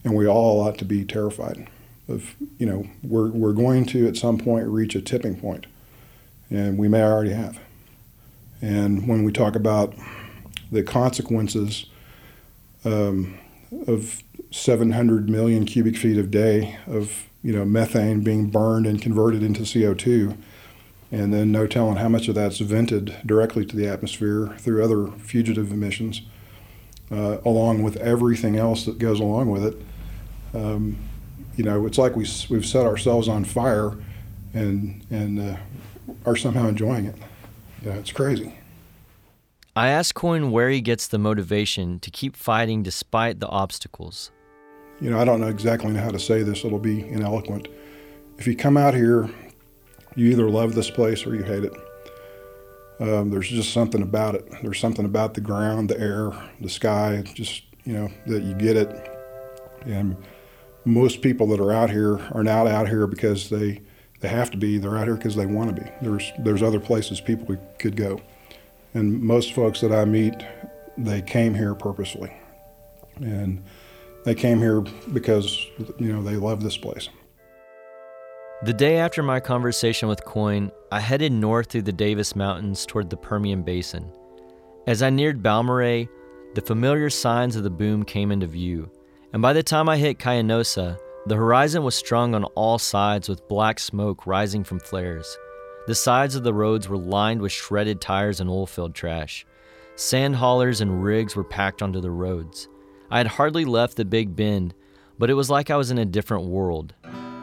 and 0.04 0.14
we 0.14 0.26
all 0.26 0.60
ought 0.60 0.78
to 0.78 0.84
be 0.84 1.04
terrified 1.04 1.68
of, 2.08 2.34
you 2.58 2.66
know, 2.66 2.86
we're 3.02 3.28
we're 3.30 3.52
going 3.52 3.84
to 3.86 4.06
at 4.08 4.16
some 4.16 4.38
point 4.38 4.66
reach 4.66 4.94
a 4.94 5.00
tipping 5.00 5.36
point, 5.36 5.66
and 6.50 6.78
we 6.78 6.88
may 6.88 7.02
already 7.02 7.32
have. 7.32 7.58
And 8.60 9.06
when 9.06 9.22
we 9.22 9.32
talk 9.32 9.54
about 9.54 9.94
the 10.70 10.82
consequences 10.82 11.86
um, 12.84 13.38
of 13.86 14.22
700 14.50 15.28
million 15.28 15.64
cubic 15.64 15.96
feet 15.96 16.16
a 16.16 16.22
day 16.22 16.78
of 16.86 17.26
you 17.42 17.52
know 17.52 17.64
methane 17.64 18.22
being 18.22 18.50
burned 18.50 18.86
and 18.86 19.00
converted 19.00 19.42
into 19.42 19.62
CO2, 19.62 20.36
and 21.10 21.32
then 21.32 21.50
no 21.50 21.66
telling 21.66 21.96
how 21.96 22.08
much 22.08 22.28
of 22.28 22.34
that's 22.34 22.58
vented 22.58 23.16
directly 23.24 23.64
to 23.64 23.76
the 23.76 23.86
atmosphere 23.86 24.54
through 24.58 24.84
other 24.84 25.06
fugitive 25.18 25.72
emissions, 25.72 26.22
uh, 27.10 27.38
along 27.44 27.82
with 27.82 27.96
everything 27.96 28.56
else 28.56 28.84
that 28.84 28.98
goes 28.98 29.20
along 29.20 29.50
with 29.50 29.64
it. 29.64 29.76
Um, 30.54 30.98
you 31.56 31.64
know, 31.64 31.86
it's 31.86 31.98
like 31.98 32.14
we, 32.14 32.26
we've 32.50 32.66
set 32.66 32.86
ourselves 32.86 33.28
on 33.28 33.44
fire, 33.44 33.96
and 34.54 35.04
and 35.10 35.40
uh, 35.40 35.56
are 36.24 36.36
somehow 36.36 36.68
enjoying 36.68 37.06
it. 37.06 37.16
Yeah, 37.84 37.94
it's 37.94 38.12
crazy. 38.12 38.54
I 39.76 39.88
asked 39.88 40.14
Coyne 40.14 40.50
where 40.50 40.70
he 40.70 40.80
gets 40.80 41.06
the 41.06 41.18
motivation 41.18 42.00
to 42.00 42.10
keep 42.10 42.34
fighting 42.36 42.82
despite 42.82 43.38
the 43.38 43.46
obstacles. 43.48 44.32
you 45.00 45.10
know, 45.10 45.20
I 45.20 45.24
don't 45.24 45.40
know 45.40 45.48
exactly 45.48 45.94
how 45.94 46.10
to 46.10 46.18
say 46.18 46.42
this, 46.42 46.64
it'll 46.64 46.78
be 46.78 47.02
ineloquent. 47.02 47.68
If 48.38 48.46
you 48.46 48.56
come 48.56 48.76
out 48.76 48.94
here, 48.94 49.28
you 50.18 50.30
either 50.30 50.50
love 50.50 50.74
this 50.74 50.90
place 50.90 51.24
or 51.24 51.34
you 51.34 51.42
hate 51.42 51.64
it. 51.64 51.72
Um, 53.00 53.30
there's 53.30 53.48
just 53.48 53.72
something 53.72 54.02
about 54.02 54.34
it. 54.34 54.50
There's 54.62 54.80
something 54.80 55.04
about 55.04 55.34
the 55.34 55.40
ground, 55.40 55.88
the 55.88 56.00
air, 56.00 56.32
the 56.60 56.68
sky, 56.68 57.22
just, 57.34 57.62
you 57.84 57.92
know, 57.92 58.08
that 58.26 58.42
you 58.42 58.54
get 58.54 58.76
it. 58.76 58.88
And 59.86 60.16
most 60.84 61.22
people 61.22 61.46
that 61.48 61.60
are 61.60 61.72
out 61.72 61.90
here 61.90 62.18
are 62.32 62.42
not 62.42 62.66
out 62.66 62.88
here 62.88 63.06
because 63.06 63.48
they, 63.48 63.80
they 64.20 64.28
have 64.28 64.50
to 64.50 64.56
be. 64.56 64.78
They're 64.78 64.98
out 64.98 65.06
here 65.06 65.14
because 65.14 65.36
they 65.36 65.46
want 65.46 65.76
to 65.76 65.82
be. 65.82 65.88
There's, 66.02 66.32
there's 66.40 66.62
other 66.62 66.80
places 66.80 67.20
people 67.20 67.56
could 67.78 67.94
go. 67.94 68.20
And 68.94 69.22
most 69.22 69.52
folks 69.52 69.80
that 69.82 69.92
I 69.92 70.04
meet, 70.04 70.34
they 70.96 71.22
came 71.22 71.54
here 71.54 71.76
purposely. 71.76 72.32
And 73.20 73.62
they 74.24 74.34
came 74.34 74.58
here 74.58 74.80
because 75.12 75.64
you 75.98 76.12
know 76.12 76.22
they 76.22 76.36
love 76.36 76.62
this 76.62 76.76
place. 76.76 77.08
The 78.64 78.72
day 78.72 78.96
after 78.96 79.22
my 79.22 79.38
conversation 79.38 80.08
with 80.08 80.24
Coyne, 80.24 80.72
I 80.90 80.98
headed 80.98 81.30
north 81.30 81.68
through 81.68 81.82
the 81.82 81.92
Davis 81.92 82.34
Mountains 82.34 82.84
toward 82.84 83.08
the 83.08 83.16
Permian 83.16 83.62
Basin. 83.62 84.10
As 84.88 85.00
I 85.00 85.10
neared 85.10 85.44
Balmorhea, 85.44 86.08
the 86.56 86.60
familiar 86.60 87.08
signs 87.08 87.54
of 87.54 87.62
the 87.62 87.70
boom 87.70 88.04
came 88.04 88.32
into 88.32 88.48
view, 88.48 88.90
and 89.32 89.40
by 89.40 89.52
the 89.52 89.62
time 89.62 89.88
I 89.88 89.96
hit 89.96 90.18
Coyanosa, 90.18 90.98
the 91.26 91.36
horizon 91.36 91.84
was 91.84 91.94
strung 91.94 92.34
on 92.34 92.42
all 92.56 92.80
sides 92.80 93.28
with 93.28 93.46
black 93.46 93.78
smoke 93.78 94.26
rising 94.26 94.64
from 94.64 94.80
flares. 94.80 95.38
The 95.86 95.94
sides 95.94 96.34
of 96.34 96.42
the 96.42 96.52
roads 96.52 96.88
were 96.88 96.98
lined 96.98 97.40
with 97.40 97.52
shredded 97.52 98.00
tires 98.00 98.40
and 98.40 98.50
oilfield 98.50 98.92
trash. 98.92 99.46
Sand 99.94 100.34
haulers 100.34 100.80
and 100.80 101.04
rigs 101.04 101.36
were 101.36 101.44
packed 101.44 101.80
onto 101.80 102.00
the 102.00 102.10
roads. 102.10 102.68
I 103.08 103.18
had 103.18 103.28
hardly 103.28 103.64
left 103.64 103.96
the 103.96 104.04
Big 104.04 104.34
Bend, 104.34 104.74
but 105.16 105.30
it 105.30 105.34
was 105.34 105.48
like 105.48 105.70
I 105.70 105.76
was 105.76 105.92
in 105.92 105.98
a 105.98 106.04
different 106.04 106.46
world. 106.46 106.94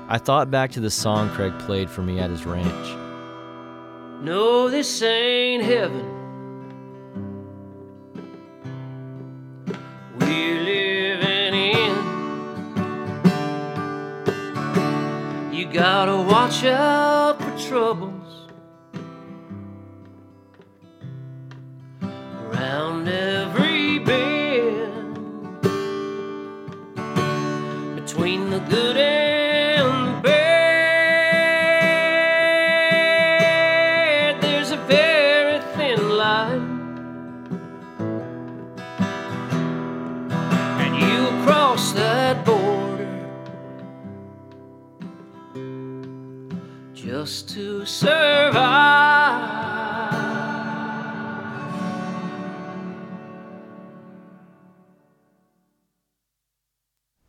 I 0.08 0.20
thought 0.20 0.52
back 0.52 0.72
to 0.74 0.80
the 0.80 0.92
song 0.92 1.30
Craig 1.30 1.58
played 1.60 1.90
for 1.90 2.04
me 2.04 2.20
at 2.20 2.30
his 2.30 2.46
ranch. 2.46 2.96
No, 4.22 4.70
this 4.70 5.02
ain't 5.02 5.64
heaven. 5.64 6.06
We're 10.20 10.62
living 10.62 11.54
in. 11.56 11.96
You 15.52 15.66
gotta 15.74 16.18
watch 16.18 16.64
out 16.66 17.42
for 17.42 17.58
troubles 17.68 18.48
around 22.44 23.06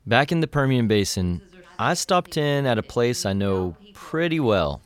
Back 0.09 0.30
in 0.30 0.38
the 0.38 0.46
Permian 0.46 0.86
Basin, 0.86 1.42
I 1.80 1.94
stopped 1.94 2.36
in 2.36 2.64
at 2.64 2.78
a 2.78 2.82
place 2.82 3.26
I 3.26 3.32
know 3.32 3.76
pretty 3.92 4.38
well. 4.38 4.80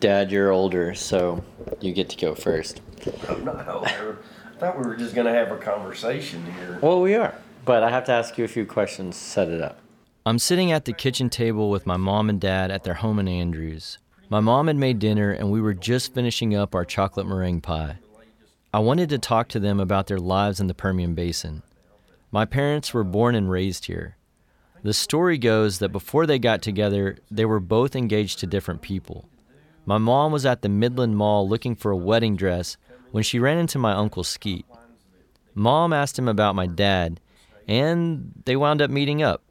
Dad, 0.00 0.32
you're 0.32 0.50
older, 0.50 0.94
so 0.94 1.44
you 1.82 1.92
get 1.92 2.08
to 2.08 2.16
go 2.16 2.34
first. 2.34 2.80
No, 3.28 3.82
I 3.84 4.16
thought 4.58 4.78
we 4.78 4.86
were 4.86 4.96
just 4.96 5.14
gonna 5.14 5.34
have 5.34 5.52
a 5.52 5.58
conversation 5.58 6.42
here. 6.54 6.78
Well, 6.80 7.02
we 7.02 7.14
are, 7.14 7.34
but 7.66 7.82
I 7.82 7.90
have 7.90 8.04
to 8.04 8.12
ask 8.12 8.38
you 8.38 8.46
a 8.46 8.48
few 8.48 8.64
questions 8.64 9.18
to 9.18 9.22
set 9.22 9.48
it 9.48 9.60
up. 9.60 9.78
I'm 10.24 10.38
sitting 10.38 10.72
at 10.72 10.86
the 10.86 10.94
kitchen 10.94 11.28
table 11.28 11.68
with 11.68 11.84
my 11.84 11.98
mom 11.98 12.30
and 12.30 12.40
dad 12.40 12.70
at 12.70 12.82
their 12.82 12.94
home 12.94 13.18
in 13.18 13.28
Andrews. 13.28 13.98
My 14.30 14.40
mom 14.40 14.68
had 14.68 14.76
made 14.76 14.98
dinner, 14.98 15.32
and 15.32 15.50
we 15.50 15.60
were 15.60 15.74
just 15.74 16.14
finishing 16.14 16.54
up 16.54 16.74
our 16.74 16.86
chocolate 16.86 17.26
meringue 17.26 17.60
pie. 17.60 17.98
I 18.72 18.78
wanted 18.78 19.10
to 19.10 19.18
talk 19.18 19.48
to 19.48 19.60
them 19.60 19.78
about 19.80 20.06
their 20.06 20.18
lives 20.18 20.60
in 20.60 20.66
the 20.66 20.72
Permian 20.72 21.14
Basin. 21.14 21.62
My 22.30 22.46
parents 22.46 22.94
were 22.94 23.04
born 23.04 23.34
and 23.34 23.50
raised 23.50 23.84
here. 23.84 24.16
The 24.82 24.92
story 24.92 25.38
goes 25.38 25.78
that 25.78 25.90
before 25.90 26.26
they 26.26 26.40
got 26.40 26.60
together, 26.60 27.18
they 27.30 27.44
were 27.44 27.60
both 27.60 27.94
engaged 27.94 28.40
to 28.40 28.46
different 28.46 28.82
people. 28.82 29.28
My 29.86 29.98
mom 29.98 30.32
was 30.32 30.44
at 30.44 30.62
the 30.62 30.68
Midland 30.68 31.16
Mall 31.16 31.48
looking 31.48 31.76
for 31.76 31.92
a 31.92 31.96
wedding 31.96 32.34
dress 32.34 32.76
when 33.12 33.22
she 33.22 33.38
ran 33.38 33.58
into 33.58 33.78
my 33.78 33.92
uncle 33.92 34.24
Skeet. 34.24 34.66
Mom 35.54 35.92
asked 35.92 36.18
him 36.18 36.28
about 36.28 36.56
my 36.56 36.66
dad, 36.66 37.20
and 37.68 38.32
they 38.44 38.56
wound 38.56 38.82
up 38.82 38.90
meeting 38.90 39.22
up. 39.22 39.42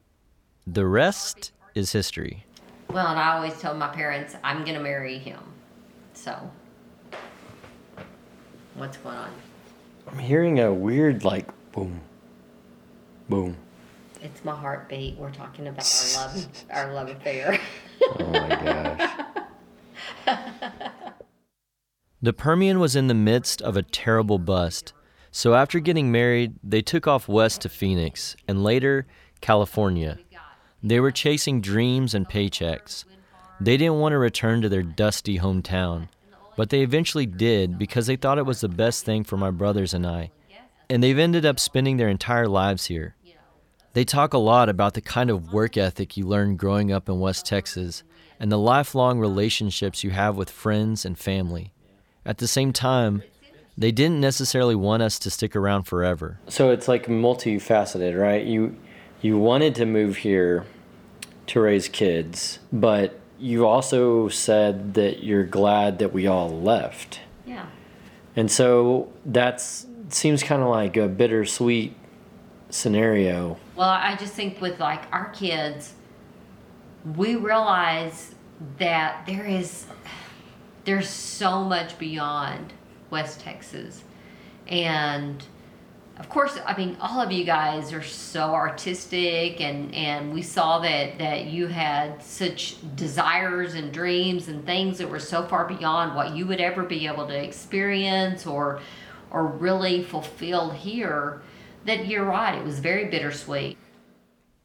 The 0.66 0.86
rest 0.86 1.52
is 1.74 1.92
history. 1.92 2.44
Well, 2.90 3.06
and 3.06 3.18
I 3.18 3.36
always 3.36 3.58
told 3.58 3.78
my 3.78 3.88
parents 3.88 4.36
I'm 4.44 4.64
gonna 4.64 4.80
marry 4.80 5.16
him. 5.16 5.40
So, 6.12 6.50
what's 8.74 8.98
going 8.98 9.16
on? 9.16 9.30
I'm 10.08 10.18
hearing 10.18 10.60
a 10.60 10.72
weird, 10.72 11.24
like, 11.24 11.48
boom, 11.72 12.00
boom. 13.30 13.56
It's 14.22 14.44
my 14.44 14.54
heartbeat. 14.54 15.18
We're 15.18 15.32
talking 15.32 15.66
about 15.66 15.84
our 16.16 16.26
love, 16.26 16.64
our 16.70 16.94
love 16.94 17.08
affair. 17.08 17.58
Oh 18.18 18.24
my 18.26 18.48
gosh. 20.24 20.38
The 22.22 22.32
Permian 22.32 22.78
was 22.78 22.94
in 22.94 23.08
the 23.08 23.14
midst 23.14 23.60
of 23.62 23.76
a 23.76 23.82
terrible 23.82 24.38
bust, 24.38 24.92
so 25.32 25.54
after 25.54 25.80
getting 25.80 26.12
married, 26.12 26.54
they 26.62 26.80
took 26.80 27.08
off 27.08 27.26
west 27.26 27.62
to 27.62 27.68
Phoenix 27.68 28.36
and 28.46 28.62
later 28.62 29.06
California. 29.40 30.20
They 30.84 31.00
were 31.00 31.10
chasing 31.10 31.60
dreams 31.60 32.14
and 32.14 32.28
paychecks. 32.28 33.04
They 33.60 33.76
didn't 33.76 33.98
want 33.98 34.12
to 34.12 34.18
return 34.18 34.62
to 34.62 34.68
their 34.68 34.84
dusty 34.84 35.38
hometown, 35.40 36.08
but 36.56 36.70
they 36.70 36.82
eventually 36.82 37.26
did 37.26 37.76
because 37.76 38.06
they 38.06 38.16
thought 38.16 38.38
it 38.38 38.46
was 38.46 38.60
the 38.60 38.68
best 38.68 39.04
thing 39.04 39.24
for 39.24 39.36
my 39.36 39.50
brothers 39.50 39.92
and 39.92 40.06
I, 40.06 40.30
and 40.88 41.02
they've 41.02 41.18
ended 41.18 41.44
up 41.44 41.58
spending 41.58 41.96
their 41.96 42.08
entire 42.08 42.46
lives 42.46 42.86
here. 42.86 43.16
They 43.94 44.04
talk 44.04 44.32
a 44.32 44.38
lot 44.38 44.68
about 44.68 44.94
the 44.94 45.00
kind 45.02 45.28
of 45.28 45.52
work 45.52 45.76
ethic 45.76 46.16
you 46.16 46.26
learn 46.26 46.56
growing 46.56 46.90
up 46.90 47.08
in 47.08 47.20
West 47.20 47.44
Texas 47.44 48.02
and 48.40 48.50
the 48.50 48.58
lifelong 48.58 49.18
relationships 49.18 50.02
you 50.02 50.10
have 50.10 50.36
with 50.36 50.50
friends 50.50 51.04
and 51.04 51.18
family. 51.18 51.72
At 52.24 52.38
the 52.38 52.48
same 52.48 52.72
time, 52.72 53.22
they 53.76 53.92
didn't 53.92 54.20
necessarily 54.20 54.74
want 54.74 55.02
us 55.02 55.18
to 55.20 55.30
stick 55.30 55.54
around 55.54 55.84
forever. 55.84 56.38
So 56.48 56.70
it's 56.70 56.88
like 56.88 57.06
multifaceted, 57.06 58.18
right? 58.18 58.44
You 58.44 58.76
you 59.20 59.38
wanted 59.38 59.74
to 59.76 59.86
move 59.86 60.16
here 60.18 60.66
to 61.48 61.60
raise 61.60 61.88
kids, 61.88 62.58
but 62.72 63.20
you 63.38 63.66
also 63.66 64.28
said 64.28 64.94
that 64.94 65.22
you're 65.22 65.44
glad 65.44 65.98
that 65.98 66.12
we 66.12 66.26
all 66.26 66.50
left. 66.50 67.20
yeah. 67.44 67.66
And 68.34 68.50
so 68.50 69.12
that's 69.26 69.86
seems 70.08 70.42
kind 70.42 70.62
of 70.62 70.68
like 70.68 70.96
a 70.96 71.08
bittersweet 71.08 71.94
scenario. 72.70 73.58
Well, 73.74 73.88
I 73.88 74.16
just 74.16 74.34
think 74.34 74.60
with 74.60 74.80
like 74.80 75.02
our 75.12 75.30
kids, 75.30 75.94
we 77.16 77.36
realize 77.36 78.34
that 78.78 79.24
there 79.26 79.46
is 79.46 79.86
there's 80.84 81.08
so 81.08 81.64
much 81.64 81.98
beyond 81.98 82.72
West 83.10 83.40
Texas. 83.40 84.02
And 84.66 85.42
of 86.18 86.28
course, 86.28 86.58
I 86.66 86.76
mean, 86.76 86.96
all 87.00 87.20
of 87.20 87.32
you 87.32 87.44
guys 87.44 87.92
are 87.92 88.02
so 88.02 88.52
artistic 88.54 89.60
and 89.60 89.94
and 89.94 90.32
we 90.34 90.42
saw 90.42 90.78
that 90.80 91.18
that 91.18 91.46
you 91.46 91.66
had 91.66 92.22
such 92.22 92.76
desires 92.94 93.74
and 93.74 93.90
dreams 93.90 94.48
and 94.48 94.64
things 94.66 94.98
that 94.98 95.08
were 95.08 95.18
so 95.18 95.44
far 95.44 95.66
beyond 95.66 96.14
what 96.14 96.36
you 96.36 96.46
would 96.46 96.60
ever 96.60 96.82
be 96.82 97.06
able 97.06 97.26
to 97.26 97.34
experience 97.34 98.46
or 98.46 98.80
or 99.30 99.46
really 99.46 100.02
fulfill 100.02 100.70
here 100.70 101.40
that 101.84 102.06
you're 102.06 102.24
right, 102.24 102.56
it 102.56 102.64
was 102.64 102.78
very 102.78 103.06
bittersweet. 103.06 103.78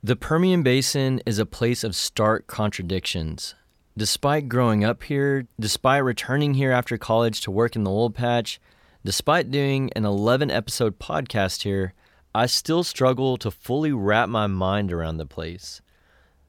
The 0.03 0.15
Permian 0.15 0.63
Basin 0.63 1.21
is 1.25 1.39
a 1.39 1.45
place 1.45 1.83
of 1.83 1.95
stark 1.95 2.47
contradictions. 2.47 3.55
Despite 3.97 4.47
growing 4.47 4.83
up 4.83 5.03
here, 5.03 5.47
despite 5.59 6.03
returning 6.03 6.53
here 6.53 6.71
after 6.71 6.97
college 6.97 7.41
to 7.41 7.51
work 7.51 7.75
in 7.75 7.83
the 7.83 7.91
oil 7.91 8.11
patch, 8.11 8.59
despite 9.03 9.49
doing 9.49 9.89
an 9.95 10.05
11 10.05 10.51
episode 10.51 10.99
podcast 10.99 11.63
here, 11.63 11.93
I 12.35 12.45
still 12.45 12.83
struggle 12.83 13.37
to 13.37 13.49
fully 13.49 13.91
wrap 13.91 14.29
my 14.29 14.45
mind 14.45 14.93
around 14.93 15.17
the 15.17 15.25
place. 15.25 15.81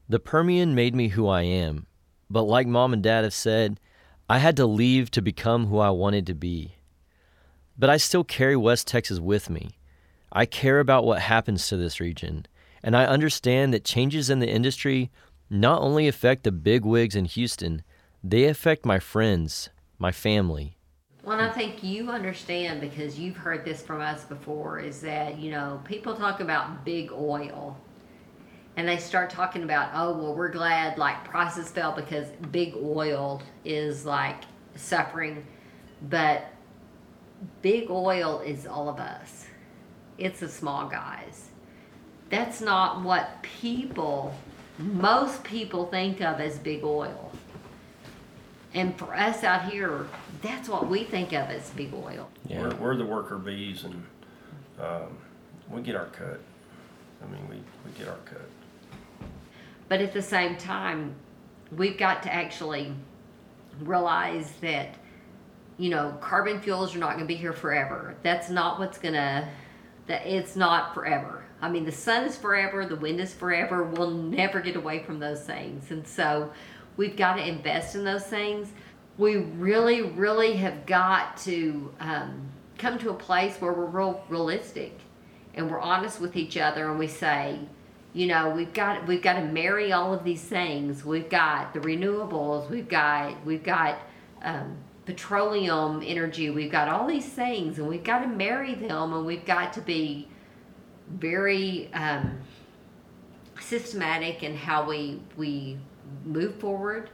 The 0.07 0.19
Permian 0.19 0.75
made 0.75 0.93
me 0.93 1.07
who 1.09 1.27
I 1.27 1.41
am, 1.41 1.87
but 2.29 2.43
like 2.43 2.67
mom 2.67 2.93
and 2.93 3.01
dad 3.01 3.23
have 3.23 3.33
said, 3.33 3.79
I 4.29 4.37
had 4.37 4.55
to 4.57 4.67
leave 4.67 5.09
to 5.11 5.21
become 5.21 5.65
who 5.65 5.79
I 5.79 5.89
wanted 5.89 6.27
to 6.27 6.35
be. 6.35 6.75
But 7.75 7.89
I 7.89 7.97
still 7.97 8.23
carry 8.23 8.55
West 8.55 8.85
Texas 8.85 9.19
with 9.19 9.49
me. 9.49 9.78
I 10.31 10.45
care 10.45 10.79
about 10.79 11.05
what 11.05 11.21
happens 11.21 11.67
to 11.67 11.77
this 11.77 11.99
region, 11.99 12.45
and 12.83 12.95
I 12.95 13.05
understand 13.05 13.73
that 13.73 13.83
changes 13.83 14.29
in 14.29 14.39
the 14.39 14.49
industry 14.49 15.09
not 15.49 15.81
only 15.81 16.07
affect 16.07 16.43
the 16.43 16.51
big 16.51 16.85
wigs 16.85 17.15
in 17.15 17.25
Houston, 17.25 17.83
they 18.23 18.45
affect 18.45 18.85
my 18.85 18.99
friends, 18.99 19.69
my 19.97 20.11
family. 20.11 20.77
Well, 21.23 21.39
I 21.39 21.51
think 21.51 21.83
you 21.83 22.09
understand 22.09 22.81
because 22.81 23.19
you've 23.19 23.37
heard 23.37 23.65
this 23.65 23.81
from 23.81 24.01
us 24.01 24.23
before 24.23 24.79
is 24.79 25.01
that, 25.01 25.37
you 25.37 25.51
know, 25.51 25.81
people 25.85 26.15
talk 26.15 26.39
about 26.39 26.85
big 26.85 27.11
oil 27.11 27.77
and 28.77 28.87
they 28.87 28.97
start 28.97 29.29
talking 29.29 29.63
about, 29.63 29.89
oh, 29.93 30.17
well, 30.17 30.33
we're 30.33 30.49
glad 30.49 30.97
like 30.97 31.25
prices 31.25 31.69
fell 31.69 31.91
because 31.91 32.29
big 32.51 32.75
oil 32.81 33.41
is 33.65 34.05
like 34.05 34.43
suffering. 34.75 35.45
But 36.09 36.45
big 37.61 37.89
oil 37.89 38.39
is 38.39 38.65
all 38.65 38.87
of 38.87 38.99
us, 38.99 39.47
it's 40.19 40.41
the 40.41 40.49
small 40.49 40.87
guys. 40.87 41.49
That's 42.29 42.61
not 42.61 43.01
what 43.01 43.41
people, 43.41 44.35
most 44.77 45.43
people 45.43 45.87
think 45.87 46.21
of 46.21 46.39
as 46.39 46.59
big 46.59 46.83
oil. 46.83 47.31
And 48.73 48.95
for 48.97 49.15
us 49.15 49.43
out 49.43 49.71
here, 49.71 50.07
that's 50.41 50.69
what 50.69 50.87
we 50.87 51.03
think 51.03 51.29
of 51.29 51.49
as 51.49 51.71
big 51.71 51.93
oil. 51.93 52.29
We're, 52.47 52.75
we're 52.75 52.95
the 52.95 53.05
worker 53.05 53.37
bees 53.37 53.83
and, 53.83 54.03
um, 54.79 55.17
we 55.69 55.81
get 55.81 55.95
our 55.95 56.05
cut. 56.07 56.39
I 57.23 57.31
mean, 57.31 57.47
we, 57.49 57.55
we 57.55 57.97
get 57.97 58.07
our 58.07 58.17
cut. 58.25 58.47
But 59.87 60.01
at 60.01 60.13
the 60.13 60.21
same 60.21 60.55
time, 60.57 61.15
we've 61.75 61.97
got 61.97 62.23
to 62.23 62.33
actually 62.33 62.93
realize 63.81 64.51
that, 64.61 64.95
you 65.77 65.89
know, 65.89 66.17
carbon 66.21 66.61
fuels 66.61 66.95
are 66.95 66.99
not 66.99 67.15
going 67.15 67.21
to 67.21 67.27
be 67.27 67.35
here 67.35 67.53
forever. 67.53 68.15
That's 68.23 68.49
not 68.49 68.79
what's 68.79 68.97
going 68.97 69.15
to, 69.15 69.47
that 70.09 70.25
it's 70.25 70.55
not 70.55 70.93
forever. 70.95 71.43
I 71.61 71.69
mean, 71.69 71.85
the 71.85 71.91
sun 71.91 72.25
is 72.25 72.35
forever, 72.35 72.85
the 72.85 72.95
wind 72.95 73.19
is 73.19 73.31
forever. 73.33 73.83
We'll 73.83 74.09
never 74.09 74.59
get 74.59 74.75
away 74.75 75.03
from 75.03 75.19
those 75.19 75.43
things. 75.43 75.91
And 75.91 76.05
so 76.05 76.51
we've 76.97 77.15
got 77.15 77.35
to 77.35 77.47
invest 77.47 77.95
in 77.95 78.03
those 78.03 78.25
things. 78.25 78.69
We 79.19 79.37
really, 79.37 80.01
really 80.01 80.53
have 80.53 80.87
got 80.87 81.37
to 81.37 81.93
um, 81.99 82.49
come 82.79 82.97
to 82.99 83.11
a 83.11 83.13
place 83.13 83.57
where 83.57 83.71
we're 83.71 83.85
real 83.85 84.23
realistic 84.29 84.99
and 85.53 85.69
we're 85.69 85.79
honest 85.79 86.19
with 86.19 86.35
each 86.35 86.57
other 86.57 86.89
and 86.89 86.97
we 86.97 87.07
say, 87.07 87.59
you 88.11 88.25
know 88.25 88.49
we've 88.49 88.73
got 88.73 89.05
we've 89.07 89.21
got 89.21 89.33
to 89.33 89.45
marry 89.45 89.91
all 89.91 90.11
of 90.11 90.23
these 90.23 90.41
things 90.41 91.05
we've 91.05 91.29
got 91.29 91.75
the 91.75 91.79
renewables 91.79 92.67
we've 92.67 92.89
got 92.89 93.45
we've 93.45 93.63
got 93.63 93.99
um, 94.41 94.75
petroleum 95.09 96.03
energy 96.05 96.51
we've 96.51 96.71
got 96.71 96.87
all 96.87 97.07
these 97.07 97.25
things 97.25 97.79
and 97.79 97.87
we've 97.87 98.03
got 98.03 98.19
to 98.19 98.27
marry 98.27 98.75
them 98.75 99.11
and 99.11 99.25
we've 99.25 99.43
got 99.43 99.73
to 99.73 99.81
be 99.81 100.27
very 101.09 101.91
um, 101.93 102.39
systematic 103.59 104.43
in 104.43 104.55
how 104.55 104.87
we 104.87 105.19
we 105.35 105.79
move 106.23 106.53
forward 106.59 107.09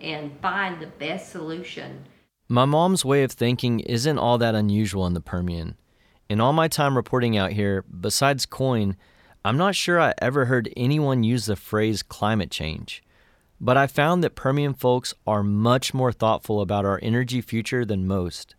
and 0.00 0.32
find 0.40 0.80
the 0.80 0.86
best 0.86 1.30
solution 1.30 2.02
My 2.48 2.64
mom's 2.64 3.04
way 3.04 3.24
of 3.24 3.32
thinking 3.32 3.80
isn't 3.80 4.16
all 4.16 4.38
that 4.38 4.54
unusual 4.54 5.06
in 5.06 5.12
the 5.12 5.20
Permian. 5.20 5.76
In 6.30 6.40
all 6.40 6.54
my 6.54 6.66
time 6.66 6.96
reporting 6.96 7.36
out 7.36 7.52
here, 7.52 7.82
besides 7.82 8.46
Coyne, 8.46 8.96
I'm 9.44 9.58
not 9.58 9.74
sure 9.74 10.00
I 10.00 10.14
ever 10.22 10.46
heard 10.46 10.72
anyone 10.78 11.24
use 11.24 11.44
the 11.44 11.56
phrase 11.56 12.02
climate 12.02 12.50
change. 12.50 13.02
But 13.64 13.76
I 13.76 13.86
found 13.86 14.24
that 14.24 14.34
Permian 14.34 14.74
folks 14.74 15.14
are 15.24 15.44
much 15.44 15.94
more 15.94 16.10
thoughtful 16.10 16.60
about 16.60 16.84
our 16.84 16.98
energy 17.00 17.40
future 17.40 17.84
than 17.84 18.08
most. 18.08 18.56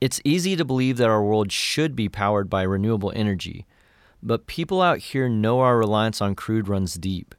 It's 0.00 0.20
easy 0.24 0.56
to 0.56 0.64
believe 0.64 0.96
that 0.96 1.10
our 1.10 1.22
world 1.22 1.52
should 1.52 1.94
be 1.94 2.08
powered 2.08 2.48
by 2.48 2.62
renewable 2.62 3.12
energy, 3.14 3.66
but 4.22 4.46
people 4.46 4.80
out 4.80 4.98
here 4.98 5.28
know 5.28 5.60
our 5.60 5.76
reliance 5.76 6.22
on 6.22 6.34
crude 6.34 6.68
runs 6.68 6.94
deep. 6.94 7.34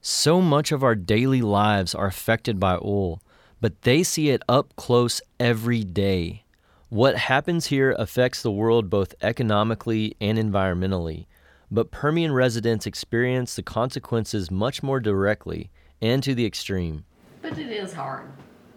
So 0.00 0.40
much 0.40 0.72
of 0.72 0.82
our 0.82 0.94
daily 0.94 1.42
lives 1.42 1.94
are 1.94 2.06
affected 2.06 2.58
by 2.58 2.76
oil, 2.76 3.20
but 3.60 3.82
they 3.82 4.02
see 4.02 4.30
it 4.30 4.42
up 4.48 4.74
close 4.76 5.20
every 5.38 5.84
day. 5.84 6.44
What 6.88 7.18
happens 7.18 7.66
here 7.66 7.94
affects 7.98 8.40
the 8.40 8.50
world 8.50 8.88
both 8.88 9.14
economically 9.20 10.16
and 10.18 10.38
environmentally, 10.38 11.26
but 11.70 11.90
Permian 11.90 12.32
residents 12.32 12.86
experience 12.86 13.54
the 13.54 13.62
consequences 13.62 14.50
much 14.50 14.82
more 14.82 14.98
directly 14.98 15.70
and 16.00 16.22
to 16.22 16.34
the 16.34 16.46
extreme. 16.46 17.04
but 17.42 17.58
it 17.58 17.70
is 17.70 17.92
hard 17.92 18.26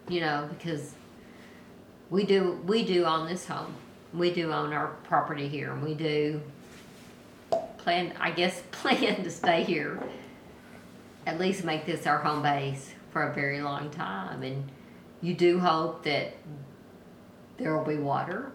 you 0.08 0.20
know 0.20 0.48
because 0.52 0.94
we 2.10 2.24
do 2.24 2.60
we 2.66 2.84
do 2.84 3.04
own 3.04 3.26
this 3.26 3.46
home. 3.46 3.74
We 4.12 4.32
do 4.32 4.52
own 4.52 4.72
our 4.72 4.88
property 5.04 5.48
here 5.48 5.72
and 5.72 5.82
we 5.82 5.94
do 5.94 6.40
plan 7.78 8.12
i 8.20 8.30
guess 8.30 8.62
plan 8.70 9.24
to 9.24 9.30
stay 9.30 9.64
here 9.64 10.00
at 11.26 11.38
least 11.38 11.64
make 11.64 11.86
this 11.86 12.06
our 12.06 12.18
home 12.18 12.42
base 12.42 12.94
for 13.10 13.30
a 13.30 13.34
very 13.34 13.62
long 13.62 13.90
time. 13.90 14.42
And 14.42 14.70
you 15.20 15.34
do 15.34 15.58
hope 15.58 16.02
that 16.04 16.34
there 17.56 17.76
will 17.76 17.84
be 17.84 17.96
water 17.96 18.52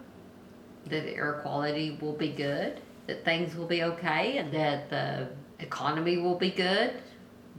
that 0.85 1.03
the 1.03 1.15
air 1.15 1.39
quality 1.41 1.97
will 2.01 2.13
be 2.13 2.29
good 2.29 2.81
that 3.07 3.23
things 3.23 3.55
will 3.55 3.65
be 3.65 3.83
okay 3.83 4.37
and 4.37 4.51
that 4.51 4.89
the 4.89 5.27
economy 5.59 6.17
will 6.17 6.35
be 6.35 6.49
good 6.49 6.93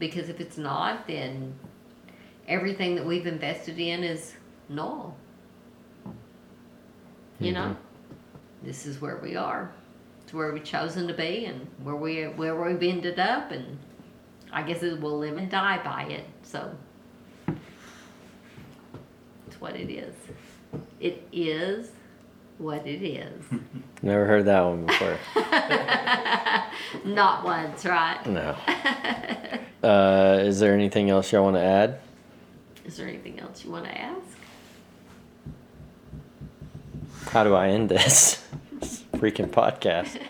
because 0.00 0.28
if 0.28 0.40
it's 0.40 0.58
not 0.58 1.06
then 1.06 1.54
everything 2.48 2.96
that 2.96 3.06
we've 3.06 3.28
invested 3.28 3.78
in 3.78 4.02
is 4.02 4.34
null 4.68 5.16
you 7.38 7.52
mm-hmm. 7.52 7.54
know 7.54 7.76
this 8.64 8.86
is 8.86 9.00
where 9.00 9.18
we 9.18 9.36
are 9.36 9.72
It's 10.30 10.34
where 10.36 10.52
we've 10.52 10.62
chosen 10.62 11.08
to 11.08 11.14
be 11.14 11.46
and 11.46 11.66
where 11.82 11.96
we 11.96 12.22
where 12.22 12.54
we've 12.54 12.82
ended 12.82 13.18
up, 13.18 13.50
and 13.50 13.78
I 14.52 14.62
guess 14.62 14.82
it 14.84 15.00
will 15.00 15.18
live 15.18 15.36
and 15.36 15.50
die 15.50 15.82
by 15.82 16.04
it. 16.04 16.24
So 16.42 16.72
it's 19.48 19.60
what 19.60 19.74
it 19.74 19.90
is. 19.90 20.14
It 21.00 21.26
is 21.32 21.90
what 22.60 22.86
it 22.86 23.02
is. 23.02 23.42
Never 24.02 24.26
heard 24.26 24.44
that 24.44 24.60
one 24.60 24.86
before. 24.86 25.18
Not 27.04 27.44
once, 27.44 27.84
right? 27.84 28.24
No. 28.26 28.56
Uh, 29.82 30.40
is 30.42 30.60
there 30.60 30.74
anything 30.74 31.08
else 31.08 31.32
y'all 31.32 31.42
want 31.42 31.56
to 31.56 31.62
add? 31.62 32.00
Is 32.84 32.98
there 32.98 33.08
anything 33.08 33.40
else 33.40 33.64
you 33.64 33.70
want 33.70 33.86
to 33.86 33.98
ask? 33.98 34.36
How 37.30 37.44
do 37.44 37.54
I 37.54 37.68
end 37.68 37.88
this 37.88 38.44
freaking 39.14 39.48
podcast? 39.48 40.20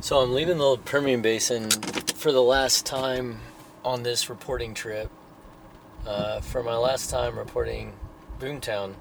So 0.00 0.18
I'm 0.18 0.34
leaving 0.34 0.58
the 0.58 0.76
Permian 0.76 1.22
Basin 1.22 1.70
for 2.22 2.30
the 2.30 2.40
last 2.40 2.86
time 2.86 3.40
on 3.84 4.04
this 4.04 4.30
reporting 4.30 4.74
trip. 4.74 5.10
Uh, 6.06 6.40
for 6.40 6.62
my 6.62 6.76
last 6.76 7.10
time 7.10 7.36
reporting 7.36 7.94
Boomtown, 8.38 8.94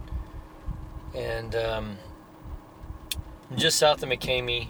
and 1.13 1.55
um, 1.55 1.97
just 3.55 3.77
south 3.77 4.01
of 4.01 4.09
McCamey, 4.09 4.69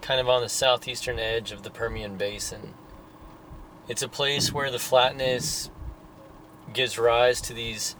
kind 0.00 0.18
of 0.18 0.28
on 0.28 0.42
the 0.42 0.48
southeastern 0.48 1.20
edge 1.20 1.52
of 1.52 1.62
the 1.62 1.70
Permian 1.70 2.16
Basin. 2.16 2.74
It's 3.86 4.02
a 4.02 4.08
place 4.08 4.52
where 4.52 4.72
the 4.72 4.80
flatness 4.80 5.70
gives 6.72 6.98
rise 6.98 7.40
to 7.42 7.54
these 7.54 7.94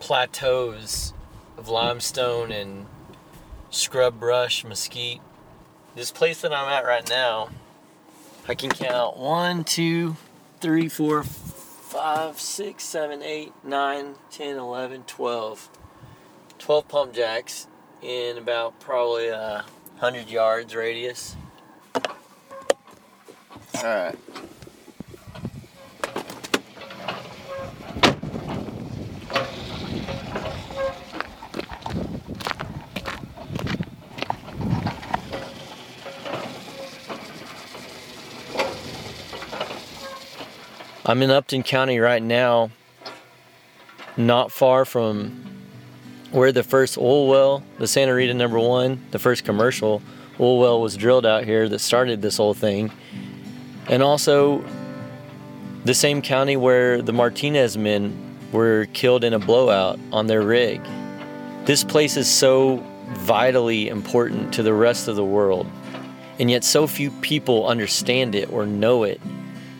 plateaus 0.00 1.14
of 1.56 1.68
limestone 1.68 2.50
and 2.50 2.86
scrub 3.70 4.18
brush, 4.18 4.64
mesquite. 4.64 5.20
This 5.94 6.10
place 6.10 6.40
that 6.40 6.52
I'm 6.52 6.68
at 6.68 6.84
right 6.84 7.08
now, 7.08 7.50
I 8.48 8.54
can 8.54 8.70
count 8.70 9.16
one, 9.16 9.64
two, 9.64 10.16
three, 10.60 10.88
four, 10.88 11.24
five, 11.24 12.38
six, 12.38 12.84
seven, 12.84 13.22
eight, 13.22 13.52
nine, 13.64 14.14
ten, 14.30 14.56
eleven, 14.56 15.02
twelve. 15.04 15.68
12 16.58 16.88
pump 16.88 17.12
jacks 17.12 17.66
in 18.02 18.38
about 18.38 18.80
probably 18.80 19.28
a 19.28 19.64
100 19.98 20.28
yards 20.28 20.74
radius. 20.74 21.36
All 21.94 22.02
right. 23.84 24.16
I'm 41.08 41.22
in 41.22 41.30
Upton 41.30 41.62
County 41.62 42.00
right 42.00 42.20
now, 42.20 42.70
not 44.16 44.50
far 44.50 44.84
from 44.84 45.40
where 46.32 46.50
the 46.50 46.64
first 46.64 46.98
oil 46.98 47.28
well, 47.28 47.62
the 47.78 47.86
Santa 47.86 48.12
Rita 48.12 48.34
number 48.34 48.58
one, 48.58 49.06
the 49.12 49.20
first 49.20 49.44
commercial 49.44 50.02
oil 50.40 50.58
well 50.58 50.80
was 50.80 50.96
drilled 50.96 51.24
out 51.24 51.44
here 51.44 51.68
that 51.68 51.78
started 51.78 52.22
this 52.22 52.38
whole 52.38 52.54
thing. 52.54 52.90
And 53.88 54.02
also 54.02 54.64
the 55.84 55.94
same 55.94 56.22
county 56.22 56.56
where 56.56 57.00
the 57.00 57.12
Martinez 57.12 57.78
men 57.78 58.36
were 58.50 58.88
killed 58.92 59.22
in 59.22 59.32
a 59.32 59.38
blowout 59.38 60.00
on 60.10 60.26
their 60.26 60.42
rig. 60.42 60.82
This 61.66 61.84
place 61.84 62.16
is 62.16 62.28
so 62.28 62.84
vitally 63.10 63.88
important 63.88 64.52
to 64.54 64.64
the 64.64 64.74
rest 64.74 65.06
of 65.06 65.14
the 65.14 65.24
world. 65.24 65.70
And 66.40 66.50
yet 66.50 66.64
so 66.64 66.88
few 66.88 67.12
people 67.12 67.64
understand 67.68 68.34
it 68.34 68.50
or 68.50 68.66
know 68.66 69.04
it. 69.04 69.20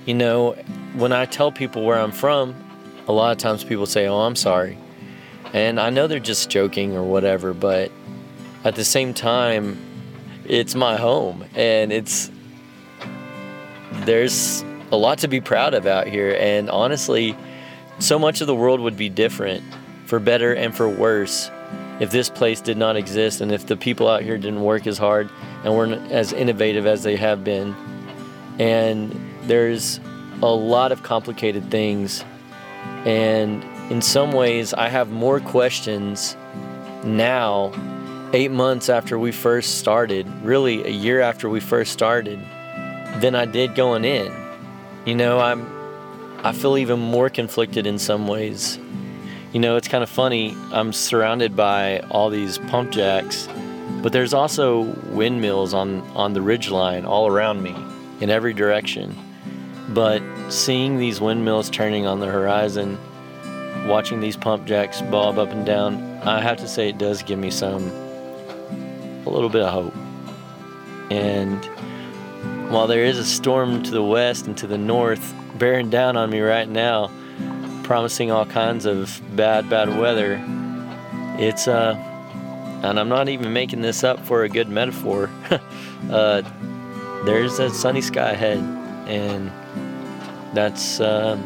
You 0.05 0.15
know, 0.15 0.55
when 0.97 1.13
I 1.13 1.27
tell 1.27 1.53
people 1.53 1.85
where 1.85 1.99
I'm 1.99 2.11
from, 2.11 2.55
a 3.07 3.13
lot 3.13 3.33
of 3.33 3.39
times 3.39 3.63
people 3.63 3.87
say, 3.87 4.07
"Oh, 4.07 4.21
I'm 4.21 4.37
sorry." 4.37 4.79
And 5.53 5.79
I 5.79 5.91
know 5.91 6.07
they're 6.07 6.19
just 6.19 6.51
joking 6.51 6.97
or 6.97 7.05
whatever, 7.05 7.55
but 7.55 7.93
at 8.65 8.75
the 8.75 8.85
same 8.85 9.15
time, 9.15 9.79
it's 10.45 10.75
my 10.75 10.97
home 10.97 11.45
and 11.55 11.93
it's 11.93 12.31
there's 14.05 14.65
a 14.91 14.97
lot 14.97 15.19
to 15.19 15.29
be 15.29 15.41
proud 15.41 15.75
of 15.75 15.87
out 15.87 16.07
here 16.07 16.37
and 16.39 16.71
honestly, 16.71 17.37
so 17.99 18.19
much 18.19 18.41
of 18.41 18.47
the 18.47 18.55
world 18.55 18.81
would 18.81 18.97
be 18.97 19.09
different 19.09 19.63
for 20.07 20.21
better 20.21 20.53
and 20.53 20.75
for 20.75 20.89
worse 20.89 21.51
if 22.01 22.11
this 22.11 22.29
place 22.29 22.61
did 22.61 22.77
not 22.77 22.97
exist 22.97 23.41
and 23.41 23.51
if 23.51 23.67
the 23.67 23.77
people 23.77 24.09
out 24.09 24.23
here 24.23 24.37
didn't 24.37 24.63
work 24.63 24.87
as 24.87 24.99
hard 24.99 25.31
and 25.65 25.75
weren't 25.75 26.13
as 26.13 26.33
innovative 26.33 26.87
as 26.87 27.03
they 27.03 27.17
have 27.17 27.43
been. 27.43 27.75
And 28.59 29.19
there's 29.45 29.99
a 30.43 30.47
lot 30.47 30.93
of 30.93 31.03
complicated 31.03 31.71
things 31.71 32.25
and 33.05 33.63
in 33.91 34.03
some 34.03 34.33
ways, 34.33 34.75
I 34.75 34.89
have 34.89 35.11
more 35.11 35.39
questions 35.39 36.37
now, 37.05 37.73
eight 38.33 38.51
months 38.51 38.89
after 38.89 39.17
we 39.17 39.31
first 39.31 39.79
started, 39.79 40.27
really 40.43 40.85
a 40.85 40.91
year 40.91 41.21
after 41.21 41.49
we 41.49 41.61
first 41.61 41.93
started, 41.93 42.41
than 43.21 43.37
I 43.37 43.45
did 43.45 43.77
going 43.77 44.05
in. 44.05 44.33
You 45.05 45.15
know, 45.15 45.39
I'm, 45.39 45.65
I 46.45 46.51
feel 46.51 46.77
even 46.77 46.99
more 46.99 47.31
conflicted 47.31 47.87
in 47.87 47.97
some 48.01 48.27
ways. 48.27 48.77
You 49.53 49.61
know, 49.61 49.77
it's 49.77 49.87
kind 49.87 50.03
of 50.03 50.11
funny. 50.11 50.57
I'm 50.73 50.93
surrounded 50.93 51.55
by 51.55 52.01
all 52.11 52.29
these 52.29 52.59
pump 52.59 52.91
jacks, 52.91 53.49
but 54.03 54.13
there's 54.13 54.35
also 54.35 54.81
windmills 55.13 55.75
on, 55.75 56.01
on 56.17 56.33
the 56.33 56.43
ridge 56.43 56.71
line 56.71 57.07
all 57.07 57.29
around 57.29 57.63
me 57.63 57.77
in 58.21 58.31
every 58.31 58.53
direction. 58.53 59.17
But 59.97 60.23
seeing 60.51 60.99
these 60.99 61.23
windmills 61.23 61.71
turning 61.71 62.07
on 62.07 62.21
the 62.21 62.27
horizon, 62.27 62.99
watching 63.87 64.21
these 64.21 64.37
pump 64.37 64.67
jacks 64.67 65.01
bob 65.01 65.39
up 65.39 65.49
and 65.49 65.65
down, 65.65 66.19
I 66.19 66.43
have 66.43 66.59
to 66.59 66.69
say 66.69 66.91
it 66.91 66.99
does 66.99 67.23
give 67.23 67.39
me 67.39 67.51
some, 67.51 67.89
a 69.25 69.31
little 69.31 69.49
bit 69.49 69.63
of 69.63 69.73
hope. 69.73 69.95
And 71.11 71.65
while 72.71 72.87
there 72.87 73.07
is 73.07 73.19
a 73.19 73.25
storm 73.25 73.83
to 73.85 73.91
the 73.91 74.03
west 74.03 74.47
and 74.47 74.55
to 74.59 74.67
the 74.67 74.77
north 74.77 75.35
bearing 75.55 75.89
down 75.89 76.19
on 76.19 76.29
me 76.29 76.41
right 76.41 76.69
now, 76.69 77.11
promising 77.83 78.31
all 78.31 78.45
kinds 78.45 78.85
of 78.85 79.19
bad, 79.35 79.71
bad 79.71 79.89
weather, 79.99 80.45
it's, 81.39 81.69
uh, 81.69 81.95
and 82.83 83.01
I'm 83.01 83.09
not 83.09 83.31
even 83.31 83.51
making 83.55 83.81
this 83.81 84.05
up 84.05 84.21
for 84.27 84.45
a 84.45 84.49
good 84.51 84.69
metaphor, 84.69 85.31
uh, 86.11 86.43
there's 87.25 87.59
a 87.61 87.71
sunny 87.71 88.03
sky 88.03 88.33
ahead. 88.33 88.59
And 89.09 89.51
that's, 90.57 91.01
uh, 91.01 91.39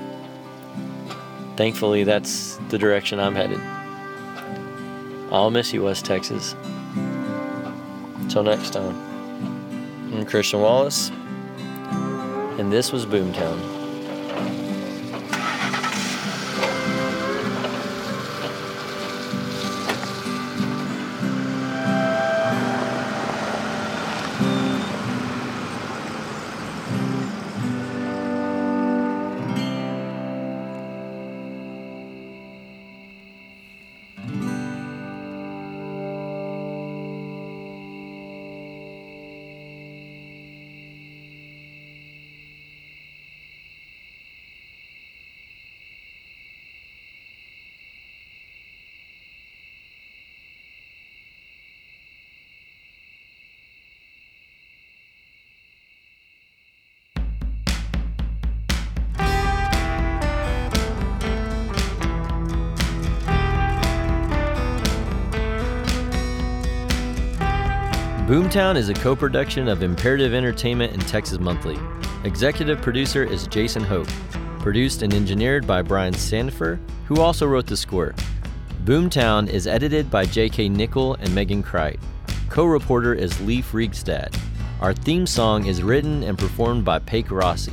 thankfully, 1.57 2.05
that's 2.05 2.57
the 2.69 2.79
direction 2.79 3.19
I'm 3.19 3.35
headed. 3.35 3.61
I'll 5.33 5.51
miss 5.51 5.73
you, 5.73 5.83
West 5.85 6.05
Texas. 6.05 6.55
Until 8.21 8.45
next 8.45 8.71
time, 8.71 8.97
I'm 10.15 10.25
Christian 10.25 10.61
Wallace, 10.61 11.11
and 12.59 12.73
this 12.73 12.93
was 12.93 13.05
Boomtown. 13.05 13.80
Boomtown 68.31 68.77
is 68.77 68.89
a 68.89 68.95
co 68.95 69.17
production 69.17 69.67
of 69.67 69.83
Imperative 69.83 70.35
Entertainment 70.35 70.93
and 70.93 71.03
Texas 71.09 71.41
Monthly. 71.41 71.77
Executive 72.23 72.81
producer 72.81 73.25
is 73.25 73.49
Jason 73.49 73.83
Hope. 73.83 74.07
produced 74.61 75.03
and 75.03 75.13
engineered 75.13 75.67
by 75.67 75.83
Brian 75.83 76.15
Sandifer, 76.15 76.79
who 77.07 77.21
also 77.21 77.45
wrote 77.45 77.67
the 77.67 77.77
score. 77.77 78.15
Boomtown 78.85 79.49
is 79.49 79.67
edited 79.67 80.13
by 80.13 80.25
J.K. 80.25 80.69
Nickell 80.69 81.15
and 81.15 81.35
Megan 81.35 81.61
Creydt. 81.61 81.99
Co 82.49 82.67
reporter 82.67 83.15
is 83.15 83.41
Leif 83.41 83.73
Reigstad. 83.73 84.39
Our 84.81 84.95
theme 84.95 85.27
song 85.27 85.67
is 85.67 85.83
written 85.83 86.23
and 86.23 86.39
performed 86.39 86.85
by 86.85 87.01
Paik 87.01 87.33
Rossi. 87.33 87.73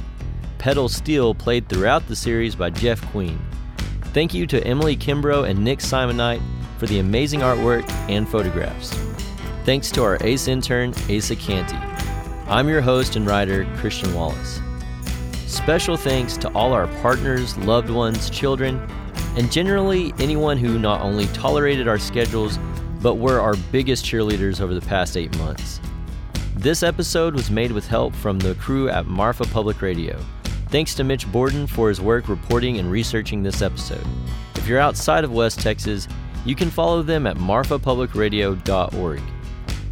Pedal 0.58 0.89
Steel 0.89 1.36
played 1.36 1.70
throughout 1.70 2.08
the 2.08 2.16
series 2.16 2.55
by 2.55 2.72
Jeff 2.72 2.99
Queen. 3.12 3.39
Thank 4.05 4.34
you 4.34 4.47
to 4.47 4.66
Emily 4.66 4.97
Kimbrough 4.97 5.47
and 5.47 5.64
Nick 5.64 5.80
Simonite 5.82 6.41
for 6.80 6.88
the 6.88 6.97
amazing 6.97 7.41
artwork 7.41 7.88
and 8.10 8.28
photographs. 8.28 9.16
Thanks 9.68 9.91
to 9.91 10.01
our 10.01 10.18
ACE 10.22 10.47
intern, 10.47 10.93
Asa 11.13 11.36
Canty. 11.36 11.76
I'm 12.47 12.70
your 12.70 12.80
host 12.80 13.18
and 13.18 13.28
writer, 13.28 13.68
Christian 13.76 14.13
Wallace. 14.13 14.61
Special 15.45 15.97
thanks 15.97 16.38
to 16.38 16.49
all 16.53 16.72
our 16.72 16.88
partners, 17.01 17.57
loved 17.57 17.89
ones, 17.89 18.30
children, 18.30 18.80
and 19.36 19.51
generally 19.51 20.13
anyone 20.20 20.55
who 20.55 20.80
not 20.80 21.01
only 21.01 21.26
tolerated 21.34 21.86
our 21.86 21.99
schedules, 21.99 22.57
but 23.01 23.15
were 23.15 23.41
our 23.41 23.55
biggest 23.74 24.05
cheerleaders 24.05 24.61
over 24.61 24.74
the 24.74 24.80
past 24.80 25.18
eight 25.18 25.38
months. 25.38 25.82
This 26.55 26.82
episode 26.82 27.34
was 27.34 27.51
made 27.51 27.74
with 27.74 27.89
help 27.89 28.15
from 28.15 28.39
the 28.39 28.55
crew 28.55 28.88
at 28.88 29.05
Marfa 29.05 29.43
Public 29.47 29.82
Radio. 29.82 30.18
Thanks 30.70 30.95
to 30.95 31.03
Mitch 31.03 31.30
Borden 31.30 31.68
for 31.68 31.89
his 31.89 31.99
work 31.99 32.30
reporting 32.30 32.78
and 32.78 32.89
researching 32.89 33.43
this 33.43 33.61
episode. 33.61 34.07
If 34.55 34.65
you're 34.65 34.80
outside 34.80 35.26
of 35.26 35.34
West 35.34 35.59
Texas, 35.59 36.07
you 36.45 36.55
can 36.55 36.70
follow 36.70 37.01
them 37.01 37.28
at 37.28 37.36
marfapublicradio.org. 37.36 39.22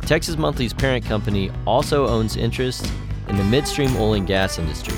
Texas 0.05 0.37
Monthly's 0.37 0.73
parent 0.73 1.03
company 1.03 1.49
also 1.65 2.07
owns 2.07 2.37
interests 2.37 2.91
in 3.27 3.37
the 3.37 3.43
midstream 3.43 3.95
oil 3.97 4.13
and 4.13 4.27
gas 4.27 4.59
industry, 4.59 4.95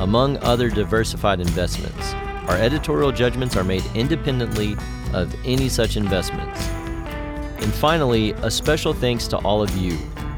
among 0.00 0.36
other 0.38 0.68
diversified 0.68 1.38
investments. 1.38 2.12
Our 2.48 2.56
editorial 2.56 3.12
judgments 3.12 3.56
are 3.56 3.62
made 3.62 3.84
independently 3.94 4.76
of 5.12 5.32
any 5.44 5.68
such 5.68 5.96
investments. 5.96 6.66
And 6.66 7.72
finally, 7.74 8.32
a 8.32 8.50
special 8.50 8.92
thanks 8.92 9.28
to 9.28 9.36
all 9.38 9.62
of 9.62 9.76
you 9.76 9.92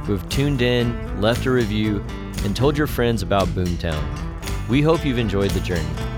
who 0.05 0.13
have 0.13 0.29
tuned 0.29 0.61
in, 0.61 1.21
left 1.23 1.47
a 1.47 1.51
review, 1.51 2.05
and 2.45 2.55
told 2.55 2.77
your 2.77 2.87
friends 2.87 3.23
about 3.23 3.49
Boomtown. 3.49 4.05
We 4.69 4.83
hope 4.83 5.05
you've 5.05 5.19
enjoyed 5.19 5.53
the 5.53 5.61
journey. 5.61 6.10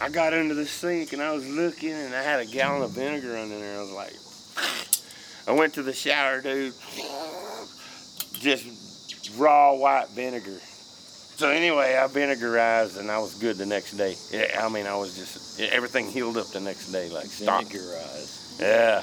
I 0.00 0.08
got 0.08 0.32
under 0.32 0.54
the 0.54 0.66
sink 0.66 1.12
and 1.12 1.20
I 1.20 1.32
was 1.32 1.46
looking 1.46 1.92
and 1.92 2.14
I 2.14 2.22
had 2.22 2.40
a 2.40 2.46
gallon 2.46 2.82
of 2.82 2.92
vinegar 2.92 3.36
under 3.36 3.58
there. 3.58 3.76
I 3.76 3.80
was 3.80 3.92
like, 3.92 4.14
I 5.46 5.52
went 5.52 5.74
to 5.74 5.82
the 5.82 5.92
shower, 5.92 6.40
dude. 6.40 6.72
Just 8.32 9.30
raw 9.36 9.74
white 9.74 10.08
vinegar. 10.08 10.58
So 11.36 11.48
anyway, 11.48 11.98
I 12.02 12.06
vinegarized 12.06 12.98
and 12.98 13.10
I 13.10 13.18
was 13.18 13.34
good 13.34 13.58
the 13.58 13.66
next 13.66 13.92
day. 13.92 14.16
I 14.58 14.68
mean, 14.68 14.86
I 14.86 14.94
was 14.96 15.16
just 15.16 15.58
everything 15.60 16.06
healed 16.10 16.36
up 16.36 16.48
the 16.48 16.60
next 16.60 16.92
day, 16.92 17.08
like. 17.08 17.26
Vinegarized. 17.26 18.60
Yeah. 18.60 19.02